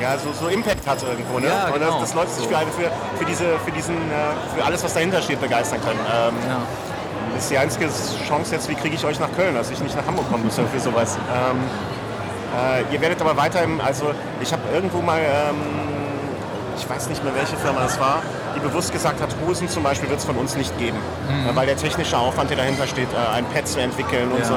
ja, 0.01 0.17
so, 0.17 0.33
so 0.33 0.49
Impact 0.49 0.85
hat 0.87 1.01
irgendwo, 1.03 1.39
ne? 1.39 1.47
Ja, 1.47 1.67
Und 1.67 1.79
genau. 1.79 1.91
dass, 2.01 2.09
dass 2.09 2.13
Leute 2.15 2.31
sich 2.31 2.47
für, 2.47 2.55
für, 2.55 2.91
für, 3.17 3.25
diese, 3.25 3.57
für, 3.63 3.71
diesen, 3.71 3.95
äh, 3.95 4.57
für 4.57 4.65
alles, 4.65 4.83
was 4.83 4.93
dahinter 4.93 5.21
steht, 5.21 5.39
begeistern 5.39 5.79
können. 5.81 5.99
Ähm, 5.99 6.33
Ja. 6.47 6.57
Das 7.35 7.43
ist 7.43 7.51
die 7.51 7.57
einzige 7.57 7.85
Chance 8.27 8.55
jetzt, 8.55 8.69
wie 8.69 8.75
kriege 8.75 8.95
ich 8.95 9.05
euch 9.05 9.19
nach 9.19 9.31
Köln, 9.35 9.53
dass 9.55 9.69
ich 9.69 9.79
nicht 9.81 9.95
nach 9.95 10.05
Hamburg 10.07 10.29
kommen 10.31 10.45
muss 10.45 10.55
für 10.55 10.79
sowas. 10.79 11.17
Ähm, 11.29 11.57
äh, 12.89 12.93
ihr 12.93 13.01
werdet 13.01 13.19
aber 13.21 13.35
weiter, 13.35 13.61
im, 13.61 13.81
also 13.81 14.11
ich 14.41 14.51
habe 14.53 14.61
irgendwo 14.73 15.01
mal, 15.01 15.19
ähm, 15.19 15.55
ich 16.77 16.89
weiß 16.89 17.09
nicht 17.09 17.23
mehr 17.23 17.35
welche 17.35 17.57
Firma 17.57 17.81
es 17.85 17.99
war, 17.99 18.21
die 18.55 18.59
bewusst 18.61 18.93
gesagt 18.93 19.21
hat, 19.21 19.29
Hosen 19.45 19.67
zum 19.67 19.83
Beispiel 19.83 20.09
wird 20.09 20.19
es 20.19 20.25
von 20.25 20.35
uns 20.37 20.55
nicht 20.55 20.77
geben, 20.77 20.97
Mhm. 21.29 21.49
äh, 21.49 21.55
weil 21.55 21.65
der 21.67 21.75
technische 21.75 22.17
Aufwand, 22.17 22.49
der 22.49 22.57
dahinter 22.57 22.87
steht, 22.87 23.09
äh, 23.11 23.35
ein 23.35 23.45
Pad 23.53 23.67
zu 23.67 23.81
entwickeln 23.81 24.31
und 24.31 24.39
Ja. 24.39 24.45
so. 24.45 24.53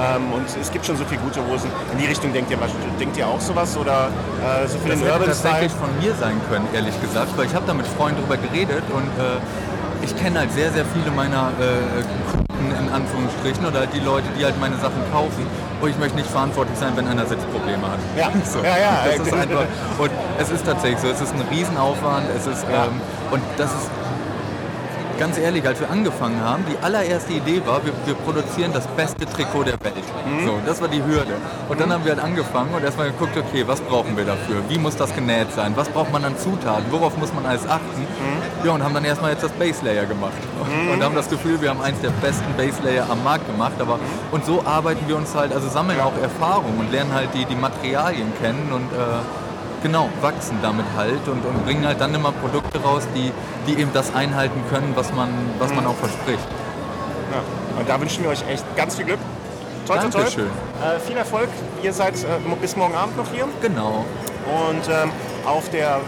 Ähm, 0.00 0.32
und 0.32 0.46
es 0.58 0.70
gibt 0.72 0.86
schon 0.86 0.96
so 0.96 1.04
viele 1.04 1.20
gute 1.20 1.40
Hosen. 1.46 1.70
In 1.92 1.98
die 1.98 2.06
Richtung 2.06 2.32
denkt 2.32 2.50
ihr, 2.50 2.56
denkt 2.98 3.14
ihr 3.18 3.26
auch 3.28 3.40
sowas 3.40 3.76
oder 3.76 4.08
äh, 4.40 4.66
so 4.66 4.78
für 4.78 4.88
Das 4.88 5.00
hätte 5.00 5.12
Urban 5.12 5.34
Style? 5.34 5.52
tatsächlich 5.52 5.72
von 5.72 5.90
mir 6.00 6.14
sein 6.14 6.40
können, 6.48 6.66
ehrlich 6.72 6.98
gesagt, 7.02 7.36
weil 7.36 7.44
ich 7.44 7.54
habe 7.54 7.66
da 7.66 7.74
mit 7.74 7.86
Freunden 7.86 8.22
drüber 8.22 8.38
geredet 8.38 8.84
und 8.90 9.04
äh, 9.20 9.36
ich 10.02 10.16
kenne 10.16 10.40
halt 10.40 10.52
sehr, 10.52 10.70
sehr 10.72 10.84
viele 10.86 11.10
meiner 11.14 11.50
äh, 11.60 12.02
Kunden 12.30 12.70
in 12.70 12.92
Anführungsstrichen 12.92 13.64
oder 13.66 13.80
halt 13.80 13.94
die 13.94 14.00
Leute, 14.00 14.26
die 14.38 14.44
halt 14.44 14.58
meine 14.60 14.76
Sachen 14.76 15.00
kaufen 15.12 15.46
und 15.80 15.90
ich 15.90 15.98
möchte 15.98 16.16
nicht 16.16 16.30
verantwortlich 16.30 16.78
sein, 16.78 16.92
wenn 16.96 17.06
einer 17.06 17.26
Sitzprobleme 17.26 17.82
hat. 17.82 17.98
Ja, 18.16 18.30
so. 18.44 18.58
ja, 18.60 18.78
ja. 18.78 19.04
Das 19.06 19.26
ist 19.26 19.32
einfach, 19.32 19.66
und 19.98 20.10
es 20.38 20.50
ist 20.50 20.64
tatsächlich 20.64 21.00
so, 21.00 21.08
es 21.08 21.20
ist 21.20 21.34
ein 21.34 21.42
Riesenaufwand, 21.50 22.26
es 22.36 22.46
ist, 22.46 22.64
ähm, 22.64 23.00
und 23.30 23.42
das 23.56 23.70
ist 23.70 23.90
ganz 25.18 25.38
ehrlich, 25.38 25.66
als 25.66 25.80
wir 25.80 25.90
angefangen 25.90 26.40
haben, 26.40 26.64
die 26.70 26.76
allererste 26.82 27.32
Idee 27.32 27.62
war, 27.66 27.84
wir, 27.84 27.92
wir 28.04 28.14
produzieren 28.14 28.72
das 28.72 28.86
beste 28.88 29.26
Trikot 29.26 29.64
der 29.64 29.80
Welt. 29.82 29.94
Mhm. 30.26 30.46
So, 30.46 30.58
das 30.66 30.80
war 30.80 30.88
die 30.88 31.02
Hürde. 31.02 31.34
Und 31.68 31.80
dann 31.80 31.92
haben 31.92 32.04
wir 32.04 32.12
halt 32.12 32.22
angefangen 32.22 32.74
und 32.74 32.84
erstmal 32.84 33.10
geguckt, 33.10 33.36
okay, 33.36 33.64
was 33.66 33.80
brauchen 33.80 34.16
wir 34.16 34.24
dafür? 34.24 34.62
Wie 34.68 34.78
muss 34.78 34.96
das 34.96 35.14
genäht 35.14 35.52
sein? 35.52 35.72
Was 35.76 35.88
braucht 35.88 36.12
man 36.12 36.24
an 36.24 36.36
Zutaten? 36.38 36.84
Worauf 36.90 37.16
muss 37.16 37.32
man 37.32 37.46
alles 37.46 37.66
achten? 37.68 38.00
Mhm. 38.00 38.66
Ja, 38.66 38.72
und 38.72 38.82
haben 38.82 38.94
dann 38.94 39.04
erstmal 39.04 39.32
jetzt 39.32 39.42
das 39.42 39.52
Base 39.52 39.84
Layer 39.84 40.06
gemacht. 40.06 40.32
Und 40.92 41.02
haben 41.02 41.14
das 41.14 41.28
Gefühl, 41.28 41.60
wir 41.60 41.70
haben 41.70 41.80
eins 41.82 42.00
der 42.00 42.10
besten 42.10 42.52
Base 42.56 42.82
Layer 42.82 43.06
am 43.10 43.22
Markt 43.24 43.46
gemacht. 43.46 43.74
Aber, 43.78 43.98
und 44.30 44.44
so 44.44 44.64
arbeiten 44.64 45.06
wir 45.08 45.16
uns 45.16 45.34
halt, 45.34 45.52
also 45.52 45.68
sammeln 45.68 46.00
auch 46.00 46.16
Erfahrung 46.22 46.78
und 46.78 46.92
lernen 46.92 47.12
halt 47.12 47.30
die, 47.34 47.44
die 47.44 47.56
Materialien 47.56 48.32
kennen 48.40 48.70
und 48.72 48.92
äh, 48.92 49.41
Genau, 49.82 50.08
wachsen 50.20 50.58
damit 50.62 50.86
halt 50.96 51.26
und, 51.26 51.44
und 51.44 51.64
bringen 51.64 51.84
halt 51.86 52.00
dann 52.00 52.14
immer 52.14 52.32
Produkte 52.32 52.80
raus, 52.80 53.02
die, 53.14 53.32
die 53.66 53.80
eben 53.80 53.92
das 53.92 54.14
einhalten 54.14 54.62
können, 54.70 54.92
was 54.94 55.12
man, 55.12 55.28
was 55.58 55.72
man 55.74 55.86
auch 55.86 55.96
verspricht. 55.96 56.46
Ja. 57.32 57.78
Und 57.78 57.88
da 57.88 58.00
wünschen 58.00 58.22
wir 58.22 58.30
euch 58.30 58.44
echt 58.48 58.64
ganz 58.76 58.96
viel 58.96 59.06
Glück. 59.06 59.18
Toi, 59.86 59.96
toi, 59.98 60.08
toi. 60.10 60.20
Äh, 60.22 61.00
viel 61.00 61.16
Erfolg. 61.16 61.48
Ihr 61.82 61.92
seid 61.92 62.14
äh, 62.22 62.26
bis 62.60 62.76
morgen 62.76 62.94
Abend 62.94 63.16
noch 63.16 63.26
hier. 63.32 63.48
Genau. 63.60 64.04
Und 64.46 64.88
ähm, 64.88 65.10
auf 65.44 65.68
der 65.70 66.00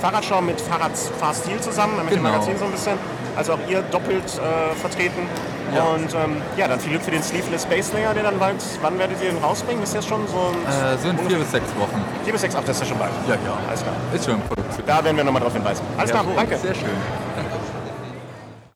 Fahrradschau 0.00 0.42
mit 0.42 0.60
Fahrradfahrstil 0.60 1.60
zusammen, 1.60 1.96
mit 1.96 2.10
dem 2.10 2.18
Genau. 2.18 2.30
Magazin 2.30 2.58
so 2.58 2.66
ein 2.66 2.72
bisschen. 2.72 2.98
Also 3.34 3.54
auch 3.54 3.58
ihr 3.68 3.82
doppelt 3.82 4.24
äh, 4.24 4.74
vertreten. 4.74 5.28
Ja. 5.74 5.82
Und 5.84 6.14
ähm, 6.14 6.40
ja, 6.56 6.68
dann 6.68 6.78
viel 6.80 6.90
Glück 6.90 7.02
für 7.02 7.10
den 7.10 7.22
Sleeveless 7.22 7.62
Space 7.64 7.92
Layer, 7.92 8.14
der 8.14 8.22
dann 8.22 8.38
bald, 8.38 8.56
wann 8.82 8.98
werdet 8.98 9.20
ihr 9.22 9.30
den 9.30 9.42
rausbringen? 9.42 9.82
Ist 9.82 9.94
das 9.94 10.06
schon 10.06 10.26
so 10.28 10.36
ein 10.52 10.94
Äh, 10.94 10.98
sind 10.98 11.20
vier 11.22 11.38
bis 11.38 11.50
sechs 11.50 11.66
Wochen. 11.78 12.02
vier 12.24 12.32
bis 12.32 12.42
sechs, 12.42 12.54
ach, 12.54 12.62
das 12.64 12.76
ist 12.76 12.82
ja 12.82 12.86
schon 12.88 12.98
bald. 12.98 13.12
Ja, 13.28 13.34
ja. 13.34 13.38
Alles 13.68 13.82
klar. 13.82 13.94
Ist 14.14 14.24
schon 14.24 14.34
in 14.34 14.40
Produktion. 14.42 14.84
Da 14.86 15.04
werden 15.04 15.16
wir 15.16 15.24
nochmal 15.24 15.42
drauf 15.42 15.52
hinweisen. 15.52 15.82
Alles 15.98 16.10
klar, 16.10 16.22
Jawohl, 16.22 16.36
danke. 16.36 16.56
Sehr 16.58 16.74
schön. 16.74 16.90